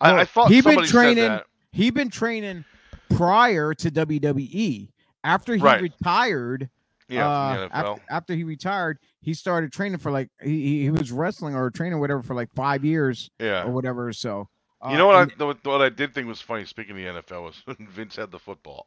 Well, 0.00 0.16
I, 0.16 0.24
thought 0.24 0.50
he 0.50 0.60
been 0.60 0.84
training. 0.84 1.38
He 1.70 1.90
been 1.90 2.10
training 2.10 2.64
prior 3.10 3.72
to 3.74 3.90
WWE 3.90 4.88
after 5.24 5.54
he 5.54 5.60
right. 5.60 5.80
retired, 5.82 6.70
yeah, 7.08 7.28
uh, 7.28 7.68
after, 7.72 8.02
after, 8.10 8.34
he 8.34 8.44
retired, 8.44 8.98
he 9.20 9.34
started 9.34 9.72
training 9.72 9.98
for 9.98 10.12
like 10.12 10.30
he, 10.42 10.82
he 10.82 10.90
was 10.90 11.10
wrestling 11.10 11.54
or 11.56 11.70
training 11.70 11.94
or 11.94 11.98
whatever 12.00 12.22
for 12.22 12.34
like 12.34 12.52
five 12.54 12.84
years, 12.84 13.30
yeah, 13.40 13.64
or 13.64 13.70
whatever. 13.70 14.12
So 14.12 14.48
uh, 14.82 14.90
you 14.90 14.98
know 14.98 15.06
what 15.06 15.16
I 15.36 15.44
what, 15.44 15.64
what 15.64 15.82
I 15.82 15.88
did 15.88 16.14
think 16.14 16.28
was 16.28 16.40
funny. 16.40 16.64
Speaking 16.64 16.92
of 17.04 17.14
the 17.14 17.20
NFL, 17.34 17.42
was 17.66 17.76
Vince 17.88 18.14
had 18.16 18.30
the 18.30 18.38
football. 18.38 18.86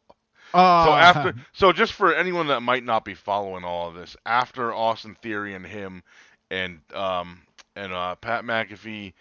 Uh, 0.54 0.86
so 0.86 0.92
oh, 0.92 0.96
after, 0.96 1.34
so 1.54 1.72
just 1.74 1.94
for 1.94 2.14
anyone 2.16 2.48
that 2.48 2.62
might 2.62 2.84
not 2.86 3.04
be 3.04 3.14
following 3.14 3.64
all 3.66 3.90
of 3.90 3.96
this, 3.96 4.16
after 4.26 4.74
Austin 4.74 5.18
Theory 5.22 5.54
and 5.54 5.66
him, 5.66 6.02
and 6.50 6.80
um 6.94 7.42
and 7.76 7.92
uh, 7.92 8.16
Pat 8.16 8.46
McAfee 8.46 9.12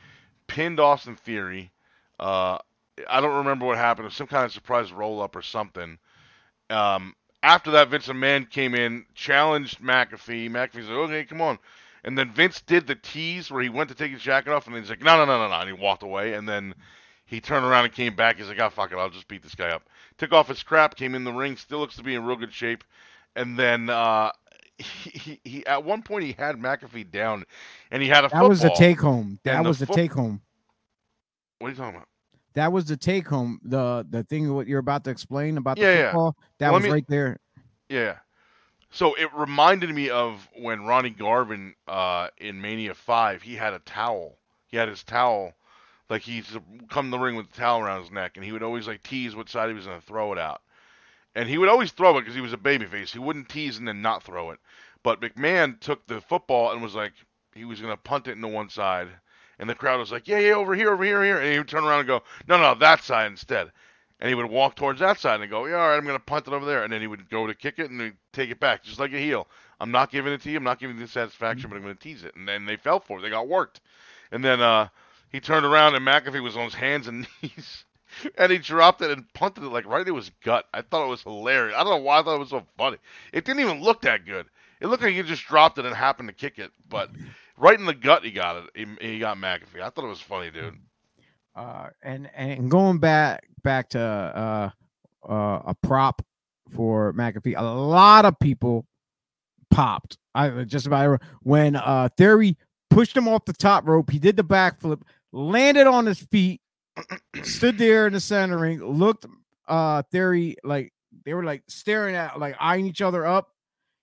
pinned 0.47 0.79
Austin 0.79 1.17
Theory, 1.17 1.73
uh, 2.21 2.59
I 3.09 3.21
don't 3.21 3.37
remember 3.39 3.67
what 3.67 3.79
happened. 3.79 4.05
It 4.05 4.09
was 4.09 4.15
some 4.15 4.27
kind 4.29 4.45
of 4.45 4.53
surprise 4.53 4.93
roll 4.93 5.21
up 5.21 5.35
or 5.35 5.43
something. 5.43 5.99
Um, 6.71 7.15
after 7.43 7.71
that, 7.73 7.89
Vince 7.89 8.07
McMahon 8.07 8.49
came 8.49 8.75
in, 8.75 9.05
challenged 9.15 9.81
McAfee. 9.81 10.49
McAfee 10.51 10.85
said, 10.87 10.91
"Okay, 10.91 11.25
come 11.25 11.41
on." 11.41 11.59
And 12.05 12.17
then 12.17 12.33
Vince 12.33 12.61
did 12.63 12.87
the 12.87 12.95
tease 12.95 13.51
where 13.51 13.63
he 13.63 13.69
went 13.69 13.91
to 13.91 13.95
take 13.95 14.13
his 14.13 14.23
jacket 14.23 14.53
off, 14.53 14.67
and 14.67 14.77
he's 14.77 14.89
like, 14.89 15.03
"No, 15.03 15.17
no, 15.19 15.25
no, 15.25 15.39
no, 15.39 15.49
no," 15.49 15.55
and 15.61 15.69
he 15.69 15.73
walked 15.73 16.03
away. 16.03 16.35
And 16.35 16.49
then 16.49 16.75
he 17.27 17.41
turned 17.41 17.67
around 17.67 17.85
and 17.85 17.93
came 17.95 18.15
back. 18.15 18.37
He's 18.37 18.49
like, 18.49 18.59
"Oh 18.59 18.71
fuck 18.71 18.93
it, 18.93 18.99
I'll 18.99 19.11
just 19.11 19.29
beat 19.29 19.43
this 19.43 19.55
guy 19.55 19.71
up." 19.71 19.83
Took 20.19 20.33
off 20.33 20.49
his 20.49 20.63
crap, 20.63 20.97
came 20.97 21.15
in 21.15 21.25
the 21.25 21.33
ring, 21.33 21.57
still 21.57 21.79
looks 21.81 21.97
to 21.97 22.03
be 22.03 22.15
in 22.15 22.25
real 22.25 22.37
good 22.37 22.53
shape. 22.53 22.85
And 23.37 23.59
then 23.59 23.89
uh, 23.91 24.33
he, 24.79 25.11
he, 25.11 25.41
he, 25.45 25.67
at 25.67 25.83
one 25.85 26.03
point 26.03 26.25
he 26.25 26.33
had 26.33 26.57
McAfee 26.57 27.11
down, 27.11 27.45
and 27.91 28.03
he 28.03 28.09
had 28.09 28.21
a 28.25 28.29
that 28.29 28.33
football. 28.33 28.49
was 28.49 28.65
a 28.65 28.75
take 28.75 29.01
home. 29.01 29.39
That 29.45 29.65
was 29.65 29.83
a 29.83 29.87
fo- 29.87 29.95
take 29.95 30.13
home. 30.13 30.41
What 31.59 31.69
are 31.69 31.71
you 31.71 31.77
talking 31.77 31.97
about? 31.97 32.09
that 32.55 32.73
was 32.73 32.85
the 32.87 32.97
take 32.97 33.27
home 33.29 33.61
the 33.65 34.07
the 34.11 34.23
thing 34.25 34.53
what 34.55 34.67
you're 34.67 34.79
about 34.81 35.05
to 35.05 35.11
explain 35.11 35.57
about 35.57 35.77
the 35.77 35.83
yeah, 35.83 36.05
football. 36.07 36.37
Yeah. 36.39 36.43
That 36.69 36.73
was 36.73 36.83
me, 36.83 36.91
right 36.91 37.05
there. 37.09 37.39
Yeah. 37.89 38.17
So 38.91 39.15
it 39.15 39.33
reminded 39.35 39.91
me 39.91 40.11
of 40.11 40.49
when 40.57 40.85
Ronnie 40.85 41.11
Garvin 41.11 41.75
uh, 41.87 42.29
in 42.39 42.61
Mania 42.61 42.95
Five, 42.95 43.43
he 43.43 43.55
had 43.55 43.73
a 43.73 43.79
towel. 43.81 44.37
He 44.67 44.77
had 44.77 44.89
his 44.89 45.05
towel, 45.05 45.53
like 46.09 46.23
he's 46.23 46.57
come 46.89 47.07
to 47.07 47.11
the 47.13 47.19
ring 47.19 47.37
with 47.37 47.51
the 47.53 47.59
towel 47.61 47.81
around 47.83 48.01
his 48.03 48.11
neck, 48.11 48.33
and 48.37 48.45
he 48.45 48.51
would 48.53 48.63
always 48.65 48.89
like 48.89 49.03
tease 49.03 49.37
what 49.37 49.49
side 49.49 49.69
he 49.69 49.75
was 49.77 49.87
going 49.87 50.01
to 50.01 50.05
throw 50.07 50.33
it 50.33 50.39
out. 50.39 50.63
And 51.37 51.49
he 51.49 51.59
would 51.59 51.69
always 51.69 51.93
throw 51.93 52.17
it 52.19 52.23
because 52.23 52.35
he 52.35 52.41
was 52.41 52.53
a 52.53 52.57
babyface. 52.57 53.11
He 53.11 53.21
wouldn't 53.21 53.49
tease 53.49 53.79
and 53.79 53.87
then 53.87 54.03
not 54.03 54.25
throw 54.25 54.51
it. 54.51 54.59
But 55.05 55.21
McMahon 55.21 55.79
took 55.79 56.05
the 56.09 56.21
football 56.21 56.73
and 56.73 56.83
was 56.83 56.97
like, 56.97 57.13
he 57.55 57.65
was 57.65 57.81
going 57.81 57.93
to 57.93 57.97
punt 57.97 58.27
it 58.27 58.33
into 58.33 58.49
one 58.49 58.69
side 58.69 59.07
and 59.61 59.69
the 59.69 59.75
crowd 59.75 60.01
was 60.01 60.11
like, 60.11 60.27
yeah, 60.27 60.39
yeah, 60.39 60.55
over 60.55 60.75
here, 60.75 60.91
over 60.91 61.05
here, 61.05 61.23
here, 61.23 61.39
and 61.39 61.53
he 61.53 61.59
would 61.59 61.69
turn 61.69 61.85
around 61.85 62.01
and 62.01 62.09
go, 62.09 62.23
no, 62.49 62.57
no, 62.57 62.75
that 62.77 63.05
side 63.05 63.31
instead. 63.31 63.71
And 64.19 64.29
he 64.31 64.35
would 64.35 64.51
walk 64.51 64.75
towards 64.75 65.01
that 65.01 65.21
side 65.21 65.41
and 65.41 65.51
go, 65.51 65.67
yeah, 65.67 65.75
all 65.77 65.89
right, 65.91 65.97
I'm 65.97 66.05
going 66.05 66.17
to 66.19 66.25
punt 66.25 66.47
it 66.47 66.55
over 66.55 66.65
there. 66.65 66.83
And 66.83 66.91
then 66.93 67.03
he 67.03 67.07
would 67.07 67.29
go 67.29 67.47
to 67.47 67.55
kick 67.55 67.79
it 67.79 67.91
and 67.91 68.15
take 68.33 68.51
it 68.51 68.59
back, 68.59 68.83
just 68.83 68.99
like 68.99 69.13
a 69.13 69.19
heel. 69.19 69.47
I'm 69.79 69.91
not 69.91 70.11
giving 70.11 70.33
it 70.33 70.41
to 70.43 70.51
you. 70.51 70.57
I'm 70.57 70.65
not 70.65 70.79
giving 70.81 70.97
you 70.97 71.03
the 71.05 71.09
satisfaction, 71.13 71.69
but 71.69 71.77
I'm 71.77 71.83
going 71.83 71.95
to 71.95 72.01
tease 72.03 72.25
it. 72.25 72.35
And 72.37 72.49
then 72.49 72.65
they 72.65 72.77
fell 72.77 73.01
for 73.01 73.19
it. 73.19 73.23
They 73.23 73.29
got 73.31 73.49
worked. 73.49 73.81
And 74.33 74.43
then 74.43 74.63
uh, 74.63 74.89
he 75.31 75.41
turned 75.41 75.67
around 75.67 75.95
and 75.95 76.07
McAfee 76.07 76.43
was 76.43 76.57
on 76.57 76.65
his 76.65 76.75
hands 76.75 77.07
and 77.07 77.27
knees. 77.43 77.85
and 78.39 78.51
he 78.51 78.57
dropped 78.59 79.03
it 79.03 79.11
and 79.11 79.31
punted 79.35 79.65
it 79.65 79.73
like 79.73 79.85
right 79.87 80.01
into 80.01 80.17
his 80.17 80.31
gut. 80.43 80.65
I 80.73 80.81
thought 80.81 81.05
it 81.05 81.11
was 81.11 81.23
hilarious. 81.23 81.77
I 81.79 81.85
don't 81.85 81.99
know 81.99 82.05
why 82.05 82.21
I 82.21 82.23
thought 82.23 82.37
it 82.37 82.41
was 82.41 82.51
so 82.51 82.65
funny. 82.79 82.97
It 83.33 83.45
didn't 83.45 83.61
even 83.61 83.83
look 83.83 84.03
that 84.03 84.25
good. 84.25 84.47
It 84.81 84.87
looked 84.87 85.03
like 85.03 85.13
he 85.15 85.23
just 85.23 85.45
dropped 85.47 85.77
it 85.79 85.85
and 85.85 85.95
happened 85.95 86.29
to 86.31 86.35
kick 86.35 86.59
it, 86.59 86.71
but 86.89 87.11
right 87.61 87.79
in 87.79 87.85
the 87.85 87.95
gut. 87.95 88.25
He 88.25 88.31
got 88.33 88.57
it. 88.57 88.65
He, 88.75 88.87
he 89.07 89.19
got 89.19 89.37
McAfee. 89.37 89.81
I 89.83 89.91
thought 89.91 90.05
it 90.05 90.09
was 90.09 90.21
funny, 90.21 90.51
dude. 90.51 90.75
Mm. 90.75 90.79
Uh, 91.55 91.89
and 92.03 92.31
and 92.35 92.71
going 92.71 92.99
back 92.99 93.45
back 93.63 93.91
to 93.91 94.01
uh, 94.01 94.71
uh, 95.31 95.61
a 95.67 95.77
prop 95.83 96.25
for 96.75 97.13
McAfee, 97.13 97.55
a 97.57 97.63
lot 97.63 98.25
of 98.25 98.39
people 98.39 98.87
popped. 99.71 100.17
I 100.35 100.65
just 100.65 100.87
about 100.87 101.21
when 101.43 101.77
uh, 101.77 102.09
Theory 102.17 102.57
pushed 102.89 103.17
him 103.17 103.29
off 103.29 103.45
the 103.45 103.53
top 103.53 103.87
rope. 103.87 104.11
He 104.11 104.19
did 104.19 104.37
the 104.37 104.45
backflip, 104.45 105.03
landed 105.33 105.87
on 105.87 106.07
his 106.07 106.21
feet, 106.21 106.61
stood 107.43 107.79
there 107.79 108.07
in 108.07 108.13
the 108.15 108.21
center 108.21 108.59
ring, 108.59 108.83
looked 108.83 109.27
uh 109.69 110.03
Theory 110.11 110.57
like 110.65 110.93
they 111.25 111.35
were 111.35 111.45
like 111.45 111.63
staring 111.69 112.15
at 112.17 112.39
like 112.39 112.57
eyeing 112.61 112.87
each 112.87 113.03
other 113.03 113.27
up. 113.27 113.49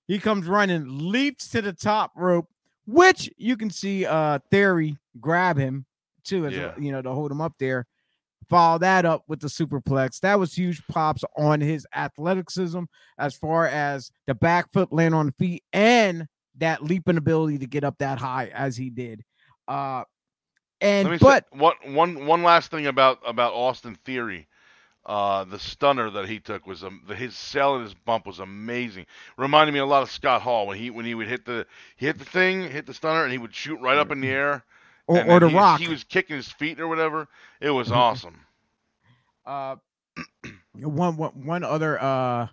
He 0.08 0.20
comes 0.20 0.46
running, 0.48 0.86
leaps 1.12 1.50
to 1.50 1.62
the 1.62 1.74
top 1.74 2.12
rope, 2.16 2.48
which 2.88 3.30
you 3.38 3.56
can 3.58 3.70
see 3.70 4.06
uh 4.06 4.40
Theory 4.50 4.98
grab 5.20 5.58
him 5.58 5.86
too, 6.24 6.48
as 6.48 6.54
yeah. 6.54 6.74
you 6.80 6.92
know, 6.92 7.02
to 7.02 7.12
hold 7.12 7.32
him 7.32 7.42
up 7.42 7.54
there. 7.60 7.86
Follow 8.50 8.80
that 8.80 9.06
up 9.06 9.24
with 9.28 9.42
the 9.42 9.48
superplex. 9.48 10.20
That 10.22 10.40
was 10.40 10.54
huge 10.54 10.82
Pops 10.88 11.24
on 11.38 11.60
his 11.60 11.86
athleticism 11.94 12.84
as 13.20 13.36
far 13.36 13.68
as 13.68 14.10
the 14.26 14.34
back 14.36 14.72
foot 14.72 14.92
land 14.94 15.14
on 15.16 15.28
the 15.28 15.32
feet 15.34 15.64
and 15.74 16.28
that 16.58 16.82
leaping 16.84 17.18
ability 17.18 17.60
to 17.60 17.68
get 17.68 17.84
up 17.84 17.98
that 18.00 18.18
high 18.20 18.50
as 18.54 18.78
he 18.78 18.90
did. 18.90 19.22
Uh 19.68 20.04
and 20.80 21.20
but 21.20 21.46
say, 21.52 21.60
one 21.60 21.76
one 21.88 22.26
one 22.26 22.44
last 22.44 22.72
thing 22.72 22.88
about 22.88 23.20
about 23.28 23.54
Austin 23.54 23.96
Theory. 24.06 24.48
Uh, 25.08 25.46
the 25.46 25.58
stunner 25.58 26.10
that 26.10 26.28
he 26.28 26.38
took 26.38 26.68
was 26.68 26.84
um, 26.84 27.02
his 27.16 27.34
sell 27.34 27.76
and 27.76 27.86
his 27.86 27.94
bump 27.94 28.28
was 28.28 28.40
amazing. 28.40 29.06
Reminded 29.38 29.72
me 29.72 29.80
a 29.80 29.86
lot 29.86 30.04
of 30.04 30.12
Scott 30.12 30.42
Hall 30.42 30.68
when 30.68 30.78
he 30.78 30.90
when 30.90 31.06
he 31.06 31.16
would 31.16 31.30
hit 31.30 31.46
the 31.46 31.66
he 31.96 32.06
hit 32.06 32.20
the 32.20 32.26
thing, 32.26 32.70
hit 32.70 32.86
the 32.86 32.94
stunner, 32.94 33.24
and 33.24 33.32
he 33.32 33.38
would 33.38 33.56
shoot 33.56 33.80
right 33.80 33.98
up 33.98 34.12
in 34.12 34.20
the 34.20 34.28
air. 34.28 34.66
Or, 35.08 35.26
or 35.32 35.40
the 35.40 35.48
he, 35.48 35.56
rock. 35.56 35.80
He 35.80 35.88
was 35.88 36.04
kicking 36.04 36.36
his 36.36 36.50
feet 36.50 36.82
or 36.82 36.90
whatever. 36.90 37.30
It 37.62 37.70
was 37.70 37.88
mm-hmm. 37.88 37.98
awesome. 37.98 38.40
Uh, 39.46 39.78
one, 40.76 41.16
one 41.16 41.32
one 41.46 41.64
other 41.64 42.02
uh 42.04 42.48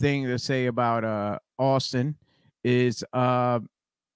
thing 0.00 0.24
to 0.26 0.40
say 0.40 0.66
about 0.66 1.04
uh 1.04 1.38
Austin 1.56 2.16
is 2.64 3.04
uh 3.12 3.60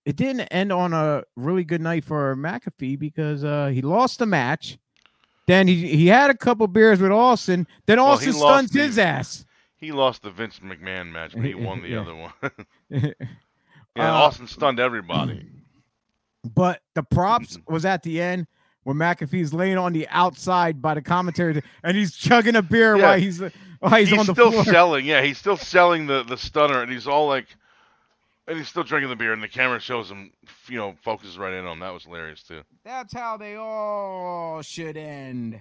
it 0.04 0.16
didn't 0.16 0.40
end 0.48 0.72
on 0.72 0.92
a 0.92 1.22
really 1.36 1.62
good 1.62 1.82
night 1.82 2.04
for 2.04 2.34
McAfee 2.34 2.98
because 2.98 3.44
uh 3.44 3.68
he 3.68 3.80
lost 3.80 4.18
the 4.18 4.26
match 4.26 4.76
then 5.48 5.66
he, 5.66 5.86
he 5.96 6.06
had 6.08 6.28
a 6.28 6.34
couple 6.36 6.66
beers 6.68 7.00
with 7.00 7.10
Austin. 7.10 7.66
Then 7.86 7.98
Austin 7.98 8.34
well, 8.34 8.38
stuns 8.58 8.74
his 8.74 8.98
ass. 8.98 9.46
He 9.78 9.92
lost 9.92 10.22
the 10.22 10.30
Vince 10.30 10.58
McMahon 10.60 11.10
match, 11.10 11.32
but 11.32 11.42
he 11.42 11.54
won 11.54 11.82
the 11.82 11.96
other 11.96 12.14
one. 12.14 12.32
yeah, 12.90 13.12
uh, 13.96 14.12
Austin 14.24 14.46
stunned 14.46 14.78
everybody. 14.78 15.46
But 16.54 16.80
the 16.94 17.02
props 17.02 17.58
was 17.68 17.84
at 17.84 18.04
the 18.04 18.22
end 18.22 18.46
when 18.84 18.96
McAfee's 18.96 19.52
laying 19.52 19.76
on 19.76 19.92
the 19.92 20.06
outside 20.06 20.80
by 20.80 20.94
the 20.94 21.02
commentary, 21.02 21.60
and 21.82 21.96
he's 21.96 22.14
chugging 22.14 22.54
a 22.54 22.62
beer 22.62 22.96
yeah. 22.96 23.02
while 23.02 23.18
he's 23.18 23.40
while 23.80 23.94
he's, 23.98 24.10
he's 24.10 24.18
on 24.18 24.24
the 24.26 24.34
still 24.34 24.62
selling. 24.64 25.04
Yeah, 25.04 25.20
he's 25.20 25.36
still 25.36 25.56
selling 25.56 26.06
the 26.06 26.22
the 26.22 26.38
stunner, 26.38 26.80
and 26.80 26.90
he's 26.92 27.08
all 27.08 27.26
like 27.26 27.48
and 28.48 28.56
he's 28.56 28.68
still 28.68 28.82
drinking 28.82 29.10
the 29.10 29.16
beer, 29.16 29.32
and 29.34 29.42
the 29.42 29.48
camera 29.48 29.78
shows 29.78 30.10
him, 30.10 30.32
you 30.68 30.78
know, 30.78 30.94
focuses 31.02 31.36
right 31.36 31.52
in 31.52 31.66
on 31.66 31.72
him. 31.74 31.80
That 31.80 31.92
was 31.92 32.04
hilarious 32.04 32.42
too. 32.42 32.62
That's 32.84 33.12
how 33.12 33.36
they 33.36 33.56
all 33.56 34.62
should 34.62 34.96
end. 34.96 35.60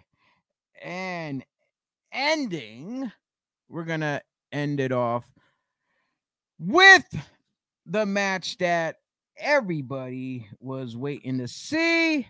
And 0.81 1.43
ending, 2.13 3.11
we're 3.69 3.83
gonna 3.83 4.21
end 4.53 4.79
it 4.79 4.93
off 4.93 5.25
with 6.59 7.03
the 7.85 8.05
match 8.05 8.57
that 8.59 8.95
everybody 9.37 10.47
was 10.59 10.95
waiting 10.95 11.39
to 11.39 11.47
see. 11.47 12.29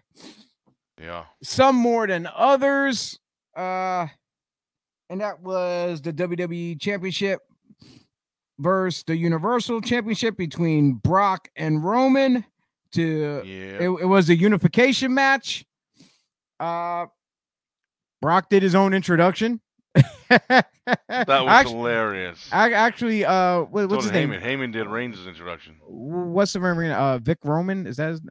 Yeah. 1.00 1.26
Some 1.44 1.76
more 1.76 2.08
than 2.08 2.28
others. 2.36 3.20
Uh, 3.56 4.08
and 5.10 5.22
that 5.22 5.42
was 5.42 6.02
the 6.02 6.12
WWE 6.12 6.82
Championship 6.82 7.42
versus 8.60 9.04
the 9.04 9.16
Universal 9.16 9.82
Championship 9.82 10.38
between 10.38 10.94
Brock 10.94 11.50
and 11.56 11.84
Roman. 11.84 12.46
To 12.94 13.42
yeah. 13.46 13.88
it, 13.88 13.90
it 13.90 14.06
was 14.06 14.30
a 14.30 14.36
unification 14.36 15.14
match. 15.14 15.66
Uh, 16.60 17.08
Brock 18.22 18.50
did 18.50 18.64
his 18.64 18.76
own 18.76 18.94
introduction. 18.94 19.62
that 20.30 20.66
was 21.10 21.26
actually, 21.30 21.74
hilarious. 21.74 22.48
I 22.52 22.72
actually, 22.72 23.26
uh, 23.26 23.62
what, 23.64 23.90
what's 23.90 24.06
his 24.06 24.12
Heyman. 24.14 24.42
name? 24.42 24.60
Heyman 24.60 24.72
did 24.72 24.88
Reigns' 24.88 25.26
introduction. 25.28 25.76
What's 25.88 26.54
the 26.54 26.60
name? 26.60 26.92
Uh, 26.92 27.18
Vic 27.20 27.40
Roman. 27.44 27.86
Is 27.86 27.98
that 27.98 28.10
his, 28.10 28.22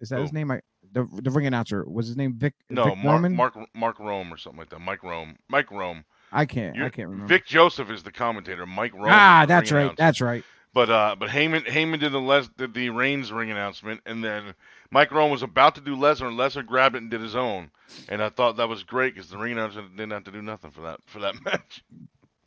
is 0.00 0.08
that 0.10 0.20
his 0.20 0.32
name? 0.32 0.50
I, 0.50 0.60
the 0.92 1.08
the 1.22 1.30
ring 1.30 1.46
announcer 1.46 1.84
was 1.88 2.06
his 2.06 2.16
name 2.16 2.34
Vic. 2.36 2.54
No, 2.70 2.84
Vic 2.84 2.98
Mark, 2.98 3.06
Roman? 3.16 3.34
Mark 3.34 3.58
Mark 3.74 3.98
Rome 3.98 4.32
or 4.32 4.36
something 4.36 4.60
like 4.60 4.70
that. 4.70 4.78
Mike 4.80 5.02
Rome. 5.02 5.36
Mike 5.48 5.70
Rome. 5.70 6.04
I 6.34 6.44
can't. 6.46 6.74
You're, 6.74 6.86
I 6.86 6.88
can't 6.90 7.08
remember. 7.08 7.28
Vic 7.28 7.46
Joseph 7.46 7.88
is 7.90 8.02
the 8.02 8.10
commentator. 8.12 8.66
Mike 8.66 8.92
Rowan. 8.92 9.08
Ah, 9.10 9.46
that's 9.46 9.70
right. 9.70 9.96
That's 9.96 10.20
right. 10.20 10.42
But 10.74 10.90
uh, 10.90 11.14
but 11.18 11.28
Heyman 11.30 11.64
Heyman 11.66 12.00
did 12.00 12.10
the 12.10 12.20
Les 12.20 12.48
did 12.56 12.74
the 12.74 12.90
Reigns 12.90 13.30
ring 13.30 13.52
announcement, 13.52 14.00
and 14.06 14.22
then 14.24 14.54
Mike 14.90 15.12
Rowan 15.12 15.30
was 15.30 15.44
about 15.44 15.76
to 15.76 15.80
do 15.80 15.94
Lesnar, 15.94 16.26
and 16.26 16.38
Lesnar 16.38 16.66
grabbed 16.66 16.96
it 16.96 17.02
and 17.02 17.10
did 17.10 17.20
his 17.20 17.36
own. 17.36 17.70
And 18.08 18.20
I 18.20 18.28
thought 18.28 18.56
that 18.56 18.68
was 18.68 18.82
great 18.82 19.14
because 19.14 19.30
the 19.30 19.38
ring 19.38 19.52
announcer 19.52 19.82
didn't 19.82 20.10
have 20.10 20.24
to 20.24 20.32
do 20.32 20.42
nothing 20.42 20.72
for 20.72 20.80
that 20.82 20.98
for 21.06 21.20
that 21.20 21.36
match. 21.44 21.84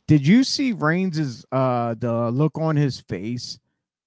Did 0.06 0.26
you 0.26 0.44
see 0.44 0.72
Reigns' 0.72 1.46
uh 1.50 1.94
the 1.98 2.30
look 2.30 2.58
on 2.58 2.76
his 2.76 3.00
face 3.00 3.58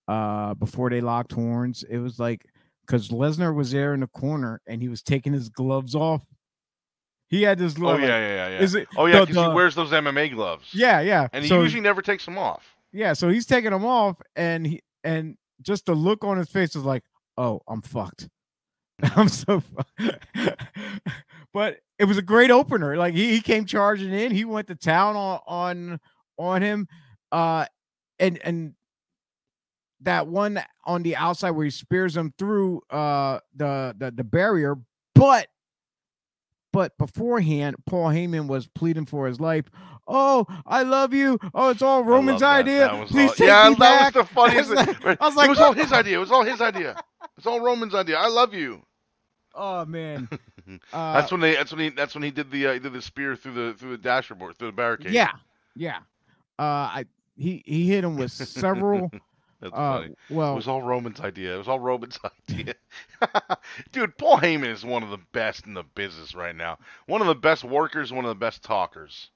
uh 0.08 0.54
before 0.54 0.92
they 0.92 1.02
locked 1.02 1.32
horns? 1.32 1.84
It 1.90 1.98
was 1.98 2.20
like 2.20 2.46
because 2.86 3.10
Lesnar 3.10 3.56
was 3.56 3.72
there 3.72 3.96
in 3.96 4.02
the 4.02 4.08
corner 4.08 4.62
and 4.68 4.84
he 4.84 4.88
was 4.90 5.02
taking 5.02 5.34
his 5.34 5.50
gloves 5.50 5.96
off 5.96 6.24
he 7.32 7.42
had 7.44 7.58
this. 7.58 7.78
Little, 7.78 7.92
oh 7.92 7.96
yeah, 7.96 8.02
like, 8.02 8.10
yeah, 8.10 8.20
yeah, 8.28 8.50
yeah. 8.50 8.60
Is 8.60 8.76
it? 8.76 8.90
Oh 8.98 9.06
yeah, 9.06 9.22
because 9.24 9.38
he 9.44 9.48
wears 9.54 9.74
those 9.74 9.90
MMA 9.92 10.34
gloves. 10.36 10.68
Yeah, 10.74 11.00
yeah. 11.00 11.30
And 11.32 11.46
he 11.46 11.52
usually 11.54 11.82
never 11.82 12.02
takes 12.02 12.26
them 12.26 12.38
off. 12.38 12.62
Yeah, 12.92 13.14
so 13.14 13.30
he's 13.30 13.46
taking 13.46 13.72
them 13.72 13.86
off, 13.86 14.18
and 14.36 14.68
he 14.68 14.82
and 15.06 15.38
just 15.62 15.86
the 15.86 15.96
look 15.96 16.26
on 16.26 16.38
his 16.38 16.50
face 16.50 16.76
is 16.76 16.84
like, 16.84 17.04
oh, 17.38 17.62
I'm 17.70 17.82
fucked. 17.82 18.28
I'm 19.02 19.28
mm-hmm. 19.28 19.28
so 19.30 19.62
fucked. 19.62 20.62
but 21.54 21.80
it 21.98 22.04
was 22.04 22.18
a 22.18 22.22
great 22.22 22.52
opener. 22.52 22.98
Like 22.98 23.14
he, 23.14 23.30
he 23.32 23.40
came 23.40 23.66
charging 23.66 24.12
in. 24.14 24.32
He 24.34 24.44
went 24.44 24.68
to 24.68 24.76
town 24.76 25.16
on 25.16 25.40
on 25.48 26.00
on 26.38 26.62
him. 26.62 26.86
Uh, 27.32 27.66
and 28.20 28.40
and 28.44 28.74
that 30.02 30.28
one 30.28 30.62
on 30.84 31.02
the 31.04 31.16
outside 31.16 31.52
where 31.52 31.64
he 31.64 31.72
spears 31.72 32.18
him 32.18 32.34
through 32.38 32.82
uh 32.90 33.40
the 33.56 33.96
the, 33.98 34.12
the 34.12 34.24
barrier, 34.26 34.76
but 35.16 35.48
but 36.72 36.98
beforehand, 36.98 37.76
Paul 37.86 38.10
Heyman 38.10 38.48
was 38.48 38.68
pleading 38.68 39.06
for 39.06 39.28
his 39.28 39.40
life. 39.40 39.66
Oh, 40.08 40.46
I 40.66 40.84
love 40.84 41.14
you. 41.14 41.38
Oh, 41.54 41.70
it's 41.70 41.82
all 41.82 42.04
Roman's 42.04 42.40
that. 42.40 42.56
idea. 42.60 42.80
That 42.88 43.08
Please 43.08 43.30
all, 43.32 43.36
take 43.36 43.48
yeah, 43.48 43.70
me 43.70 43.76
back. 43.76 44.14
that 44.14 44.20
was 44.20 44.28
the 44.28 44.34
funniest 44.34 44.70
thing. 45.02 45.18
I 45.20 45.26
was 45.26 45.36
like, 45.36 45.48
it 45.48 45.50
was 45.52 45.60
all 45.60 45.74
his 45.74 45.92
idea. 45.92 46.16
It 46.16 46.20
was 46.20 46.32
all 46.32 46.44
his 46.44 46.62
idea. 46.62 46.98
It's 47.38 47.46
all 47.46 47.60
Roman's 47.60 47.94
idea. 47.94 48.18
I 48.18 48.28
love 48.28 48.54
you. 48.54 48.82
Oh 49.54 49.84
man. 49.86 50.30
Uh, 50.32 50.78
that's 51.14 51.30
when 51.32 51.42
they. 51.42 51.56
That's 51.56 51.74
when 51.74 51.82
he. 51.84 51.90
That's 51.90 52.14
when 52.16 52.24
he 52.24 52.32
did 52.32 52.50
the. 52.52 52.68
Uh, 52.68 52.74
he 52.74 52.80
did 52.80 52.94
the 52.94 53.02
spear 53.02 53.36
through 53.36 53.54
the 53.54 53.74
through 53.78 53.92
the 53.92 53.98
dashboard 53.98 54.58
through 54.58 54.70
the 54.70 54.74
barricade. 54.74 55.12
Yeah, 55.12 55.32
yeah. 55.76 55.98
Uh, 56.58 56.62
I 56.62 57.06
he 57.36 57.62
he 57.66 57.86
hit 57.90 58.06
him 58.06 58.16
with 58.16 58.32
several 58.32 59.12
That's 59.62 59.74
uh, 59.74 60.00
funny. 60.02 60.14
Well, 60.32 60.54
it 60.54 60.56
was 60.56 60.68
all 60.68 60.82
Roman's 60.82 61.20
idea. 61.22 61.54
It 61.54 61.58
was 61.60 61.68
all 61.68 61.80
Roman's 61.80 62.20
idea. 62.50 62.74
Dude, 63.92 64.18
Paul 64.18 64.40
Heyman 64.40 64.70
is 64.72 64.84
one 64.84 65.04
of 65.04 65.10
the 65.10 65.20
best 65.34 65.68
in 65.68 65.74
the 65.76 65.84
business 65.84 66.34
right 66.36 66.56
now. 66.56 66.80
One 67.06 67.22
of 67.22 67.28
the 67.28 67.36
best 67.36 67.64
workers, 67.64 68.12
one 68.12 68.26
of 68.26 68.30
the 68.30 68.36
best 68.36 68.64
talkers, 68.64 69.30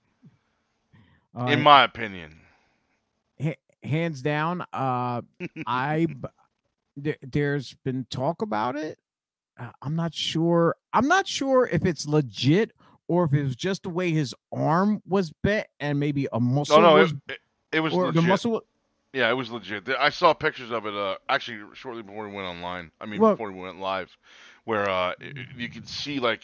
uh, 1.39 1.45
in 1.45 1.61
my 1.61 1.83
opinion. 1.83 2.41
hands 3.83 4.21
down. 4.23 4.61
Uh, 4.73 5.21
I 5.67 6.07
there's 6.97 7.75
been 7.83 8.07
talk 8.09 8.41
about 8.41 8.75
it. 8.77 8.97
Uh, 9.59 9.69
I'm 9.83 9.95
not 9.95 10.13
sure. 10.15 10.75
I'm 10.91 11.07
not 11.07 11.27
sure 11.27 11.67
if 11.71 11.85
it's 11.85 12.07
legit 12.07 12.71
or 13.07 13.25
if 13.25 13.33
it 13.33 13.43
was 13.43 13.55
just 13.55 13.83
the 13.83 13.89
way 13.89 14.09
his 14.09 14.33
arm 14.51 15.03
was 15.07 15.31
bent 15.43 15.67
and 15.79 15.99
maybe 15.99 16.27
a 16.33 16.39
muscle. 16.39 16.81
No, 16.81 16.95
no, 16.95 16.95
was, 17.03 17.11
it, 17.11 17.17
it, 17.29 17.37
it 17.73 17.79
was 17.81 17.93
or 17.93 18.07
legit. 18.07 18.23
the 18.23 18.27
muscle 18.27 18.63
yeah, 19.15 19.29
it 19.29 19.33
was 19.33 19.49
legit. 19.49 19.87
I 19.97 20.09
saw 20.09 20.33
pictures 20.33 20.71
of 20.71 20.85
it 20.85 20.93
uh, 20.93 21.15
actually 21.29 21.59
shortly 21.73 22.01
before 22.01 22.27
we 22.27 22.35
went 22.35 22.49
online. 22.49 22.91
I 22.99 23.05
mean, 23.05 23.21
well, 23.21 23.31
before 23.31 23.49
we 23.49 23.57
went 23.61 23.79
live, 23.79 24.09
where 24.65 24.89
uh, 24.89 25.13
it, 25.21 25.37
you 25.55 25.69
could 25.69 25.87
see 25.87 26.19
like 26.19 26.43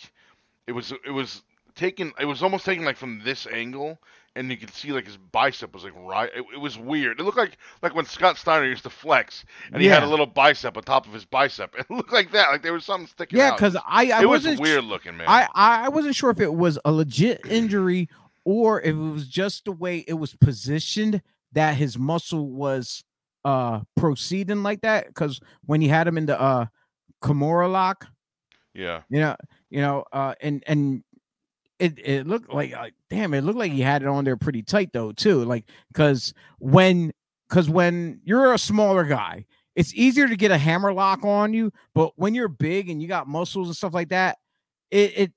it 0.67 0.71
was 0.71 0.93
it 1.05 1.09
was 1.11 1.41
taken. 1.75 2.13
It 2.17 2.23
was 2.23 2.41
almost 2.41 2.63
taken 2.63 2.85
like 2.85 2.95
from 2.95 3.21
this 3.25 3.45
angle, 3.45 3.99
and 4.37 4.49
you 4.49 4.55
could 4.55 4.73
see 4.73 4.93
like 4.93 5.05
his 5.05 5.17
bicep 5.17 5.73
was 5.73 5.83
like 5.83 5.91
right. 5.97 6.29
It, 6.33 6.45
it 6.53 6.59
was 6.61 6.77
weird. 6.77 7.19
It 7.19 7.23
looked 7.23 7.37
like 7.37 7.57
like 7.81 7.93
when 7.93 8.05
Scott 8.05 8.37
Steiner 8.37 8.65
used 8.65 8.83
to 8.83 8.89
flex, 8.89 9.43
and 9.73 9.81
he 9.81 9.89
yeah. 9.89 9.95
had 9.95 10.03
a 10.03 10.07
little 10.07 10.25
bicep 10.25 10.77
on 10.77 10.83
top 10.83 11.05
of 11.07 11.11
his 11.11 11.25
bicep. 11.25 11.75
It 11.77 11.91
looked 11.91 12.13
like 12.13 12.31
that. 12.31 12.51
Like 12.51 12.61
there 12.61 12.71
was 12.71 12.85
something 12.85 13.07
sticking. 13.07 13.37
Yeah, 13.37 13.51
because 13.51 13.75
I, 13.75 14.11
I 14.11 14.21
it 14.21 14.29
was 14.29 14.47
weird 14.57 14.85
looking 14.85 15.17
man. 15.17 15.27
I 15.27 15.45
I 15.53 15.89
wasn't 15.89 16.15
sure 16.15 16.29
if 16.29 16.39
it 16.39 16.53
was 16.53 16.79
a 16.85 16.91
legit 16.93 17.41
injury 17.49 18.07
or 18.45 18.79
if 18.79 18.91
it 18.91 18.95
was 18.95 19.27
just 19.27 19.65
the 19.65 19.73
way 19.73 20.05
it 20.07 20.13
was 20.13 20.35
positioned 20.35 21.21
that 21.53 21.75
his 21.75 21.97
muscle 21.97 22.49
was 22.49 23.03
uh 23.43 23.79
proceeding 23.97 24.63
like 24.63 24.81
that 24.81 25.07
because 25.07 25.39
when 25.65 25.81
he 25.81 25.87
had 25.87 26.07
him 26.07 26.17
in 26.17 26.25
the 26.25 26.39
uh 26.39 26.65
Kimura 27.23 27.71
lock, 27.71 28.07
yeah, 28.73 29.01
you 29.09 29.19
know, 29.19 29.35
you 29.69 29.81
know, 29.81 30.03
uh, 30.11 30.33
and 30.41 30.63
and 30.67 31.03
it 31.79 31.99
it 31.99 32.27
looked 32.27 32.51
like 32.51 32.73
uh, 32.73 32.89
damn, 33.09 33.33
it 33.33 33.43
looked 33.43 33.59
like 33.59 33.71
he 33.71 33.81
had 33.81 34.01
it 34.01 34.07
on 34.07 34.23
there 34.25 34.37
pretty 34.37 34.63
tight 34.63 34.89
though 34.91 35.11
too, 35.11 35.43
like 35.45 35.65
because 35.91 36.33
when 36.59 37.11
because 37.47 37.69
when 37.69 38.21
you're 38.23 38.53
a 38.53 38.57
smaller 38.59 39.03
guy, 39.03 39.45
it's 39.75 39.93
easier 39.93 40.27
to 40.27 40.35
get 40.35 40.49
a 40.51 40.57
hammer 40.57 40.93
lock 40.93 41.19
on 41.23 41.53
you, 41.53 41.71
but 41.93 42.11
when 42.15 42.33
you're 42.33 42.47
big 42.47 42.89
and 42.89 43.01
you 43.01 43.07
got 43.07 43.27
muscles 43.27 43.67
and 43.67 43.77
stuff 43.77 43.93
like 43.93 44.09
that, 44.09 44.37
it, 44.89 45.13
it 45.17 45.33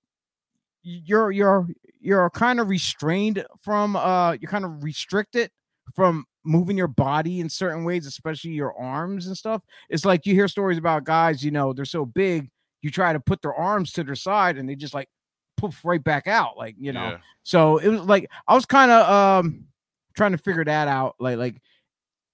you're 0.83 1.31
you're 1.31 1.67
you're 2.01 2.31
kind 2.31 2.61
of 2.61 2.69
restrained 2.71 3.45
from 3.61 3.95
uh 3.97 4.33
you're 4.33 4.51
kind 4.51 4.65
of 4.65 4.83
restricted 4.83 5.51
from 5.95 6.25
moving 6.45 6.77
your 6.79 6.89
body 6.89 7.41
in 7.41 7.49
certain 7.49 7.85
ways, 7.85 8.07
especially 8.07 8.51
your 8.53 8.77
arms 8.79 9.27
and 9.27 9.37
stuff. 9.37 9.63
It's 9.91 10.05
like 10.05 10.25
you 10.27 10.35
hear 10.35 10.49
stories 10.49 10.79
about 10.79 11.05
guys, 11.05 11.45
you 11.45 11.51
know, 11.51 11.73
they're 11.73 11.85
so 11.85 12.07
big, 12.07 12.51
you 12.81 12.91
try 12.91 13.13
to 13.13 13.21
put 13.21 13.43
their 13.43 13.55
arms 13.55 13.93
to 13.93 14.05
their 14.05 14.15
side 14.15 14.57
and 14.57 14.69
they 14.69 14.75
just 14.77 14.95
like 14.95 15.09
poof 15.57 15.85
right 15.85 16.03
back 16.03 16.27
out, 16.27 16.57
like 16.57 16.77
you 16.79 16.93
know. 16.93 17.03
Yeah. 17.11 17.17
So 17.43 17.79
it 17.79 17.89
was 17.89 18.01
like 18.03 18.31
I 18.47 18.55
was 18.55 18.67
kind 18.67 18.91
of 18.91 19.11
um 19.11 19.65
trying 20.15 20.33
to 20.33 20.39
figure 20.39 20.65
that 20.65 20.89
out, 20.89 21.17
like 21.19 21.39
like 21.39 21.61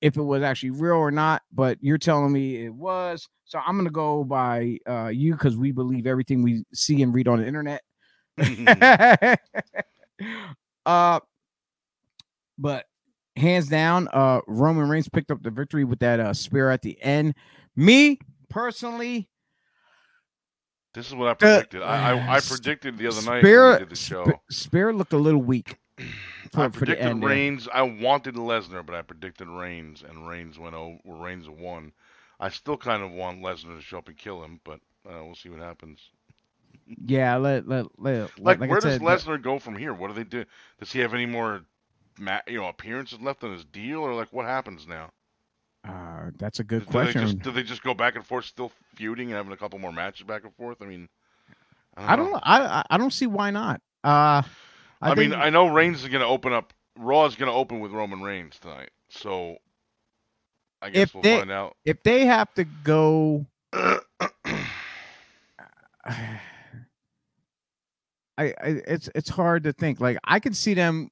if 0.00 0.16
it 0.16 0.22
was 0.22 0.42
actually 0.42 0.70
real 0.70 0.94
or 0.94 1.10
not. 1.10 1.42
But 1.52 1.78
you're 1.80 1.98
telling 1.98 2.32
me 2.32 2.64
it 2.64 2.74
was, 2.74 3.28
so 3.44 3.60
I'm 3.64 3.76
gonna 3.76 3.90
go 3.90 4.24
by 4.24 4.78
uh 4.88 5.08
you 5.12 5.32
because 5.32 5.56
we 5.56 5.70
believe 5.70 6.06
everything 6.06 6.42
we 6.42 6.64
see 6.74 7.02
and 7.02 7.14
read 7.14 7.28
on 7.28 7.38
the 7.38 7.46
internet. 7.46 7.82
uh, 10.86 11.20
but 12.58 12.86
hands 13.36 13.68
down, 13.68 14.08
uh, 14.12 14.40
Roman 14.46 14.88
Reigns 14.88 15.08
picked 15.08 15.30
up 15.30 15.42
the 15.42 15.50
victory 15.50 15.84
with 15.84 15.98
that 16.00 16.20
uh, 16.20 16.32
spear 16.34 16.70
at 16.70 16.82
the 16.82 17.00
end. 17.02 17.34
Me 17.76 18.18
personally, 18.48 19.28
this 20.94 21.06
is 21.08 21.14
what 21.14 21.28
I 21.28 21.34
predicted. 21.34 21.82
Uh, 21.82 21.86
I, 21.86 22.12
I, 22.12 22.34
I, 22.36 22.40
predicted 22.40 22.98
the 22.98 23.06
other 23.06 23.22
night 23.22 23.40
spear, 23.40 23.64
when 23.70 23.72
we 23.74 23.78
did 23.80 23.88
the 23.90 23.96
show. 23.96 24.26
Spear 24.50 24.92
looked 24.92 25.12
a 25.12 25.18
little 25.18 25.42
weak. 25.42 25.78
For, 26.52 26.62
I 26.62 26.68
predicted 26.68 27.22
Reigns. 27.22 27.68
I 27.72 27.82
wanted 27.82 28.34
Lesnar, 28.34 28.84
but 28.84 28.96
I 28.96 29.02
predicted 29.02 29.46
Reigns, 29.46 30.02
and 30.08 30.26
Reigns 30.28 30.58
went 30.58 30.74
over. 30.74 30.98
Reigns 31.04 31.48
won. 31.48 31.92
I 32.40 32.48
still 32.48 32.76
kind 32.76 33.04
of 33.04 33.12
want 33.12 33.40
Lesnar 33.40 33.76
to 33.76 33.80
show 33.80 33.98
up 33.98 34.08
and 34.08 34.16
kill 34.16 34.42
him, 34.42 34.58
but 34.64 34.80
uh, 35.08 35.22
we'll 35.24 35.36
see 35.36 35.48
what 35.48 35.60
happens. 35.60 36.00
Yeah, 37.06 37.36
let 37.36 37.68
let 37.68 37.86
let. 38.00 38.36
Like, 38.36 38.58
like 38.58 38.68
where 38.68 38.80
said, 38.80 39.00
does 39.00 39.24
Lesnar 39.24 39.40
go 39.40 39.60
from 39.60 39.76
here? 39.76 39.94
What 39.94 40.08
do 40.08 40.14
they 40.14 40.24
do? 40.24 40.44
Does 40.80 40.90
he 40.90 40.98
have 40.98 41.14
any 41.14 41.26
more 41.26 41.60
ma- 42.20 42.42
you 42.46 42.58
know 42.58 42.68
appearances 42.68 43.18
left 43.20 43.42
on 43.42 43.52
his 43.52 43.64
deal, 43.64 43.98
or 43.98 44.14
like 44.14 44.32
what 44.32 44.46
happens 44.46 44.86
now? 44.86 45.10
Uh, 45.88 46.28
that's 46.38 46.60
a 46.60 46.64
good 46.64 46.84
do 46.84 46.90
question. 46.90 47.20
They 47.22 47.26
just, 47.32 47.38
do 47.44 47.50
they 47.50 47.62
just 47.62 47.82
go 47.82 47.94
back 47.94 48.14
and 48.14 48.22
forth, 48.24 48.44
still 48.44 48.70
feuding 48.94 49.28
and 49.28 49.36
having 49.36 49.50
a 49.52 49.56
couple 49.56 49.78
more 49.78 49.92
matches 49.94 50.26
back 50.26 50.44
and 50.44 50.54
forth? 50.54 50.76
I 50.82 50.84
mean, 50.84 51.08
I 51.96 52.14
don't. 52.16 52.28
I 52.44 52.58
don't, 52.58 52.68
I, 52.68 52.84
I, 52.90 52.98
don't 52.98 53.12
see 53.14 53.26
why 53.26 53.50
not. 53.50 53.76
Uh, 54.04 54.42
I, 54.42 54.44
I 55.02 55.14
think... 55.14 55.30
mean, 55.30 55.34
I 55.40 55.48
know 55.50 55.66
Reigns 55.68 56.02
is 56.02 56.08
going 56.08 56.20
to 56.20 56.28
open 56.28 56.52
up. 56.52 56.72
Raw 56.98 57.24
is 57.24 57.34
going 57.34 57.50
to 57.50 57.56
open 57.56 57.80
with 57.80 57.92
Roman 57.92 58.20
Reigns 58.22 58.58
tonight, 58.60 58.90
so 59.08 59.56
I 60.82 60.90
guess 60.90 61.04
if 61.04 61.14
we'll 61.14 61.22
they, 61.22 61.38
find 61.38 61.50
out. 61.50 61.76
If 61.84 62.02
they 62.02 62.26
have 62.26 62.52
to 62.54 62.64
go. 62.84 63.46
I, 63.74 64.00
I, 68.38 68.54
it's 68.86 69.08
it's 69.14 69.28
hard 69.30 69.64
to 69.64 69.72
think. 69.74 70.00
Like 70.00 70.16
I 70.24 70.40
can 70.40 70.54
see 70.54 70.72
them 70.72 71.10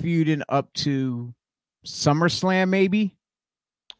feuding 0.00 0.42
up 0.48 0.72
to 0.74 1.34
SummerSlam, 1.86 2.68
maybe. 2.68 3.16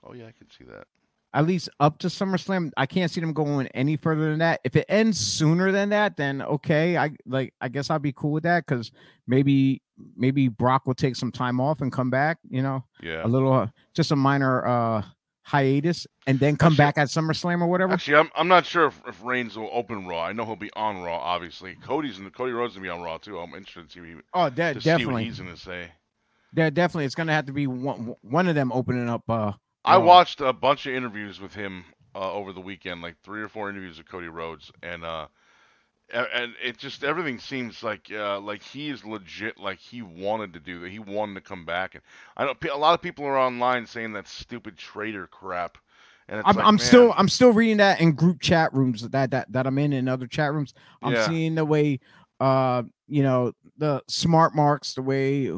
Oh 0.03 0.13
yeah, 0.13 0.27
I 0.27 0.33
can 0.33 0.51
see 0.51 0.65
that. 0.65 0.87
At 1.33 1.47
least 1.47 1.69
up 1.81 1.99
to 1.99 2.07
SummerSlam, 2.07 2.71
I 2.77 2.87
can't 2.87 3.11
see 3.11 3.21
them 3.21 3.33
going 3.33 3.67
any 3.69 3.97
further 3.97 4.31
than 4.31 4.39
that. 4.39 4.61
If 4.65 4.77
it 4.77 4.87
ends 4.89 5.19
sooner 5.19 5.73
than 5.73 5.89
that, 5.89 6.17
then 6.17 6.43
okay, 6.43 6.97
I 6.97 7.13
like 7.27 7.55
I 7.61 7.69
guess 7.69 7.91
I'll 7.91 7.99
be 7.99 8.13
cool 8.13 8.33
with 8.33 8.45
that 8.45 8.67
because 8.67 8.93
maybe 9.27 9.83
maybe 10.17 10.49
Brock 10.49 10.87
will 10.87 10.95
take 10.95 11.17
some 11.17 11.33
time 11.33 11.61
off 11.61 11.81
and 11.81 11.93
come 11.93 12.11
back. 12.11 12.39
You 12.51 12.63
know, 12.63 12.85
yeah, 13.03 13.25
a 13.27 13.29
little 13.29 13.53
uh, 13.53 13.67
just 13.95 14.13
a 14.13 14.17
minor 14.17 14.65
uh 14.65 15.03
hiatus 15.45 16.07
and 16.27 16.41
then 16.41 16.57
come 16.57 16.75
back 16.75 16.99
at 16.99 17.09
SummerSlam 17.09 17.61
or 17.61 17.67
whatever? 17.67 17.93
Actually, 17.95 18.17
I'm, 18.17 18.31
I'm 18.35 18.49
not 18.49 18.67
sure 18.67 18.87
if, 18.87 19.01
if 19.07 19.23
Reigns 19.23 19.57
will 19.57 19.71
open 19.73 20.07
Raw. 20.07 20.23
I 20.23 20.33
know 20.33 20.45
he'll 20.45 20.57
be 20.57 20.73
on 20.75 21.03
Raw, 21.03 21.19
obviously. 21.19 21.75
Cody's 21.83 22.19
in 22.19 22.25
the, 22.25 22.31
Cody 22.31 22.53
Rhodes 22.53 22.75
gonna 22.75 22.85
be 22.85 22.89
on 22.89 23.03
Raw 23.03 23.19
too. 23.19 23.39
I'm 23.39 23.55
interested 23.55 23.89
to 23.89 23.93
see. 23.93 24.01
What 24.01 24.09
he, 24.09 24.15
oh, 24.33 24.51
definitely. 24.51 25.25
he's 25.25 25.39
gonna 25.39 25.57
say. 25.57 25.89
Yeah, 26.55 26.71
definitely. 26.71 27.05
It's 27.05 27.15
gonna 27.15 27.33
have 27.35 27.47
to 27.47 27.53
be 27.53 27.67
one 27.67 28.15
one 28.23 28.49
of 28.49 28.55
them 28.55 28.73
opening 28.73 29.09
up. 29.09 29.23
Uh, 29.29 29.53
I 29.85 29.99
watched 29.99 30.41
a 30.41 30.53
bunch 30.53 30.87
of 30.87 30.95
interviews 30.95 31.41
with 31.41 31.55
him 31.55 31.85
uh, 32.15 32.33
over 32.33 32.53
the 32.53 32.61
weekend, 32.61 33.03
like 33.03 33.17
three 33.23 33.43
or 33.43 33.49
four 33.49 33.69
interviews 33.69 33.99
with 33.99 34.09
Cody 34.09 34.29
Rhodes, 34.29 34.71
and 34.83 35.05
uh, 35.05 35.27
and 36.13 36.53
it 36.63 36.77
just 36.77 37.03
everything 37.03 37.39
seems 37.39 37.83
like 37.83 38.09
uh, 38.13 38.39
like 38.41 38.63
he 38.63 38.91
is 38.91 39.05
legit. 39.05 39.59
Like 39.59 39.79
he 39.79 40.03
wanted 40.03 40.53
to 40.55 40.61
do 40.61 40.81
that. 40.81 40.91
He 40.91 40.99
wanted 40.99 41.35
to 41.35 41.41
come 41.41 41.65
back. 41.65 41.95
And 41.95 42.03
I 42.37 42.45
know 42.45 42.55
A 42.73 42.79
lot 42.79 42.95
of 42.95 43.03
people 43.03 43.25
are 43.25 43.39
online 43.39 43.87
saying 43.87 44.13
that 44.13 44.29
stupid 44.29 44.77
traitor 44.77 45.27
crap. 45.27 45.79
And 46.29 46.43
I'm, 46.45 46.57
like, 46.57 46.65
I'm 46.67 46.79
still 46.79 47.15
I'm 47.17 47.29
still 47.29 47.53
reading 47.53 47.79
that 47.79 48.01
in 48.01 48.13
group 48.13 48.41
chat 48.41 48.73
rooms 48.75 49.07
that 49.09 49.31
that 49.31 49.51
that 49.53 49.67
I'm 49.67 49.79
in 49.79 49.93
in 49.93 50.09
other 50.09 50.27
chat 50.27 50.53
rooms. 50.53 50.75
I'm 51.03 51.13
yeah. 51.15 51.27
seeing 51.27 51.55
the 51.55 51.65
way, 51.65 52.01
uh, 52.41 52.83
you 53.09 53.23
know, 53.23 53.53
the 53.79 54.03
smart 54.09 54.55
marks, 54.55 54.95
the 54.95 55.03
way 55.03 55.49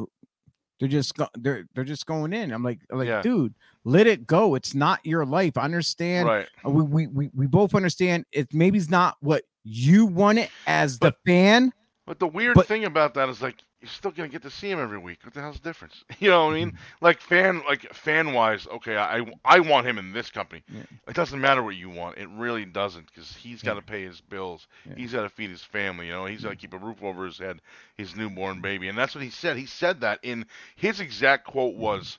they're 0.78 0.88
just 0.88 1.12
they're 1.38 1.66
they're 1.74 1.84
just 1.84 2.06
going 2.06 2.32
in. 2.32 2.52
I'm 2.52 2.62
like 2.64 2.80
like 2.90 3.06
yeah. 3.08 3.22
dude, 3.22 3.54
let 3.84 4.06
it 4.08 4.26
go. 4.26 4.54
It's 4.56 4.74
not 4.74 4.98
your 5.04 5.24
life. 5.24 5.56
I 5.56 5.62
understand. 5.62 6.28
Right. 6.28 6.46
Uh, 6.64 6.70
we, 6.70 6.82
we 6.82 7.06
we 7.08 7.30
we 7.34 7.46
both 7.46 7.72
understand. 7.74 8.24
It 8.32 8.52
maybe 8.52 8.76
it's 8.78 8.90
not 8.90 9.16
what 9.20 9.44
you 9.68 10.06
want 10.06 10.38
it 10.38 10.48
as 10.68 10.96
but, 10.96 11.18
the 11.24 11.28
fan. 11.30 11.72
But 12.06 12.20
the 12.20 12.28
weird 12.28 12.54
but, 12.54 12.68
thing 12.68 12.84
about 12.84 13.14
that 13.14 13.28
is 13.28 13.42
like 13.42 13.56
you're 13.80 13.88
still 13.88 14.12
gonna 14.12 14.28
get 14.28 14.42
to 14.42 14.50
see 14.50 14.70
him 14.70 14.78
every 14.78 14.96
week. 14.96 15.18
What 15.24 15.34
the 15.34 15.40
hell's 15.40 15.58
the 15.58 15.68
difference? 15.68 16.04
You 16.20 16.30
know 16.30 16.46
what 16.46 16.52
I 16.52 16.58
mean? 16.58 16.68
Mm-hmm. 16.70 17.04
Like 17.04 17.20
fan, 17.20 17.62
like 17.68 17.92
fan 17.92 18.32
wise, 18.32 18.68
okay, 18.68 18.96
I 18.96 19.26
I 19.44 19.58
want 19.58 19.88
him 19.88 19.98
in 19.98 20.12
this 20.12 20.30
company. 20.30 20.62
Yeah. 20.72 20.84
It 21.08 21.14
doesn't 21.16 21.40
matter 21.40 21.64
what 21.64 21.74
you 21.74 21.90
want. 21.90 22.16
It 22.16 22.28
really 22.36 22.64
doesn't 22.64 23.06
because 23.12 23.34
he's 23.36 23.60
got 23.60 23.74
to 23.74 23.82
yeah. 23.86 23.90
pay 23.90 24.04
his 24.04 24.20
bills. 24.20 24.68
Yeah. 24.88 24.94
He's 24.98 25.10
got 25.12 25.22
to 25.22 25.28
feed 25.28 25.50
his 25.50 25.64
family. 25.64 26.06
You 26.06 26.12
know, 26.12 26.26
he's 26.26 26.42
got 26.44 26.50
to 26.50 26.56
keep 26.56 26.72
a 26.72 26.78
roof 26.78 27.02
over 27.02 27.24
his 27.24 27.38
head, 27.38 27.60
his 27.96 28.14
newborn 28.14 28.60
baby, 28.60 28.86
and 28.86 28.96
that's 28.96 29.16
what 29.16 29.24
he 29.24 29.30
said. 29.30 29.56
He 29.56 29.66
said 29.66 30.00
that 30.02 30.20
in 30.22 30.46
his 30.76 31.00
exact 31.00 31.44
quote 31.44 31.72
mm-hmm. 31.72 31.82
was, 31.82 32.18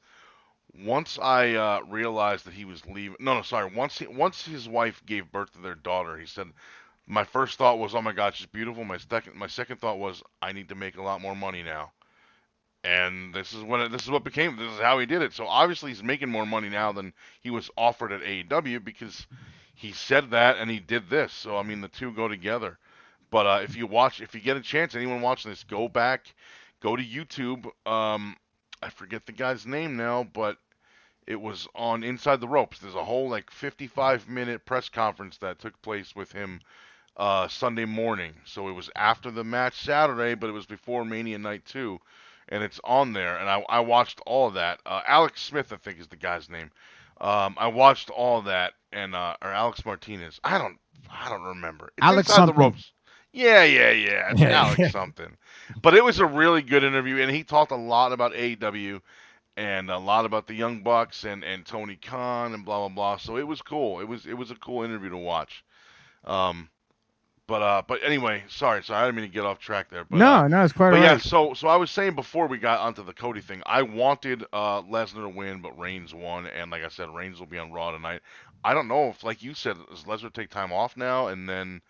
"Once 0.84 1.18
I 1.18 1.54
uh, 1.54 1.80
realized 1.88 2.46
that 2.46 2.56
he 2.56 2.66
was 2.66 2.86
leaving, 2.88 3.16
no, 3.22 3.36
no, 3.36 3.42
sorry. 3.42 3.74
Once 3.74 4.00
he, 4.00 4.08
once 4.08 4.46
his 4.46 4.68
wife 4.68 5.02
gave 5.06 5.32
birth 5.32 5.54
to 5.54 5.62
their 5.62 5.76
daughter, 5.76 6.18
he 6.18 6.26
said." 6.26 6.48
my 7.10 7.24
first 7.24 7.58
thought 7.58 7.80
was, 7.80 7.96
"Oh 7.96 8.02
my 8.02 8.12
God, 8.12 8.36
she's 8.36 8.48
beautiful." 8.48 8.84
My 8.84 8.98
second, 8.98 9.36
my 9.36 9.48
second 9.48 9.80
thought 9.80 9.98
was, 9.98 10.22
"I 10.42 10.52
need 10.52 10.70
to 10.70 10.76
make 10.76 10.98
a 10.98 11.02
lot 11.02 11.22
more 11.22 11.36
money 11.36 11.64
now," 11.64 11.94
and 12.84 13.34
this 13.34 13.54
is 13.54 13.64
when 13.64 13.80
it, 13.80 13.90
this 13.90 14.04
is 14.04 14.10
what 14.12 14.26
became. 14.26 14.58
This 14.58 14.72
is 14.74 14.80
how 14.80 15.00
he 15.00 15.06
did 15.06 15.22
it. 15.22 15.32
So 15.34 15.48
obviously, 15.48 15.92
he's 15.92 16.04
making 16.04 16.30
more 16.30 16.46
money 16.46 16.68
now 16.68 16.92
than 16.92 17.14
he 17.42 17.50
was 17.50 17.72
offered 17.78 18.12
at 18.12 18.22
AEW 18.22 18.84
because 18.84 19.26
he 19.74 19.94
said 19.94 20.32
that 20.32 20.58
and 20.58 20.70
he 20.70 20.80
did 20.82 21.10
this. 21.10 21.32
So 21.32 21.58
I 21.58 21.64
mean, 21.64 21.80
the 21.80 21.88
two 21.88 22.12
go 22.12 22.28
together. 22.28 22.78
But 23.32 23.46
uh, 23.48 23.60
if 23.64 23.78
you 23.78 23.88
watch, 23.88 24.20
if 24.22 24.36
you 24.36 24.42
get 24.42 24.58
a 24.58 24.62
chance, 24.62 24.94
anyone 24.94 25.22
watching 25.22 25.50
this, 25.52 25.64
go 25.64 25.88
back, 25.88 26.34
go 26.82 26.98
to 26.98 27.04
YouTube. 27.04 27.72
Um, 27.90 28.36
I 28.84 28.90
forget 28.90 29.26
the 29.26 29.32
guy's 29.32 29.66
name 29.66 29.96
now, 29.96 30.28
but 30.34 30.58
it 31.26 31.40
was 31.40 31.68
on 31.74 32.04
Inside 32.04 32.42
the 32.42 32.48
Ropes. 32.50 32.80
There's 32.80 32.96
a 32.96 33.04
whole 33.06 33.30
like 33.30 33.50
55 33.50 34.28
minute 34.28 34.66
press 34.66 34.90
conference 34.90 35.38
that 35.38 35.60
took 35.60 35.82
place 35.82 36.14
with 36.16 36.34
him 36.34 36.60
uh, 37.18 37.48
Sunday 37.48 37.86
morning. 37.86 38.34
So 38.46 38.70
it 38.70 38.74
was 38.74 38.90
after 38.96 39.32
the 39.32 39.44
match 39.44 39.76
Saturday, 39.82 40.36
but 40.36 40.50
it 40.50 40.54
was 40.54 40.66
before 40.66 41.04
Mania 41.04 41.38
Night 41.38 41.66
2. 41.66 42.00
And 42.50 42.64
it's 42.64 42.80
on 42.84 43.12
there. 43.12 43.36
And 43.38 43.50
I, 43.50 43.66
I 43.68 43.80
watched 43.82 44.22
all 44.26 44.48
of 44.48 44.54
that. 44.54 44.80
Uh, 44.86 45.02
Alex 45.06 45.42
Smith, 45.42 45.74
I 45.74 45.76
think, 45.76 46.00
is 46.00 46.08
the 46.08 46.16
guy's 46.16 46.50
name. 46.50 46.72
Um, 47.20 47.56
I 47.58 47.68
watched 47.68 48.10
all 48.10 48.42
that. 48.44 48.74
And, 48.94 49.16
uh, 49.16 49.36
or 49.42 49.50
Alex 49.52 49.86
Martinez. 49.86 50.40
I 50.46 50.58
don't, 50.58 50.78
I 51.12 51.28
don't 51.30 51.44
remember. 51.44 51.88
It's 51.88 52.06
Alex 52.06 52.30
something. 52.30 52.56
The 52.56 52.60
ropes. 52.62 52.92
Yeah, 53.34 53.64
yeah, 53.64 53.92
yeah. 53.92 54.32
It's 54.32 54.40
yeah, 54.40 54.50
Alex 54.64 54.94
something. 54.94 55.36
But 55.82 55.94
it 55.94 56.04
was 56.04 56.20
a 56.20 56.26
really 56.26 56.62
good 56.62 56.86
interview. 56.86 57.18
And 57.22 57.30
he 57.30 57.44
talked 57.44 57.72
a 57.74 57.78
lot 57.78 58.14
about 58.14 58.34
AEW 58.34 59.02
and 59.58 59.90
a 59.90 59.98
lot 59.98 60.24
about 60.24 60.48
the 60.48 60.54
Young 60.54 60.84
Bucks 60.84 61.26
and, 61.26 61.44
and 61.44 61.66
Tony 61.66 61.98
Khan 61.98 62.54
and 62.54 62.64
blah 62.64 62.78
blah 62.88 62.96
blah. 62.96 63.18
So 63.18 63.38
it 63.38 63.46
was 63.48 63.60
cool. 63.62 64.00
It 64.00 64.08
was 64.08 64.26
it 64.28 64.36
was 64.36 64.50
a 64.52 64.56
cool 64.56 64.84
interview 64.84 65.10
to 65.10 65.18
watch. 65.18 65.64
Um, 66.26 66.70
but 67.48 67.62
uh, 67.62 67.82
but 67.88 68.02
anyway, 68.04 68.44
sorry, 68.50 68.84
sorry, 68.84 69.02
I 69.02 69.06
didn't 69.06 69.16
mean 69.16 69.26
to 69.28 69.34
get 69.34 69.46
off 69.46 69.58
track 69.58 69.90
there. 69.90 70.04
But, 70.04 70.18
no, 70.18 70.34
uh, 70.34 70.48
no, 70.50 70.66
it's 70.66 70.74
quite 70.74 70.90
but 70.92 70.98
right. 70.98 71.04
yeah, 71.12 71.18
so 71.18 71.54
so 71.54 71.70
I 71.70 71.78
was 71.78 71.90
saying 71.90 72.14
before 72.14 72.46
we 72.46 72.58
got 72.58 72.80
onto 72.82 73.06
the 73.06 73.14
Cody 73.14 73.40
thing, 73.40 73.64
I 73.66 73.84
wanted 73.84 74.44
uh, 74.52 74.82
Lesnar 74.82 75.22
to 75.24 75.30
win, 75.30 75.62
but 75.62 75.78
Reigns 75.80 76.14
won, 76.14 76.48
and 76.48 76.70
like 76.70 76.84
I 76.84 76.90
said, 76.90 77.08
Reigns 77.16 77.40
will 77.40 77.46
be 77.48 77.58
on 77.58 77.72
Raw 77.72 77.92
tonight. 77.92 78.20
I 78.66 78.74
don't 78.74 78.90
know 78.90 79.06
if, 79.08 79.24
like 79.24 79.42
you 79.44 79.54
said, 79.54 79.78
does 79.90 80.04
Lesnar 80.04 80.34
take 80.34 80.50
time 80.50 80.74
off 80.74 80.98
now 80.98 81.28
and 81.28 81.48
then, 81.48 81.82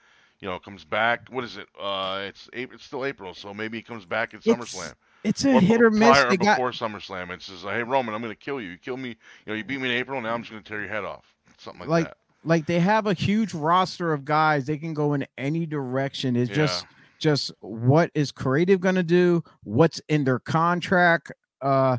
you 0.42 0.48
know, 0.48 0.60
comes 0.60 0.84
back? 0.86 1.28
What 1.32 1.44
is 1.44 1.58
it? 1.58 1.68
Uh, 1.80 2.26
it's 2.28 2.48
it's 2.54 2.84
still 2.86 3.04
April, 3.04 3.34
so 3.34 3.52
maybe 3.52 3.80
he 3.80 3.82
comes 3.82 4.06
back 4.06 4.36
at 4.36 4.42
SummerSlam. 4.44 4.94
It's 5.24 5.44
a 5.44 5.56
or 5.56 5.60
hit 5.62 5.82
or 5.82 5.90
miss. 5.90 6.10
Prior 6.20 6.38
got... 6.38 6.58
before 6.58 6.70
SummerSlam, 6.70 7.32
it 7.32 7.42
says, 7.42 7.64
"Hey 7.64 7.82
Roman, 7.82 8.14
I'm 8.14 8.22
going 8.22 8.32
to 8.32 8.38
kill 8.40 8.62
you. 8.62 8.70
You 8.70 8.78
kill 8.78 8.98
me. 8.98 9.10
You 9.10 9.18
know, 9.54 9.54
you 9.56 9.64
beat 9.64 9.80
me 9.82 9.90
in 9.90 9.98
April. 9.98 10.22
Now 10.22 10.36
I'm 10.36 10.44
just 10.44 10.52
going 10.52 10.62
to 10.62 10.70
tear 10.70 10.82
your 10.82 10.90
head 10.90 11.04
off." 11.04 11.24
Something 11.58 11.80
like, 11.80 11.90
like 11.90 12.06
that 12.06 12.18
like 12.48 12.66
they 12.66 12.80
have 12.80 13.06
a 13.08 13.14
huge 13.14 13.54
roster 13.54 14.14
of 14.14 14.24
guys. 14.26 14.66
They 14.66 14.78
can 14.78 14.94
go 14.94 15.14
in 15.14 15.28
any 15.38 15.66
direction. 15.66 16.36
It's 16.36 16.50
yeah. 16.50 16.56
just 16.56 16.86
just 17.20 17.52
what 17.60 18.10
is 18.14 18.32
creative 18.32 18.80
going 18.80 18.96
to 18.96 19.04
do, 19.04 19.44
what's 19.64 20.00
in 20.08 20.24
their 20.24 20.38
contract, 20.40 21.32
uh, 21.62 21.98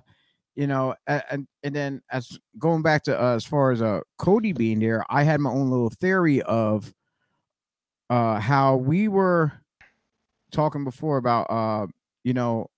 you 0.56 0.66
know, 0.66 0.94
and 1.06 1.46
and 1.62 1.74
then 1.76 2.00
as 2.10 2.38
going 2.58 2.80
back 2.82 3.04
to 3.04 3.20
uh, 3.22 3.34
as 3.36 3.44
far 3.44 3.70
as 3.72 3.82
uh 3.82 4.00
Cody 4.16 4.52
being 4.54 4.80
there, 4.80 5.04
I 5.10 5.22
had 5.22 5.38
my 5.40 5.50
own 5.50 5.70
little 5.70 5.90
theory 5.90 6.40
of 6.42 6.92
uh 8.08 8.40
how 8.40 8.76
we 8.76 9.06
were 9.08 9.52
talking 10.50 10.82
before 10.84 11.18
about 11.18 11.42
uh 11.50 11.86
you 12.24 12.32
know 12.32 12.70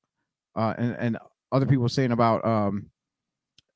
uh 0.56 0.74
and 0.76 0.96
and 0.98 1.18
other 1.52 1.66
people 1.66 1.88
saying 1.88 2.10
about 2.10 2.44
um 2.44 2.90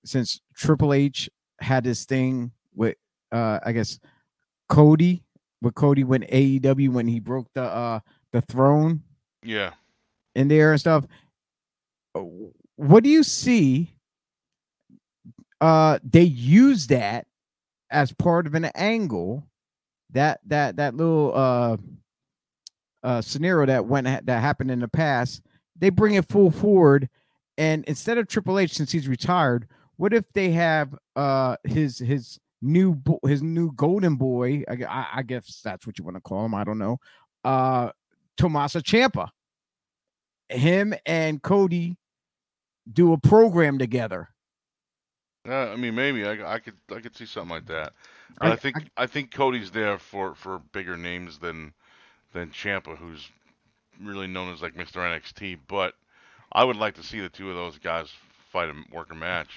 since 0.05 0.41
Triple 0.57 0.93
H 0.93 1.31
had 1.61 1.85
this 1.85 2.05
thing 2.07 2.51
with 2.75 2.97
uh, 3.35 3.59
I 3.63 3.73
guess 3.73 3.99
Cody 4.69 5.25
but 5.61 5.75
Cody 5.75 6.05
went 6.05 6.29
AEW 6.29 6.91
when 6.93 7.09
he 7.09 7.19
broke 7.21 7.49
the 7.55 7.63
uh 7.63 8.01
the 8.33 8.41
throne. 8.41 9.03
Yeah. 9.43 9.73
In 10.35 10.49
there 10.49 10.71
and 10.73 10.81
stuff. 10.81 11.05
Uh, 12.15 12.25
what 12.77 13.03
do 13.03 13.11
you 13.11 13.23
see? 13.25 13.93
Uh 15.61 15.99
they 16.05 16.23
use 16.23 16.87
that 16.89 17.27
as 17.91 18.13
part 18.13 18.47
of 18.47 18.55
an 18.55 18.67
angle. 18.67 19.47
That 20.13 20.41
that 20.47 20.77
that 20.77 20.95
little 20.95 21.33
uh 21.35 21.77
uh 23.03 23.21
scenario 23.21 23.67
that 23.67 23.87
went 23.87 24.07
that 24.07 24.27
happened 24.29 24.71
in 24.71 24.79
the 24.79 24.89
past, 24.89 25.43
they 25.77 25.89
bring 25.91 26.15
it 26.15 26.29
full 26.29 26.51
forward 26.53 27.09
and 27.59 27.85
instead 27.87 28.17
of 28.19 28.29
Triple 28.29 28.59
H 28.61 28.75
since 28.75 28.93
he's 28.93 29.09
retired, 29.09 29.67
what 29.97 30.13
if 30.15 30.25
they 30.35 30.51
have 30.51 30.95
uh 31.17 31.57
his 31.65 31.99
his 31.99 32.39
new 32.65 32.95
bo- 32.95 33.21
his 33.27 33.43
new 33.43 33.71
golden 33.73 34.17
boy. 34.17 34.65
I, 34.69 34.83
I, 34.89 35.07
I 35.17 35.23
guess 35.23 35.61
that's 35.63 35.87
what 35.87 35.99
you 35.99 36.05
want 36.05 36.17
to 36.17 36.21
call 36.21 36.45
him. 36.47 36.55
I 36.55 36.65
don't 36.65 36.79
know. 36.79 36.99
Uh, 37.45 37.91
Tommaso 38.37 38.81
Ciampa. 38.81 39.29
Him 40.49 40.95
and 41.07 41.43
Cody 41.43 41.97
do 42.91 43.13
a 43.13 43.19
program 43.19 43.79
together. 43.79 44.29
Uh, 45.49 45.69
I 45.73 45.77
mean, 45.77 45.95
maybe 45.95 46.25
I, 46.25 46.55
I 46.55 46.59
could 46.59 46.75
I 46.95 47.01
could 47.01 47.15
see 47.15 47.27
something 47.27 47.55
like 47.55 47.67
that. 47.67 47.93
I, 48.41 48.53
I, 48.53 48.57
think 48.57 48.77
I, 48.97 49.05
I, 49.05 49.07
think 49.07 49.31
Cody's 49.31 49.71
there 49.71 49.99
for, 49.99 50.35
for 50.35 50.59
bigger 50.73 50.97
names 50.97 51.39
than 51.39 51.75
than 52.33 52.51
Ciampa, 52.51 52.97
who's 52.97 53.29
really 54.03 54.27
known 54.27 54.53
as 54.53 54.63
like 54.63 54.75
Mr. 54.75 54.97
NXT. 54.97 55.59
But 55.69 55.95
I 56.53 56.65
would 56.65 56.77
like 56.77 56.95
to 56.95 57.03
see 57.03 57.21
the 57.21 57.29
two 57.29 57.51
of 57.51 57.57
those 57.57 57.79
guys 57.79 58.09
fight 58.51 58.71
a 58.71 58.95
work 58.95 59.13
a 59.13 59.15
match, 59.15 59.51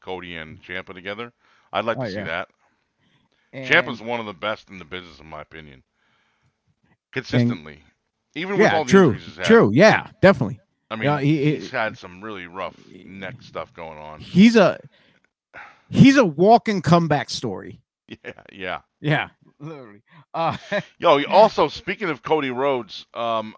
Cody 0.00 0.36
and 0.36 0.62
Ciampa 0.62 0.92
together. 0.92 1.32
I'd 1.72 1.84
like 1.84 1.98
to 1.98 2.04
oh, 2.04 2.08
see 2.08 2.14
yeah. 2.16 2.24
that. 2.24 2.48
And... 3.52 3.66
Ciampa's 3.66 4.02
one 4.02 4.20
of 4.20 4.26
the 4.26 4.32
best 4.32 4.70
in 4.70 4.78
the 4.78 4.84
business, 4.84 5.18
in 5.20 5.26
my 5.26 5.42
opinion. 5.42 5.82
Consistently, 7.12 7.74
and... 7.74 7.82
even 8.36 8.52
with 8.56 8.60
yeah, 8.60 8.76
all 8.76 8.84
the 8.84 8.90
true, 8.90 9.08
injuries 9.12 9.24
he's 9.26 9.36
had. 9.38 9.46
True, 9.46 9.70
yeah, 9.74 10.06
definitely. 10.22 10.60
I 10.92 10.96
mean, 10.96 11.08
you 11.10 11.16
he, 11.18 11.54
he's 11.56 11.70
had 11.70 11.96
some 11.98 12.20
really 12.22 12.46
rough 12.46 12.74
neck 13.04 13.42
stuff 13.42 13.72
going 13.74 13.98
on. 13.98 14.20
He's 14.20 14.54
a 14.56 14.78
he's 15.88 16.16
a 16.16 16.24
walking 16.24 16.82
comeback 16.82 17.30
story. 17.30 17.80
Yeah, 18.24 18.32
yeah, 18.52 18.78
yeah. 19.00 19.28
Literally. 19.60 20.02
Uh, 20.34 20.56
Yo, 20.98 21.22
also 21.26 21.68
speaking 21.68 22.08
of 22.08 22.24
Cody 22.24 22.50
Rhodes, 22.50 23.06
um, 23.14 23.54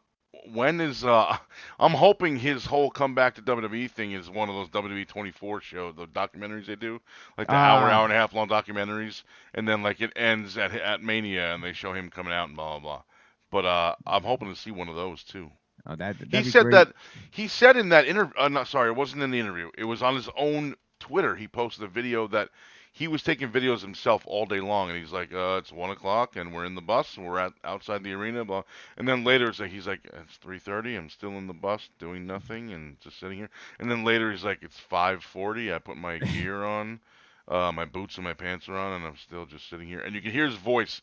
when 0.52 0.80
is 0.80 1.04
uh 1.04 1.36
I'm 1.80 1.92
hoping 1.92 2.36
his 2.38 2.64
whole 2.64 2.90
comeback 2.90 3.34
to 3.36 3.42
WWE 3.42 3.90
thing 3.90 4.12
is 4.12 4.30
one 4.30 4.48
of 4.48 4.54
those 4.54 4.68
WWE 4.68 5.06
24 5.06 5.60
show 5.60 5.92
the 5.92 6.06
documentaries 6.06 6.66
they 6.66 6.76
do 6.76 7.00
like 7.38 7.48
the 7.48 7.54
uh, 7.54 7.58
hour 7.58 7.88
ah. 7.88 7.92
hour 7.92 8.04
and 8.04 8.12
a 8.12 8.16
half 8.16 8.32
long 8.34 8.48
documentaries 8.48 9.22
and 9.54 9.68
then 9.68 9.82
like 9.82 10.00
it 10.00 10.12
ends 10.16 10.58
at 10.58 10.72
at 10.74 11.02
Mania 11.02 11.54
and 11.54 11.62
they 11.62 11.72
show 11.72 11.92
him 11.92 12.10
coming 12.10 12.32
out 12.32 12.48
and 12.48 12.56
blah 12.56 12.78
blah 12.78 12.80
blah. 12.80 13.02
But 13.50 13.64
uh 13.66 13.94
I'm 14.06 14.22
hoping 14.24 14.52
to 14.52 14.58
see 14.58 14.70
one 14.70 14.88
of 14.88 14.94
those 14.96 15.22
too. 15.22 15.50
Oh, 15.86 15.96
that 15.96 16.16
he 16.16 16.44
said 16.44 16.64
great. 16.64 16.72
that 16.72 16.92
he 17.30 17.48
said 17.48 17.76
in 17.76 17.88
that 17.88 18.06
interview. 18.06 18.32
Uh, 18.38 18.48
not 18.48 18.68
sorry, 18.68 18.88
it 18.90 18.96
wasn't 18.96 19.22
in 19.22 19.32
the 19.32 19.40
interview. 19.40 19.70
It 19.76 19.84
was 19.84 20.00
on 20.00 20.14
his 20.14 20.28
own 20.36 20.76
Twitter. 21.00 21.34
He 21.34 21.48
posted 21.48 21.82
a 21.82 21.88
video 21.88 22.28
that 22.28 22.50
he 22.94 23.08
was 23.08 23.22
taking 23.22 23.50
videos 23.50 23.80
himself 23.80 24.22
all 24.26 24.44
day 24.44 24.60
long, 24.60 24.90
and 24.90 24.98
he's 24.98 25.12
like, 25.12 25.32
uh, 25.32 25.56
"It's 25.58 25.72
one 25.72 25.88
o'clock, 25.90 26.36
and 26.36 26.52
we're 26.54 26.66
in 26.66 26.74
the 26.74 26.82
bus, 26.82 27.16
and 27.16 27.26
we're 27.26 27.38
at 27.38 27.54
outside 27.64 28.04
the 28.04 28.12
arena." 28.12 28.44
Blah. 28.44 28.64
And 28.98 29.08
then 29.08 29.24
later, 29.24 29.48
it's 29.48 29.60
like 29.60 29.70
he's 29.70 29.86
like, 29.86 30.02
"It's 30.04 30.36
3:30. 30.36 30.96
I'm 30.96 31.08
still 31.08 31.32
in 31.32 31.46
the 31.46 31.54
bus, 31.54 31.88
doing 31.98 32.26
nothing, 32.26 32.70
and 32.72 33.00
just 33.00 33.18
sitting 33.18 33.38
here." 33.38 33.48
And 33.78 33.90
then 33.90 34.04
later, 34.04 34.30
he's 34.30 34.44
like, 34.44 34.62
"It's 34.62 34.78
5:40. 34.78 35.72
I 35.74 35.78
put 35.78 35.96
my 35.96 36.18
gear 36.18 36.64
on, 36.64 37.00
uh, 37.48 37.72
my 37.72 37.86
boots 37.86 38.16
and 38.16 38.24
my 38.24 38.34
pants 38.34 38.68
are 38.68 38.76
on, 38.76 38.92
and 38.92 39.06
I'm 39.06 39.16
still 39.16 39.46
just 39.46 39.70
sitting 39.70 39.88
here." 39.88 40.00
And 40.00 40.14
you 40.14 40.20
can 40.20 40.30
hear 40.32 40.46
his 40.46 40.56
voice 40.56 41.00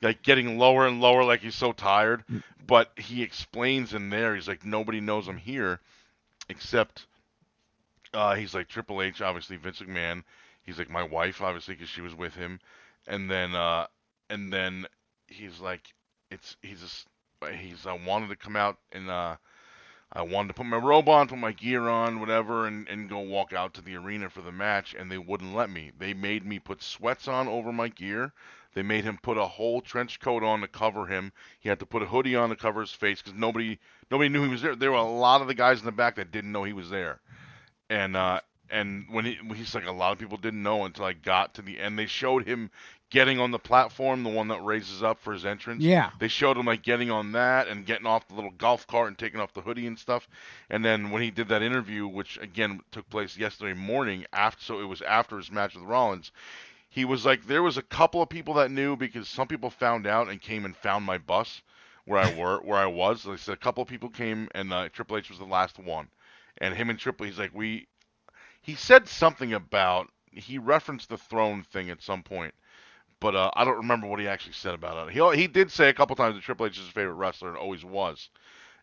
like 0.00 0.22
getting 0.22 0.58
lower 0.58 0.86
and 0.86 1.00
lower, 1.00 1.24
like 1.24 1.40
he's 1.40 1.54
so 1.56 1.72
tired. 1.72 2.24
Mm. 2.30 2.44
But 2.64 2.92
he 2.96 3.22
explains 3.22 3.94
in 3.94 4.10
there, 4.10 4.34
he's 4.34 4.48
like, 4.48 4.64
nobody 4.64 5.00
knows 5.00 5.28
I'm 5.28 5.36
here, 5.36 5.78
except 6.48 7.06
uh, 8.12 8.34
he's 8.34 8.52
like 8.52 8.66
Triple 8.66 9.00
H, 9.00 9.22
obviously 9.22 9.56
Vince 9.58 9.78
McMahon, 9.80 10.24
he's 10.62 10.78
like 10.78 10.90
my 10.90 11.02
wife 11.02 11.40
obviously 11.40 11.74
because 11.74 11.88
she 11.88 12.00
was 12.00 12.14
with 12.14 12.34
him 12.34 12.58
and 13.06 13.30
then 13.30 13.54
uh 13.54 13.86
and 14.30 14.52
then 14.52 14.86
he's 15.26 15.60
like 15.60 15.94
it's 16.30 16.56
he's 16.62 16.80
just 16.80 17.06
he's 17.58 17.86
I 17.86 17.92
uh, 17.92 17.98
wanted 18.06 18.28
to 18.28 18.36
come 18.36 18.56
out 18.56 18.78
and 18.92 19.10
uh 19.10 19.36
I 20.14 20.20
wanted 20.20 20.48
to 20.48 20.54
put 20.54 20.66
my 20.66 20.76
robe 20.76 21.08
on, 21.08 21.26
put 21.28 21.38
my 21.38 21.52
gear 21.52 21.88
on, 21.88 22.20
whatever, 22.20 22.66
and, 22.66 22.86
and 22.86 23.08
go 23.08 23.20
walk 23.20 23.54
out 23.54 23.72
to 23.72 23.80
the 23.80 23.94
arena 23.96 24.28
for 24.28 24.42
the 24.42 24.52
match, 24.52 24.92
and 24.92 25.10
they 25.10 25.16
wouldn't 25.16 25.54
let 25.54 25.70
me. 25.70 25.90
They 25.98 26.12
made 26.12 26.44
me 26.44 26.58
put 26.58 26.82
sweats 26.82 27.28
on 27.28 27.48
over 27.48 27.72
my 27.72 27.88
gear. 27.88 28.34
They 28.74 28.82
made 28.82 29.04
him 29.04 29.18
put 29.22 29.38
a 29.38 29.46
whole 29.46 29.80
trench 29.80 30.20
coat 30.20 30.42
on 30.42 30.60
to 30.60 30.68
cover 30.68 31.06
him. 31.06 31.32
He 31.60 31.70
had 31.70 31.78
to 31.80 31.86
put 31.86 32.02
a 32.02 32.06
hoodie 32.06 32.36
on 32.36 32.50
to 32.50 32.56
cover 32.56 32.82
his 32.82 32.92
face 32.92 33.22
because 33.22 33.40
nobody 33.40 33.78
nobody 34.10 34.28
knew 34.28 34.42
he 34.42 34.50
was 34.50 34.60
there. 34.60 34.76
There 34.76 34.90
were 34.90 34.98
a 34.98 35.02
lot 35.02 35.40
of 35.40 35.46
the 35.46 35.54
guys 35.54 35.78
in 35.80 35.86
the 35.86 35.92
back 35.92 36.16
that 36.16 36.30
didn't 36.30 36.52
know 36.52 36.64
he 36.64 36.74
was 36.74 36.90
there, 36.90 37.22
and 37.88 38.14
uh, 38.14 38.40
and 38.72 39.04
when 39.10 39.26
he, 39.26 39.38
he's 39.54 39.74
like 39.74 39.86
a 39.86 39.92
lot 39.92 40.12
of 40.12 40.18
people 40.18 40.38
didn't 40.38 40.62
know 40.62 40.84
until 40.84 41.04
I 41.04 41.12
got 41.12 41.54
to 41.54 41.62
the 41.62 41.78
end. 41.78 41.98
They 41.98 42.06
showed 42.06 42.48
him 42.48 42.70
getting 43.10 43.38
on 43.38 43.50
the 43.50 43.58
platform, 43.58 44.24
the 44.24 44.30
one 44.30 44.48
that 44.48 44.64
raises 44.64 45.02
up 45.02 45.20
for 45.20 45.34
his 45.34 45.44
entrance. 45.44 45.82
Yeah. 45.84 46.10
They 46.18 46.28
showed 46.28 46.56
him 46.56 46.64
like 46.66 46.82
getting 46.82 47.10
on 47.10 47.32
that 47.32 47.68
and 47.68 47.84
getting 47.84 48.06
off 48.06 48.26
the 48.26 48.34
little 48.34 48.50
golf 48.50 48.86
cart 48.86 49.08
and 49.08 49.18
taking 49.18 49.38
off 49.40 49.52
the 49.52 49.60
hoodie 49.60 49.86
and 49.86 49.98
stuff. 49.98 50.26
And 50.70 50.82
then 50.82 51.10
when 51.10 51.20
he 51.20 51.30
did 51.30 51.48
that 51.48 51.62
interview, 51.62 52.06
which 52.08 52.38
again 52.38 52.80
took 52.90 53.08
place 53.10 53.36
yesterday 53.36 53.78
morning 53.78 54.24
after, 54.32 54.64
so 54.64 54.80
it 54.80 54.84
was 54.84 55.02
after 55.02 55.36
his 55.36 55.52
match 55.52 55.74
with 55.74 55.84
Rollins. 55.84 56.32
He 56.88 57.04
was 57.04 57.26
like, 57.26 57.46
there 57.46 57.62
was 57.62 57.76
a 57.76 57.82
couple 57.82 58.22
of 58.22 58.28
people 58.30 58.54
that 58.54 58.70
knew 58.70 58.96
because 58.96 59.28
some 59.28 59.48
people 59.48 59.68
found 59.68 60.06
out 60.06 60.28
and 60.28 60.40
came 60.40 60.64
and 60.64 60.74
found 60.74 61.04
my 61.04 61.18
bus 61.18 61.60
where 62.06 62.18
I 62.20 62.34
were 62.36 62.58
where 62.60 62.78
I 62.78 62.86
was. 62.86 63.26
Like 63.26 63.38
said, 63.38 63.54
a 63.54 63.58
couple 63.58 63.82
of 63.82 63.88
people 63.88 64.08
came 64.08 64.48
and 64.54 64.72
uh, 64.72 64.88
Triple 64.88 65.18
H 65.18 65.28
was 65.28 65.38
the 65.38 65.44
last 65.44 65.78
one 65.78 66.08
and 66.58 66.74
him 66.74 66.88
and 66.88 66.98
Triple, 66.98 67.26
he's 67.26 67.38
like, 67.38 67.54
we 67.54 67.86
he 68.62 68.74
said 68.74 69.08
something 69.08 69.52
about 69.52 70.08
he 70.30 70.56
referenced 70.56 71.08
the 71.10 71.18
throne 71.18 71.62
thing 71.64 71.90
at 71.90 72.00
some 72.00 72.22
point, 72.22 72.54
but 73.20 73.34
uh, 73.34 73.50
I 73.54 73.64
don't 73.64 73.76
remember 73.76 74.06
what 74.06 74.20
he 74.20 74.26
actually 74.28 74.52
said 74.54 74.72
about 74.74 75.08
it. 75.08 75.12
He 75.12 75.40
he 75.42 75.46
did 75.48 75.70
say 75.70 75.88
a 75.88 75.92
couple 75.94 76.16
times 76.16 76.36
that 76.36 76.42
Triple 76.42 76.66
H 76.66 76.78
is 76.78 76.84
his 76.84 76.88
favorite 76.88 77.14
wrestler 77.14 77.48
and 77.48 77.58
always 77.58 77.84
was, 77.84 78.30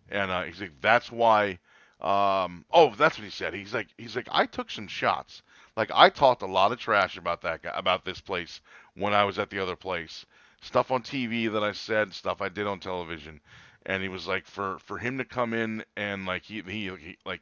and 0.10 0.30
uh, 0.30 0.44
he's 0.44 0.62
like 0.62 0.80
that's 0.82 1.12
why. 1.12 1.58
Um, 2.02 2.64
oh, 2.72 2.94
that's 2.96 3.18
what 3.18 3.26
he 3.26 3.30
said. 3.30 3.54
He's 3.54 3.74
like 3.74 3.88
he's 3.98 4.16
like 4.16 4.28
I 4.32 4.46
took 4.46 4.70
some 4.70 4.88
shots. 4.88 5.42
Like 5.76 5.92
I 5.94 6.10
talked 6.10 6.42
a 6.42 6.46
lot 6.46 6.72
of 6.72 6.78
trash 6.80 7.18
about 7.18 7.42
that 7.42 7.62
guy, 7.64 7.72
about 7.74 8.04
this 8.06 8.22
place 8.22 8.62
when 8.96 9.14
I 9.14 9.24
was 9.24 9.40
at 9.40 9.50
the 9.50 9.60
other 9.60 9.76
place. 9.76 10.26
Stuff 10.62 10.92
on 10.92 11.02
TV 11.04 11.52
that 11.54 11.64
I 11.64 11.72
said, 11.72 12.14
stuff 12.14 12.42
I 12.42 12.50
did 12.50 12.68
on 12.68 12.80
television, 12.82 13.40
and 13.86 14.04
he 14.04 14.10
was 14.10 14.28
like 14.28 14.46
for 14.46 14.78
for 14.80 14.98
him 14.98 15.18
to 15.20 15.26
come 15.26 15.54
in 15.54 15.84
and 15.96 16.26
like 16.26 16.44
he 16.44 16.62
he, 16.68 16.84
he 16.98 17.18
like 17.26 17.42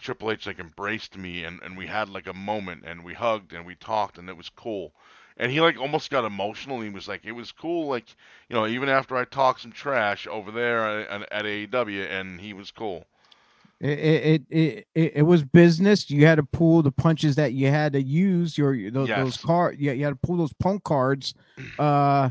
Triple 0.00 0.32
H 0.32 0.46
like 0.46 0.58
embraced 0.58 1.16
me 1.16 1.44
and, 1.44 1.60
and 1.62 1.76
we 1.76 1.86
had 1.86 2.08
like 2.08 2.26
a 2.26 2.32
moment 2.32 2.84
and 2.86 3.04
we 3.04 3.14
hugged 3.14 3.52
and 3.52 3.64
we 3.66 3.74
talked 3.76 4.18
and 4.18 4.28
it 4.28 4.36
was 4.36 4.48
cool. 4.48 4.92
And 5.36 5.52
he 5.52 5.60
like 5.60 5.78
almost 5.78 6.10
got 6.10 6.24
emotional. 6.24 6.80
He 6.80 6.90
was 6.90 7.06
like, 7.06 7.24
it 7.24 7.32
was 7.32 7.52
cool. 7.52 7.86
Like, 7.88 8.06
you 8.48 8.56
know, 8.56 8.66
even 8.66 8.88
after 8.88 9.16
I 9.16 9.24
talked 9.24 9.60
some 9.60 9.72
trash 9.72 10.26
over 10.26 10.50
there 10.50 10.84
uh, 10.84 11.20
at, 11.30 11.32
at 11.32 11.44
AEW 11.44 12.08
and 12.08 12.40
he 12.40 12.52
was 12.52 12.70
cool. 12.70 13.04
It, 13.80 14.00
it, 14.00 14.42
it 14.50 14.86
it 14.96 15.12
it 15.18 15.22
was 15.22 15.44
business. 15.44 16.10
You 16.10 16.26
had 16.26 16.34
to 16.38 16.42
pull 16.42 16.82
the 16.82 16.90
punches 16.90 17.36
that 17.36 17.52
you 17.52 17.68
had 17.68 17.92
to 17.92 18.02
use 18.02 18.58
your 18.58 18.72
those, 18.90 19.08
yes. 19.08 19.18
those 19.20 19.36
card. 19.36 19.78
Yeah, 19.78 19.92
you, 19.92 19.98
you 20.00 20.04
had 20.04 20.20
to 20.20 20.26
pull 20.26 20.36
those 20.36 20.52
punk 20.52 20.82
cards, 20.82 21.32
uh, 21.78 22.30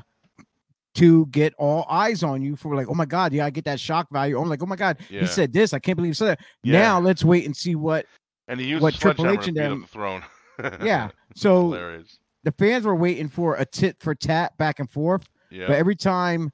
to 0.98 1.28
get 1.28 1.54
all 1.60 1.86
eyes 1.88 2.24
on 2.24 2.42
you 2.42 2.56
for 2.56 2.76
like, 2.76 2.88
oh 2.88 2.94
my 2.96 3.06
God, 3.06 3.32
yeah, 3.32 3.46
I 3.46 3.52
get 3.52 3.66
that 3.66 3.80
shock 3.80 4.08
value. 4.12 4.40
I'm 4.42 4.50
like, 4.50 4.64
oh 4.64 4.66
my 4.66 4.76
God, 4.76 4.98
yeah. 5.12 5.20
he 5.22 5.28
said 5.28 5.54
this. 5.54 5.72
I 5.74 5.78
can't 5.78 5.96
believe 5.96 6.10
he 6.10 6.14
said 6.16 6.40
that. 6.40 6.40
Yeah. 6.64 6.80
Now 6.80 7.00
let's 7.00 7.24
wait 7.24 7.46
and 7.46 7.56
see 7.56 7.76
what 7.76 8.08
and 8.48 8.60
he 8.60 8.66
used 8.66 8.82
what 8.82 8.96
Triple 8.96 9.30
H 9.30 9.48
and 9.48 9.56
them 9.56 9.86
the 9.94 10.78
yeah, 10.84 11.10
so 11.36 11.72
Hilarious. 11.72 12.18
the 12.44 12.52
fans 12.54 12.84
were 12.84 12.96
waiting 12.96 13.30
for 13.30 13.56
a 13.58 13.66
tit 13.66 13.98
for 14.00 14.16
tat 14.16 14.58
back 14.58 14.80
and 14.80 14.90
forth. 14.90 15.30
Yeah. 15.52 15.68
But 15.68 15.76
every 15.76 15.96
time 15.96 16.52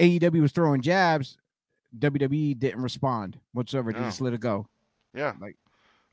AEW 0.00 0.40
was 0.40 0.50
throwing 0.50 0.80
jabs, 0.80 1.36
WWE 1.96 2.58
didn't 2.58 2.82
respond 2.82 3.38
whatsoever. 3.52 3.92
They 3.92 4.00
just 4.00 4.20
let 4.20 4.32
it 4.32 4.40
go. 4.40 4.66
Yeah, 5.14 5.34
like 5.40 5.54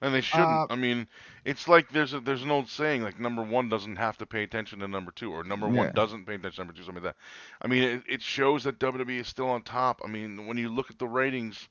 and 0.02 0.14
they 0.14 0.22
shouldn't. 0.22 0.50
Uh, 0.50 0.68
I 0.70 0.76
mean, 0.76 1.08
it's 1.46 1.68
like 1.68 1.90
there's 1.90 2.14
a, 2.14 2.20
there's 2.20 2.44
an 2.44 2.52
old 2.52 2.68
saying 2.70 3.02
like 3.04 3.20
number 3.20 3.42
one 3.42 3.70
doesn't 3.70 3.96
have 3.96 4.18
to 4.18 4.26
pay 4.26 4.44
attention 4.44 4.80
to 4.80 4.88
number 4.90 5.12
two, 5.12 5.32
or 5.32 5.44
number 5.44 5.68
yeah. 5.68 5.74
one 5.74 5.92
doesn't 5.94 6.26
pay 6.26 6.34
attention 6.36 6.52
to 6.56 6.62
number 6.62 6.74
two, 6.74 6.84
something 6.86 7.04
like 7.04 7.14
that. 7.16 7.22
I 7.62 7.68
mean, 7.68 7.84
it, 7.84 8.04
it 8.08 8.22
shows 8.22 8.66
that 8.66 8.80
WWE 8.80 9.22
is 9.22 9.28
still 9.28 9.50
on 9.50 9.62
top. 9.62 10.02
I 10.04 10.08
mean, 10.08 10.48
when 10.48 10.58
you 10.58 10.70
look 10.70 10.92
at 10.92 11.00
the 11.00 11.08
ratings, 11.08 11.70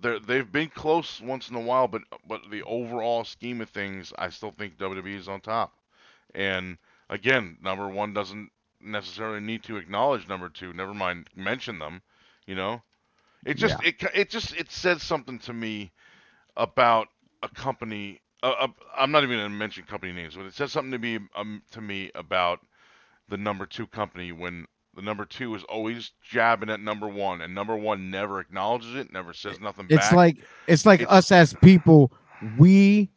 they 0.00 0.36
have 0.36 0.52
been 0.52 0.68
close 0.68 1.20
once 1.20 1.50
in 1.50 1.56
a 1.56 1.60
while, 1.60 1.88
but 1.88 2.02
but 2.28 2.42
the 2.50 2.62
overall 2.62 3.24
scheme 3.24 3.60
of 3.60 3.70
things, 3.70 4.12
I 4.18 4.30
still 4.30 4.52
think 4.52 4.78
WWE 4.78 5.16
is 5.16 5.28
on 5.28 5.40
top. 5.40 5.72
And 6.32 6.78
again, 7.10 7.58
number 7.60 7.88
one 7.88 8.12
doesn't 8.12 8.50
necessarily 8.80 9.40
need 9.40 9.64
to 9.64 9.78
acknowledge 9.78 10.28
number 10.28 10.48
two. 10.48 10.72
Never 10.74 10.94
mind 10.94 11.28
mention 11.34 11.80
them. 11.80 12.02
You 12.46 12.54
know, 12.54 12.82
it 13.44 13.54
just 13.56 13.82
yeah. 13.82 13.88
it 13.88 14.02
it 14.14 14.30
just 14.30 14.54
it 14.54 14.70
says 14.70 15.02
something 15.02 15.40
to 15.40 15.52
me 15.52 15.90
about 16.56 17.08
a 17.44 17.48
company. 17.48 18.20
I'm 18.42 19.10
not 19.10 19.22
even 19.22 19.38
going 19.38 19.44
to 19.44 19.48
mention 19.56 19.84
company 19.84 20.12
names, 20.12 20.34
but 20.34 20.44
it 20.44 20.54
says 20.54 20.70
something 20.72 20.90
to 20.90 20.98
me 20.98 21.18
um, 21.36 21.62
to 21.70 21.80
me 21.80 22.10
about 22.14 22.60
the 23.28 23.36
number 23.38 23.64
two 23.64 23.86
company 23.86 24.32
when 24.32 24.66
the 24.94 25.00
number 25.02 25.24
two 25.24 25.54
is 25.54 25.62
always 25.64 26.12
jabbing 26.22 26.68
at 26.68 26.80
number 26.80 27.08
one, 27.08 27.40
and 27.40 27.54
number 27.54 27.74
one 27.74 28.10
never 28.10 28.40
acknowledges 28.40 28.94
it, 28.96 29.12
never 29.12 29.32
says 29.32 29.60
nothing. 29.60 29.86
It's 29.88 30.08
back. 30.08 30.12
like 30.12 30.36
it's 30.66 30.84
like 30.84 31.00
it's, 31.02 31.10
us 31.12 31.32
as 31.32 31.54
people, 31.54 32.12
we 32.58 33.10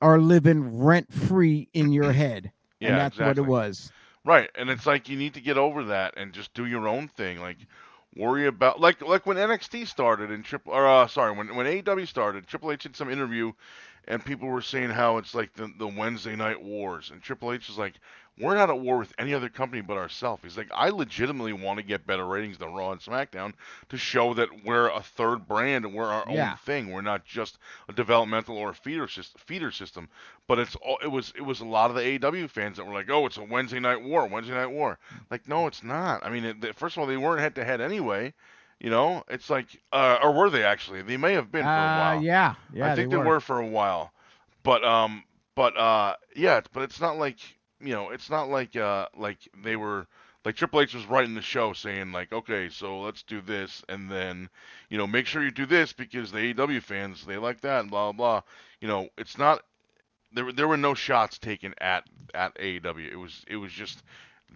are 0.00 0.18
living 0.18 0.78
rent 0.82 1.12
free 1.12 1.68
in 1.74 1.92
your 1.92 2.10
head, 2.12 2.50
yeah, 2.80 2.88
and 2.88 2.98
that's 2.98 3.16
exactly. 3.16 3.42
what 3.42 3.46
it 3.46 3.50
was. 3.50 3.92
Right, 4.24 4.50
and 4.56 4.68
it's 4.68 4.86
like 4.86 5.08
you 5.08 5.16
need 5.16 5.34
to 5.34 5.40
get 5.40 5.56
over 5.56 5.84
that 5.84 6.14
and 6.16 6.32
just 6.32 6.54
do 6.54 6.66
your 6.66 6.86
own 6.88 7.06
thing, 7.08 7.38
like 7.40 7.56
worry 8.14 8.46
about 8.46 8.80
like 8.80 9.00
like 9.02 9.26
when 9.26 9.36
NXT 9.36 9.86
started 9.86 10.30
and 10.30 10.44
triple 10.44 10.72
or 10.74 10.86
uh, 10.86 11.06
sorry 11.06 11.34
when 11.36 11.54
when 11.54 11.66
AEW 11.66 12.06
started, 12.06 12.46
Triple 12.46 12.72
H 12.72 12.82
did 12.82 12.96
some 12.96 13.10
interview, 13.10 13.52
and 14.06 14.24
people 14.24 14.48
were 14.48 14.62
saying 14.62 14.90
how 14.90 15.18
it's 15.18 15.34
like 15.34 15.52
the 15.54 15.72
the 15.78 15.86
Wednesday 15.86 16.36
night 16.36 16.62
wars, 16.62 17.10
and 17.10 17.22
Triple 17.22 17.52
H 17.52 17.68
is 17.68 17.78
like, 17.78 17.94
we're 18.40 18.54
not 18.54 18.70
at 18.70 18.78
war 18.78 18.98
with 18.98 19.12
any 19.18 19.34
other 19.34 19.48
company 19.48 19.82
but 19.82 19.96
ourselves. 19.96 20.42
He's 20.42 20.56
like, 20.56 20.70
I 20.74 20.88
legitimately 20.88 21.52
want 21.52 21.78
to 21.78 21.82
get 21.82 22.06
better 22.06 22.26
ratings 22.26 22.56
than 22.58 22.72
Raw 22.72 22.92
and 22.92 23.00
SmackDown 23.00 23.52
to 23.90 23.96
show 23.98 24.32
that 24.34 24.64
we're 24.64 24.88
a 24.88 25.00
third 25.02 25.46
brand 25.46 25.84
and 25.84 25.92
we're 25.94 26.06
our 26.10 26.24
yeah. 26.30 26.52
own 26.52 26.56
thing. 26.58 26.90
We're 26.90 27.02
not 27.02 27.26
just 27.26 27.58
a 27.88 27.92
developmental 27.92 28.56
or 28.56 28.70
a 28.70 28.74
feeder 28.74 29.06
system, 29.06 29.40
feeder 29.44 29.70
system. 29.70 30.08
But 30.48 30.58
it's 30.60 30.74
all, 30.76 30.98
it 31.02 31.08
was 31.08 31.32
it 31.36 31.42
was 31.42 31.60
a 31.60 31.64
lot 31.66 31.90
of 31.90 31.96
the 31.96 32.02
AEW 32.02 32.48
fans 32.50 32.78
that 32.78 32.86
were 32.86 32.94
like, 32.94 33.10
oh, 33.10 33.26
it's 33.26 33.36
a 33.36 33.44
Wednesday 33.44 33.80
night 33.80 34.02
war, 34.02 34.26
Wednesday 34.26 34.54
night 34.54 34.66
war. 34.70 34.98
Like, 35.30 35.46
no, 35.46 35.66
it's 35.66 35.84
not. 35.84 36.24
I 36.24 36.30
mean, 36.30 36.44
it, 36.44 36.74
first 36.76 36.96
of 36.96 37.00
all, 37.00 37.06
they 37.06 37.16
weren't 37.18 37.40
head 37.40 37.54
to 37.56 37.64
head 37.64 37.80
anyway. 37.80 38.32
You 38.80 38.90
know, 38.90 39.22
it's 39.28 39.48
like, 39.48 39.66
uh, 39.92 40.18
or 40.20 40.32
were 40.32 40.50
they 40.50 40.64
actually? 40.64 41.02
They 41.02 41.16
may 41.16 41.34
have 41.34 41.52
been 41.52 41.62
for 41.62 41.68
a 41.68 41.70
uh, 41.70 41.98
while. 42.00 42.18
Uh, 42.18 42.20
yeah, 42.22 42.54
yeah. 42.72 42.90
I 42.92 42.96
think 42.96 43.10
they, 43.10 43.14
they 43.14 43.18
were. 43.22 43.34
were 43.34 43.40
for 43.40 43.60
a 43.60 43.66
while, 43.66 44.12
but 44.64 44.82
um, 44.84 45.22
but 45.54 45.76
uh, 45.76 46.16
yeah, 46.34 46.60
but 46.72 46.82
it's 46.82 47.00
not 47.00 47.16
like 47.16 47.36
you 47.82 47.92
know, 47.92 48.10
it's 48.10 48.30
not 48.30 48.48
like 48.48 48.76
uh 48.76 49.06
like 49.16 49.38
they 49.62 49.76
were 49.76 50.06
like 50.44 50.56
Triple 50.56 50.80
H 50.80 50.94
was 50.94 51.04
writing 51.06 51.34
the 51.34 51.42
show 51.42 51.72
saying 51.72 52.12
like, 52.12 52.32
okay, 52.32 52.68
so 52.68 53.00
let's 53.00 53.22
do 53.22 53.40
this, 53.40 53.84
and 53.88 54.10
then, 54.10 54.48
you 54.88 54.98
know, 54.98 55.06
make 55.06 55.26
sure 55.26 55.42
you 55.42 55.50
do 55.52 55.66
this 55.66 55.92
because 55.92 56.30
the 56.32 56.54
AEW 56.54 56.82
fans 56.82 57.24
they 57.26 57.36
like 57.36 57.60
that 57.62 57.80
and 57.80 57.90
blah 57.90 58.12
blah. 58.12 58.40
blah. 58.40 58.42
You 58.80 58.88
know, 58.88 59.08
it's 59.18 59.36
not 59.38 59.62
there. 60.32 60.50
There 60.52 60.68
were 60.68 60.76
no 60.76 60.94
shots 60.94 61.38
taken 61.38 61.74
at 61.80 62.04
at 62.34 62.54
AEW. 62.56 63.10
It 63.12 63.16
was 63.16 63.44
it 63.48 63.56
was 63.56 63.72
just 63.72 64.02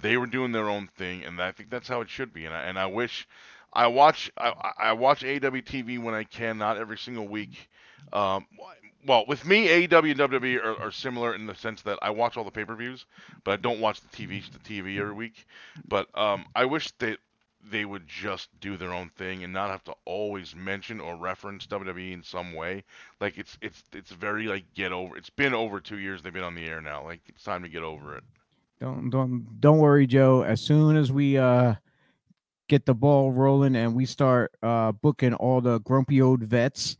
they 0.00 0.16
were 0.16 0.26
doing 0.26 0.52
their 0.52 0.68
own 0.68 0.88
thing, 0.96 1.24
and 1.24 1.40
I 1.42 1.52
think 1.52 1.70
that's 1.70 1.88
how 1.88 2.00
it 2.02 2.08
should 2.10 2.32
be. 2.32 2.44
And 2.46 2.54
I 2.54 2.62
and 2.62 2.78
I 2.78 2.86
wish 2.86 3.28
I 3.72 3.88
watch 3.88 4.30
I 4.36 4.72
I 4.78 4.92
watch 4.92 5.22
AEW 5.22 5.64
TV 5.64 5.98
when 6.02 6.14
I 6.14 6.24
can, 6.24 6.58
not 6.58 6.78
every 6.78 6.98
single 6.98 7.26
week. 7.28 7.68
Um, 8.12 8.46
well, 9.06 9.24
with 9.28 9.44
me, 9.46 9.68
AEW 9.86 10.10
and 10.10 10.20
WWE 10.20 10.58
are, 10.64 10.76
are, 10.82 10.90
similar 10.90 11.34
in 11.34 11.46
the 11.46 11.54
sense 11.54 11.82
that 11.82 11.98
I 12.02 12.10
watch 12.10 12.36
all 12.36 12.44
the 12.44 12.50
pay 12.50 12.64
per 12.64 12.74
views, 12.74 13.06
but 13.44 13.52
I 13.52 13.56
don't 13.56 13.80
watch 13.80 14.00
the 14.00 14.08
TV 14.08 14.42
the 14.52 14.58
TV 14.58 15.00
every 15.00 15.14
week. 15.14 15.46
But 15.86 16.06
um, 16.18 16.44
I 16.56 16.64
wish 16.64 16.90
that 16.98 17.18
they 17.68 17.84
would 17.84 18.06
just 18.08 18.48
do 18.60 18.76
their 18.76 18.92
own 18.92 19.08
thing 19.10 19.44
and 19.44 19.52
not 19.52 19.70
have 19.70 19.84
to 19.84 19.94
always 20.04 20.54
mention 20.54 21.00
or 21.00 21.16
reference 21.16 21.66
WWE 21.66 22.12
in 22.12 22.22
some 22.22 22.52
way. 22.52 22.82
Like 23.20 23.38
it's 23.38 23.56
it's 23.62 23.84
it's 23.92 24.10
very 24.10 24.46
like 24.48 24.64
get 24.74 24.92
over. 24.92 25.16
It's 25.16 25.30
been 25.30 25.54
over 25.54 25.80
two 25.80 25.98
years 25.98 26.22
they've 26.22 26.32
been 26.32 26.42
on 26.42 26.54
the 26.54 26.66
air 26.66 26.80
now. 26.80 27.04
Like 27.04 27.20
it's 27.28 27.44
time 27.44 27.62
to 27.62 27.68
get 27.68 27.82
over 27.84 28.16
it. 28.16 28.24
Don't 28.80 29.10
don't 29.10 29.60
don't 29.60 29.78
worry, 29.78 30.06
Joe. 30.06 30.42
As 30.42 30.60
soon 30.60 30.96
as 30.96 31.12
we 31.12 31.38
uh 31.38 31.74
get 32.68 32.84
the 32.86 32.94
ball 32.94 33.30
rolling 33.30 33.76
and 33.76 33.94
we 33.94 34.04
start 34.04 34.52
uh 34.62 34.92
booking 34.92 35.34
all 35.34 35.60
the 35.60 35.78
grumpy 35.80 36.20
old 36.20 36.42
vets 36.42 36.96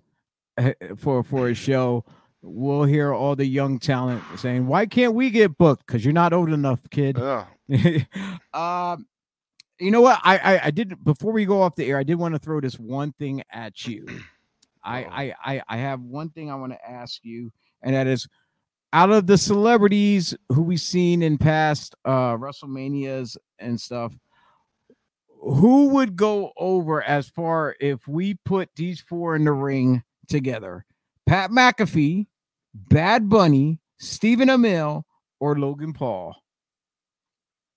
for 0.97 1.23
for 1.23 1.49
a 1.49 1.55
show, 1.55 2.05
we'll 2.43 2.85
hear 2.85 3.13
all 3.13 3.37
the 3.37 3.45
young 3.47 3.79
talent 3.79 4.23
saying, 4.37 4.67
"Why 4.67 4.87
can't 4.87 5.15
we 5.15 5.31
get 5.31 5.57
booked? 5.59 5.87
Because 5.87 6.05
you're 6.05 6.15
not 6.15 6.33
old 6.33 6.51
enough, 6.51 6.81
kid." 6.91 7.19
um, 7.19 9.07
you 9.79 9.91
know 9.91 10.01
what? 10.01 10.19
I, 10.25 10.39
I 10.39 10.61
I 10.67 10.71
did 10.71 11.03
before 11.05 11.33
we 11.33 11.45
go 11.45 11.61
off 11.63 11.77
the 11.77 11.87
air. 11.87 11.99
I 11.99 12.05
did 12.05 12.15
want 12.17 12.35
to 12.35 12.39
throw 12.39 12.61
this 12.61 12.79
one 12.79 13.13
thing 13.13 13.43
at 13.51 13.87
you. 13.87 14.07
I, 14.89 15.35
I, 15.45 15.61
I 15.69 15.77
have 15.79 16.01
one 16.01 16.31
thing 16.31 16.49
I 16.49 16.55
want 16.55 16.71
to 16.73 16.89
ask 16.89 17.25
you, 17.25 17.51
and 17.83 17.93
that 17.97 18.07
is 18.07 18.29
out 18.93 19.11
of 19.11 19.27
the 19.27 19.37
celebrities 19.37 20.33
who 20.53 20.63
we've 20.63 20.79
seen 20.81 21.25
in 21.25 21.39
past 21.39 21.97
uh 22.05 22.37
WrestleManias 22.37 23.37
and 23.59 23.81
stuff, 23.81 24.17
who 25.41 25.89
would 25.89 26.15
go 26.15 26.53
over 26.57 27.03
as 27.03 27.29
far 27.29 27.75
if 27.81 28.07
we 28.07 28.35
put 28.35 28.69
these 28.77 29.01
four 29.01 29.35
in 29.35 29.45
the 29.45 29.51
ring 29.51 30.05
together? 30.29 30.85
Pat 31.27 31.51
McAfee, 31.51 32.27
Bad 32.75 33.29
Bunny, 33.29 33.81
Stephen 33.99 34.49
Amell, 34.49 35.05
or 35.41 35.59
Logan 35.59 35.93
Paul? 35.93 36.37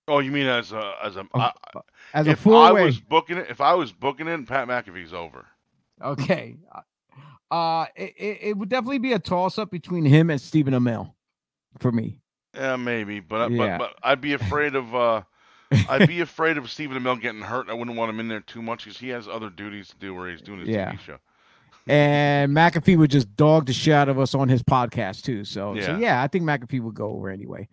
Oh, 0.08 0.20
you 0.20 0.32
mean 0.32 0.48
as 0.48 0.72
a 0.72 0.94
as 1.04 1.16
a 1.18 1.26
oh, 1.36 1.40
I, 1.40 1.52
as 2.16 2.26
a 2.28 2.32
if 2.32 2.46
I 2.48 2.72
was 2.72 3.00
booking 3.00 3.38
it, 3.38 3.46
if 3.50 3.62
I 3.62 3.74
was 3.76 3.92
booking 3.92 4.28
it, 4.28 4.48
Pat 4.48 4.68
McAfee's 4.68 5.14
over. 5.14 5.46
Okay, 6.02 6.58
uh, 6.72 7.54
uh 7.54 7.86
it, 7.96 8.16
it 8.42 8.58
would 8.58 8.70
definitely 8.70 8.98
be 8.98 9.14
a 9.14 9.20
toss 9.20 9.60
up 9.60 9.70
between 9.70 10.06
him 10.06 10.32
and 10.32 10.42
Stephen 10.42 10.74
Amell 10.74 11.14
for 11.78 11.92
me. 11.92 12.22
Yeah, 12.56 12.76
maybe, 12.78 13.20
but 13.20 13.52
yeah. 13.52 13.78
but, 13.78 13.92
but 13.92 14.00
I'd 14.08 14.20
be 14.20 14.34
afraid 14.34 14.74
of 14.74 14.96
uh, 14.96 15.22
I'd 15.88 16.08
be 16.08 16.22
afraid 16.22 16.58
of 16.58 16.72
Stephen 16.72 16.98
Amell 17.02 17.22
getting 17.22 17.42
hurt. 17.42 17.70
I 17.70 17.74
wouldn't 17.74 17.96
want 17.96 18.10
him 18.10 18.20
in 18.20 18.28
there 18.30 18.40
too 18.42 18.64
much 18.64 18.86
because 18.86 18.98
he 18.98 19.10
has 19.10 19.28
other 19.28 19.52
duties 19.52 19.90
to 19.90 19.96
do 19.98 20.16
where 20.16 20.32
he's 20.32 20.42
doing 20.42 20.62
his 20.62 20.70
yeah. 20.70 20.92
TV 20.92 21.00
show 21.02 21.18
and 21.90 22.56
McAfee 22.56 22.96
would 22.98 23.10
just 23.10 23.36
dog 23.36 23.66
the 23.66 23.74
shit 23.74 23.96
out 23.96 24.10
of 24.10 24.20
us 24.20 24.36
on 24.36 24.48
his 24.48 24.62
podcast 24.62 25.24
too. 25.24 25.44
So 25.44 25.74
yeah, 25.74 25.86
so 25.88 25.98
yeah 25.98 26.22
I 26.22 26.28
think 26.28 26.46
McAfee 26.46 26.82
would 26.82 26.94
go 26.94 27.10
over 27.10 27.30
anyway. 27.30 27.68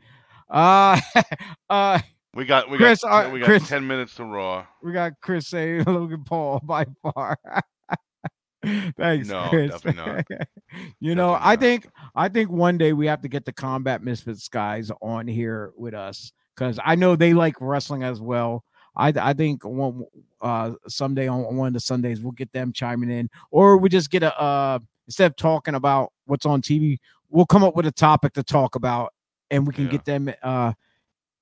Uh, 0.48 0.98
uh, 1.70 1.98
we 2.32 2.46
got 2.46 2.70
we 2.70 2.78
Chris, 2.78 3.02
got 3.02 3.26
uh, 3.26 3.30
we 3.30 3.40
got 3.40 3.46
Chris, 3.46 3.68
ten 3.68 3.86
minutes 3.86 4.14
to 4.16 4.24
Raw. 4.24 4.66
We 4.82 4.92
got 4.92 5.12
Chris 5.20 5.48
saying 5.48 5.84
Logan 5.86 6.24
Paul 6.24 6.60
by 6.64 6.86
far. 7.02 7.38
Thanks, 8.96 9.28
no, 9.28 9.46
Chris. 9.50 9.70
definitely 9.70 10.00
not. 10.02 10.16
you 10.28 10.36
definitely 10.36 11.14
know, 11.14 11.36
I 11.38 11.54
think 11.56 11.86
I 12.14 12.30
think 12.30 12.50
one 12.50 12.78
day 12.78 12.94
we 12.94 13.06
have 13.06 13.20
to 13.20 13.28
get 13.28 13.44
the 13.44 13.52
Combat 13.52 14.02
Misfits 14.02 14.48
guys 14.48 14.90
on 15.02 15.28
here 15.28 15.72
with 15.76 15.92
us 15.92 16.32
because 16.56 16.80
I 16.82 16.94
know 16.94 17.16
they 17.16 17.34
like 17.34 17.56
wrestling 17.60 18.02
as 18.02 18.18
well. 18.18 18.64
I 18.96 19.12
I 19.14 19.34
think 19.34 19.62
one 19.62 20.04
uh 20.40 20.72
someday 20.88 21.28
on, 21.28 21.56
one 21.56 21.68
of 21.68 21.74
the 21.74 21.80
Sundays. 21.80 22.20
We'll 22.20 22.32
get 22.32 22.52
them 22.52 22.72
chiming 22.72 23.10
in, 23.10 23.30
or 23.50 23.76
we 23.76 23.88
just 23.88 24.10
get 24.10 24.22
a 24.22 24.38
uh 24.38 24.78
instead 25.06 25.30
of 25.30 25.36
talking 25.36 25.74
about 25.76 26.12
what's 26.26 26.46
on 26.46 26.60
TV, 26.62 26.98
we'll 27.30 27.46
come 27.46 27.62
up 27.64 27.76
with 27.76 27.86
a 27.86 27.92
topic 27.92 28.32
to 28.34 28.42
talk 28.42 28.74
about, 28.74 29.12
and 29.50 29.66
we 29.66 29.72
can 29.72 29.84
yeah. 29.84 29.90
get 29.92 30.04
them 30.04 30.32
uh 30.42 30.72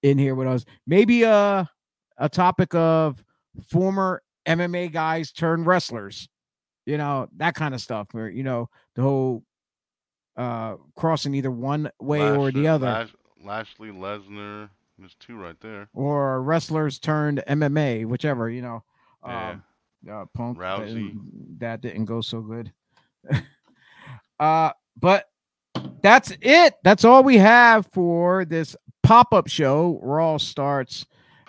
in 0.03 0.18
here 0.18 0.34
with 0.34 0.49
us. 0.49 0.64
Maybe 0.86 1.24
uh 1.24 1.64
a 2.16 2.28
topic 2.28 2.74
of 2.74 3.22
former 3.68 4.22
MMA 4.47 4.92
guys 4.92 5.32
turned 5.32 5.66
wrestlers, 5.66 6.28
you 6.86 6.99
know 6.99 7.28
that 7.36 7.55
kind 7.55 7.74
of 7.74 7.80
stuff. 7.80 8.09
Where 8.12 8.28
you 8.28 8.42
know 8.45 8.68
the 8.95 9.03
whole 9.03 9.42
uh 10.36 10.76
crossing 10.97 11.34
either 11.34 11.51
one 11.51 11.90
way 12.01 12.20
Lash- 12.22 12.38
or 12.38 12.53
the 12.53 12.68
other. 12.68 12.86
Lash- 12.86 13.14
Lashley 13.45 13.90
Lesnar. 13.90 14.70
There's 14.99 15.14
two 15.16 15.36
right 15.36 15.59
there. 15.61 15.88
Or 15.92 16.40
wrestlers 16.42 16.99
turned 16.99 17.42
MMA, 17.49 18.07
whichever, 18.07 18.49
you 18.49 18.62
know. 18.62 18.84
Yeah. 19.26 19.51
Um, 19.51 19.62
uh, 20.11 20.24
Punk. 20.34 20.59
Rousey. 20.59 21.16
That, 21.59 21.80
didn't 21.80 22.05
go 22.05 22.20
so 22.20 22.40
good. 22.40 22.72
uh, 24.38 24.70
but 24.97 25.28
that's 26.03 26.32
it. 26.40 26.74
That's 26.84 27.05
all 27.05 27.22
we 27.24 27.38
have 27.38 27.86
for 27.92 28.45
this 28.45 28.76
pop 29.03 29.32
up 29.32 29.49
show. 29.49 29.99
Raw 30.03 30.36
starts 30.36 31.07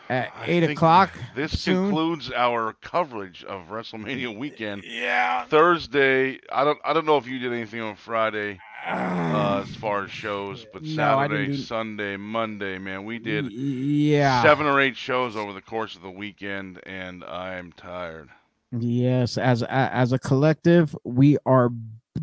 at 0.09 0.31
eight 0.45 0.63
o'clock. 0.63 1.11
This 1.35 1.59
soon. 1.59 1.87
concludes 1.89 2.31
our 2.31 2.73
coverage 2.81 3.43
of 3.43 3.67
WrestleMania 3.67 4.35
weekend. 4.35 4.83
Yeah. 4.87 5.45
Thursday. 5.45 6.39
I 6.51 6.63
don't. 6.63 6.79
I 6.85 6.93
don't 6.93 7.05
know 7.05 7.17
if 7.17 7.27
you 7.27 7.39
did 7.39 7.51
anything 7.51 7.81
on 7.81 7.97
Friday 7.97 8.57
uh, 8.85 9.63
as 9.67 9.75
far 9.75 10.03
as 10.05 10.11
shows, 10.11 10.65
but 10.71 10.83
no, 10.83 10.95
Saturday, 10.95 11.47
do... 11.47 11.57
Sunday, 11.57 12.17
Monday, 12.17 12.77
man, 12.77 13.03
we 13.05 13.19
did 13.19 13.51
yeah. 13.51 14.41
seven 14.43 14.65
or 14.67 14.79
eight 14.79 14.95
shows 14.95 15.35
over 15.35 15.53
the 15.53 15.61
course 15.61 15.95
of 15.95 16.01
the 16.01 16.09
weekend, 16.11 16.79
and 16.85 17.23
I'm 17.23 17.71
tired. 17.73 18.29
Yes, 18.77 19.37
as 19.37 19.63
as 19.63 20.11
a 20.13 20.19
collective, 20.19 20.95
we 21.03 21.37
are 21.45 21.69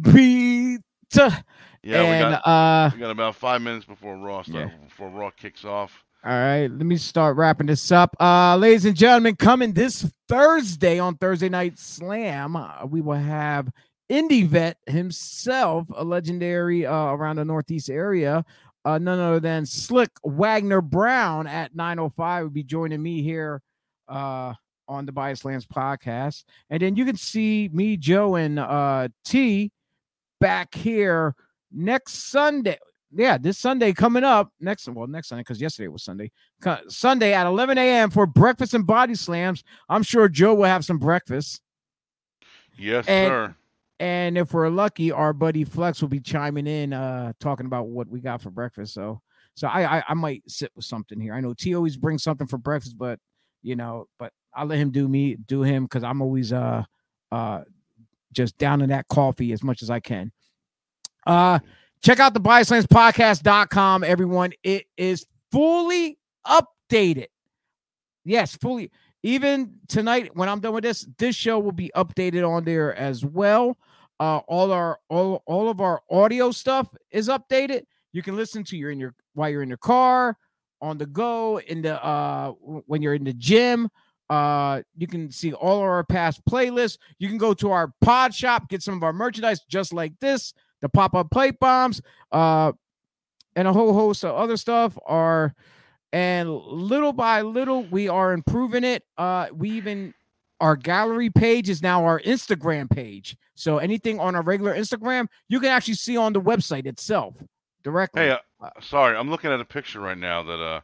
beat. 0.00 0.80
Yeah, 1.84 2.00
and, 2.00 2.26
we, 2.26 2.32
got, 2.38 2.46
uh, 2.46 2.90
we 2.94 3.00
got 3.00 3.10
about 3.10 3.34
five 3.34 3.60
minutes 3.60 3.84
before 3.84 4.16
Raw 4.16 4.42
starts. 4.42 4.70
yeah. 4.72 4.84
before 4.84 5.08
Raw 5.08 5.30
kicks 5.30 5.64
off. 5.64 6.04
All 6.24 6.30
right, 6.30 6.68
let 6.70 6.86
me 6.86 6.96
start 6.96 7.36
wrapping 7.36 7.66
this 7.66 7.90
up. 7.90 8.14
Uh, 8.20 8.56
ladies 8.56 8.84
and 8.84 8.94
gentlemen, 8.96 9.34
coming 9.34 9.72
this 9.72 10.08
Thursday 10.28 11.00
on 11.00 11.16
Thursday 11.16 11.48
Night 11.48 11.78
Slam, 11.80 12.54
uh, 12.54 12.86
we 12.88 13.00
will 13.00 13.18
have 13.18 13.68
Indy 14.12 14.42
vet 14.42 14.76
himself, 14.86 15.86
a 15.96 16.04
legendary 16.04 16.84
uh, 16.84 16.94
around 17.06 17.36
the 17.36 17.46
Northeast 17.46 17.88
area, 17.88 18.44
uh, 18.84 18.98
none 18.98 19.18
other 19.18 19.40
than 19.40 19.64
Slick 19.64 20.10
Wagner 20.22 20.82
Brown 20.82 21.46
at 21.46 21.74
905 21.74 22.42
will 22.42 22.50
be 22.50 22.62
joining 22.62 23.02
me 23.02 23.22
here 23.22 23.62
uh, 24.08 24.52
on 24.86 25.06
the 25.06 25.12
Bias 25.12 25.46
Lands 25.46 25.64
podcast. 25.64 26.44
And 26.68 26.82
then 26.82 26.94
you 26.94 27.06
can 27.06 27.16
see 27.16 27.70
me, 27.72 27.96
Joe, 27.96 28.34
and 28.36 28.58
uh, 28.58 29.08
T 29.24 29.70
back 30.40 30.74
here 30.74 31.34
next 31.72 32.28
Sunday. 32.28 32.78
Yeah, 33.14 33.38
this 33.38 33.56
Sunday 33.58 33.94
coming 33.94 34.24
up 34.24 34.52
next, 34.60 34.86
well, 34.90 35.06
next 35.06 35.28
Sunday, 35.30 35.40
because 35.40 35.58
yesterday 35.58 35.88
was 35.88 36.02
Sunday. 36.02 36.30
Sunday 36.88 37.32
at 37.32 37.46
11 37.46 37.78
a.m. 37.78 38.10
for 38.10 38.26
breakfast 38.26 38.74
and 38.74 38.86
body 38.86 39.14
slams. 39.14 39.64
I'm 39.88 40.02
sure 40.02 40.28
Joe 40.28 40.52
will 40.52 40.64
have 40.64 40.84
some 40.84 40.98
breakfast. 40.98 41.62
Yes, 42.76 43.06
and, 43.08 43.28
sir. 43.30 43.54
And 44.00 44.36
if 44.36 44.52
we're 44.52 44.68
lucky, 44.68 45.10
our 45.12 45.32
buddy 45.32 45.64
Flex 45.64 46.00
will 46.00 46.08
be 46.08 46.20
chiming 46.20 46.66
in, 46.66 46.92
uh, 46.92 47.32
talking 47.40 47.66
about 47.66 47.88
what 47.88 48.08
we 48.08 48.20
got 48.20 48.40
for 48.40 48.50
breakfast. 48.50 48.94
So, 48.94 49.20
so 49.54 49.68
I, 49.68 49.98
I, 49.98 50.02
I 50.08 50.14
might 50.14 50.42
sit 50.50 50.72
with 50.74 50.84
something 50.84 51.20
here. 51.20 51.34
I 51.34 51.40
know 51.40 51.54
T 51.54 51.74
always 51.76 51.96
brings 51.96 52.22
something 52.22 52.46
for 52.46 52.58
breakfast, 52.58 52.96
but 52.98 53.18
you 53.62 53.76
know, 53.76 54.06
but 54.18 54.32
I'll 54.54 54.66
let 54.66 54.78
him 54.78 54.90
do 54.90 55.06
me, 55.06 55.36
do 55.36 55.62
him, 55.62 55.84
because 55.84 56.02
I'm 56.02 56.20
always 56.20 56.52
uh, 56.52 56.84
uh, 57.30 57.62
just 58.32 58.58
down 58.58 58.82
in 58.82 58.88
that 58.90 59.08
coffee 59.08 59.52
as 59.52 59.62
much 59.62 59.82
as 59.82 59.90
I 59.90 60.00
can. 60.00 60.32
Uh, 61.26 61.60
check 62.02 62.18
out 62.18 62.34
the 62.34 62.40
biaslandspodcast.com, 62.40 64.02
everyone. 64.04 64.52
It 64.64 64.86
is 64.96 65.26
fully 65.52 66.18
updated. 66.46 67.28
Yes, 68.24 68.56
fully 68.56 68.90
even 69.22 69.74
tonight 69.88 70.34
when 70.34 70.48
I'm 70.48 70.60
done 70.60 70.74
with 70.74 70.84
this, 70.84 71.06
this 71.18 71.36
show 71.36 71.58
will 71.58 71.72
be 71.72 71.90
updated 71.96 72.48
on 72.48 72.64
there 72.64 72.94
as 72.94 73.24
well. 73.24 73.76
Uh, 74.20 74.38
all 74.46 74.70
our 74.70 75.00
all 75.08 75.42
all 75.46 75.68
of 75.68 75.80
our 75.80 76.00
audio 76.10 76.50
stuff 76.52 76.88
is 77.10 77.28
updated. 77.28 77.84
You 78.12 78.22
can 78.22 78.36
listen 78.36 78.62
to 78.64 78.76
your 78.76 78.90
in 78.92 79.00
your 79.00 79.14
while 79.34 79.48
you're 79.50 79.62
in 79.62 79.68
your 79.68 79.78
car, 79.78 80.36
on 80.80 80.98
the 80.98 81.06
go, 81.06 81.58
in 81.60 81.82
the 81.82 82.02
uh, 82.04 82.50
when 82.52 83.02
you're 83.02 83.14
in 83.14 83.24
the 83.24 83.32
gym. 83.32 83.90
Uh, 84.30 84.80
you 84.96 85.06
can 85.06 85.30
see 85.30 85.52
all 85.52 85.76
of 85.78 85.82
our 85.82 86.04
past 86.04 86.40
playlists. 86.48 86.98
You 87.18 87.28
can 87.28 87.36
go 87.38 87.52
to 87.54 87.70
our 87.72 87.92
pod 88.00 88.32
shop, 88.32 88.68
get 88.68 88.80
some 88.82 88.94
of 88.96 89.02
our 89.02 89.12
merchandise, 89.12 89.60
just 89.68 89.92
like 89.92 90.12
this, 90.20 90.54
the 90.80 90.88
pop 90.88 91.14
up 91.14 91.30
plate 91.30 91.58
bombs, 91.58 92.00
uh, 92.30 92.72
and 93.56 93.66
a 93.66 93.72
whole 93.72 93.92
host 93.92 94.24
of 94.24 94.36
other 94.36 94.56
stuff. 94.56 94.96
Are 95.04 95.52
and 96.12 96.54
little 96.54 97.12
by 97.12 97.42
little 97.42 97.84
we 97.84 98.08
are 98.08 98.32
improving 98.32 98.84
it 98.84 99.02
uh 99.18 99.46
we 99.52 99.70
even 99.70 100.12
our 100.60 100.76
gallery 100.76 101.30
page 101.30 101.68
is 101.68 101.82
now 101.82 102.04
our 102.04 102.20
instagram 102.20 102.88
page 102.88 103.36
so 103.54 103.78
anything 103.78 104.20
on 104.20 104.34
our 104.34 104.42
regular 104.42 104.74
instagram 104.76 105.26
you 105.48 105.58
can 105.58 105.70
actually 105.70 105.94
see 105.94 106.16
on 106.16 106.32
the 106.32 106.40
website 106.40 106.86
itself 106.86 107.42
directly 107.82 108.22
hey 108.22 108.30
uh, 108.30 108.38
uh 108.60 108.68
sorry 108.80 109.16
i'm 109.16 109.30
looking 109.30 109.50
at 109.50 109.60
a 109.60 109.64
picture 109.64 110.00
right 110.00 110.18
now 110.18 110.42
that 110.42 110.60
uh 110.62 110.80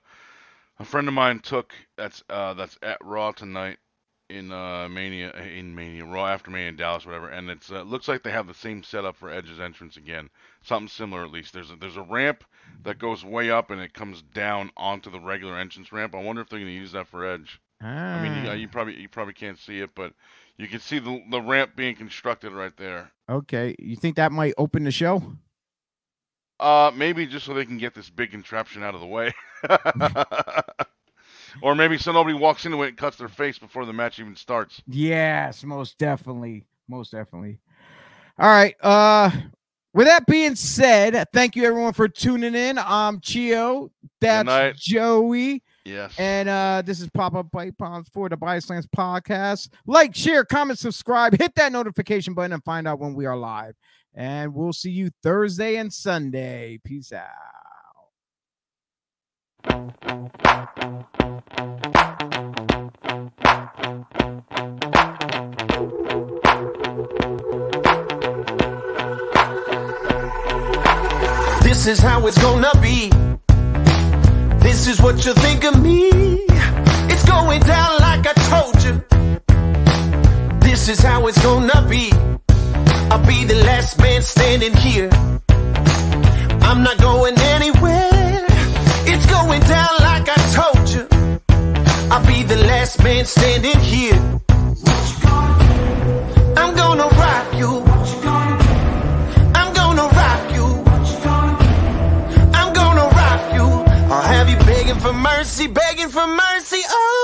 a 0.80 0.84
friend 0.84 1.08
of 1.08 1.14
mine 1.14 1.38
took 1.40 1.72
that's 1.96 2.22
uh 2.30 2.54
that's 2.54 2.78
at 2.82 2.96
raw 3.04 3.30
tonight 3.32 3.78
in 4.30 4.52
uh, 4.52 4.88
Mania, 4.90 5.30
in 5.36 5.74
Mania, 5.74 6.04
Raw 6.04 6.26
after 6.26 6.50
Mania, 6.50 6.72
Dallas, 6.72 7.06
whatever. 7.06 7.28
And 7.28 7.50
it 7.50 7.60
uh, 7.70 7.82
looks 7.82 8.08
like 8.08 8.22
they 8.22 8.30
have 8.30 8.46
the 8.46 8.54
same 8.54 8.82
setup 8.82 9.16
for 9.16 9.30
Edge's 9.30 9.60
entrance 9.60 9.96
again, 9.96 10.28
something 10.62 10.88
similar 10.88 11.24
at 11.24 11.30
least. 11.30 11.52
There's 11.52 11.70
a, 11.70 11.76
there's 11.76 11.96
a 11.96 12.02
ramp 12.02 12.44
that 12.82 12.98
goes 12.98 13.24
way 13.24 13.50
up 13.50 13.70
and 13.70 13.80
it 13.80 13.94
comes 13.94 14.22
down 14.34 14.70
onto 14.76 15.10
the 15.10 15.20
regular 15.20 15.56
entrance 15.56 15.92
ramp. 15.92 16.14
I 16.14 16.22
wonder 16.22 16.42
if 16.42 16.48
they're 16.48 16.58
going 16.58 16.70
to 16.70 16.76
use 16.78 16.92
that 16.92 17.08
for 17.08 17.26
Edge. 17.26 17.60
Ah. 17.82 18.16
I 18.16 18.22
mean, 18.22 18.44
you, 18.44 18.50
uh, 18.50 18.54
you, 18.54 18.66
ah. 18.68 18.72
probably 18.72 18.96
you 18.96 19.08
probably 19.08 19.34
can't 19.34 19.58
see 19.58 19.80
it, 19.80 19.90
but 19.94 20.12
you 20.56 20.66
can 20.68 20.80
see 20.80 20.98
the 20.98 21.22
the 21.30 21.40
ramp 21.40 21.76
being 21.76 21.94
constructed 21.94 22.50
right 22.52 22.76
there. 22.76 23.12
Okay, 23.30 23.76
you 23.78 23.94
think 23.94 24.16
that 24.16 24.32
might 24.32 24.54
open 24.58 24.82
the 24.82 24.90
show? 24.90 25.22
Uh, 26.58 26.90
maybe 26.92 27.24
just 27.24 27.46
so 27.46 27.54
they 27.54 27.64
can 27.64 27.78
get 27.78 27.94
this 27.94 28.10
big 28.10 28.32
contraption 28.32 28.82
out 28.82 28.94
of 28.96 29.00
the 29.00 29.06
way. 29.06 29.32
Or 31.62 31.74
maybe 31.74 31.98
somebody 31.98 32.34
walks 32.34 32.66
into 32.66 32.82
it 32.82 32.88
and 32.88 32.96
cuts 32.96 33.16
their 33.16 33.28
face 33.28 33.58
before 33.58 33.84
the 33.86 33.92
match 33.92 34.18
even 34.20 34.36
starts. 34.36 34.82
Yes, 34.86 35.64
most 35.64 35.98
definitely. 35.98 36.64
Most 36.88 37.12
definitely. 37.12 37.58
All 38.38 38.48
right. 38.48 38.74
Uh 38.80 39.30
with 39.94 40.06
that 40.06 40.26
being 40.26 40.54
said, 40.54 41.24
thank 41.32 41.56
you 41.56 41.64
everyone 41.64 41.92
for 41.94 42.08
tuning 42.08 42.54
in. 42.54 42.78
I'm 42.78 43.20
Chio. 43.20 43.90
That's 44.20 44.80
Joey. 44.80 45.62
Yes. 45.84 46.14
And 46.18 46.48
uh, 46.48 46.82
this 46.84 47.00
is 47.00 47.08
Pop 47.08 47.34
Up 47.34 47.50
Bite 47.50 47.76
Pounds 47.78 48.08
for 48.10 48.28
the 48.28 48.36
Bias 48.36 48.66
podcast. 48.66 49.70
Like, 49.86 50.14
share, 50.14 50.44
comment, 50.44 50.78
subscribe, 50.78 51.36
hit 51.38 51.54
that 51.54 51.72
notification 51.72 52.34
button, 52.34 52.52
and 52.52 52.62
find 52.62 52.86
out 52.86 52.98
when 53.00 53.14
we 53.14 53.24
are 53.24 53.36
live. 53.36 53.74
And 54.14 54.54
we'll 54.54 54.74
see 54.74 54.90
you 54.90 55.08
Thursday 55.22 55.76
and 55.76 55.90
Sunday. 55.90 56.78
Peace 56.84 57.10
out. 57.10 57.24
This 71.62 71.86
is 71.86 72.00
how 72.00 72.26
it's 72.26 72.38
gonna 72.40 72.70
be. 72.80 73.10
This 74.62 74.86
is 74.86 75.02
what 75.02 75.24
you 75.24 75.34
think 75.34 75.64
of 75.64 75.82
me. 75.82 76.08
It's 77.10 77.24
going 77.28 77.60
down 77.62 77.98
like 78.00 78.26
I 78.26 78.34
told 78.34 78.82
you. 78.84 79.04
This 80.60 80.88
is 80.88 81.00
how 81.00 81.26
it's 81.26 81.42
gonna 81.42 81.86
be. 81.88 82.12
I'll 83.10 83.26
be 83.26 83.44
the 83.44 83.60
last 83.64 83.98
man 83.98 84.22
standing 84.22 84.74
here. 84.74 85.08
I'm 86.62 86.82
not 86.82 86.98
going 86.98 87.36
anywhere. 87.38 88.17
It's 89.20 89.26
going 89.26 89.60
down 89.62 89.94
like 90.08 90.26
I 90.30 90.36
told 90.60 90.88
you. 90.90 91.04
I'll 92.12 92.24
be 92.24 92.44
the 92.44 92.58
last 92.70 93.02
man 93.02 93.24
standing 93.24 93.80
here. 93.92 94.14
What 94.14 94.96
you 95.10 95.16
gonna 95.28 95.64
do? 95.64 96.60
I'm 96.62 96.72
gonna 96.82 97.08
rock 97.24 97.46
you. 97.60 97.70
What 97.86 98.06
you 98.12 98.18
gonna 98.30 98.62
do? 98.62 99.58
I'm 99.58 99.70
gonna 99.74 100.06
rock 100.20 100.42
you. 100.58 100.66
What 100.88 101.02
you 101.10 101.18
gonna 101.30 101.62
do? 101.62 102.58
I'm 102.58 102.72
gonna 102.80 103.06
rock 103.22 103.42
you. 103.58 103.66
I'll 104.14 104.26
have 104.34 104.48
you 104.52 104.58
begging 104.72 105.00
for 105.04 105.12
mercy, 105.12 105.66
begging 105.66 106.10
for 106.16 106.26
mercy. 106.44 106.80
Oh. 106.88 107.17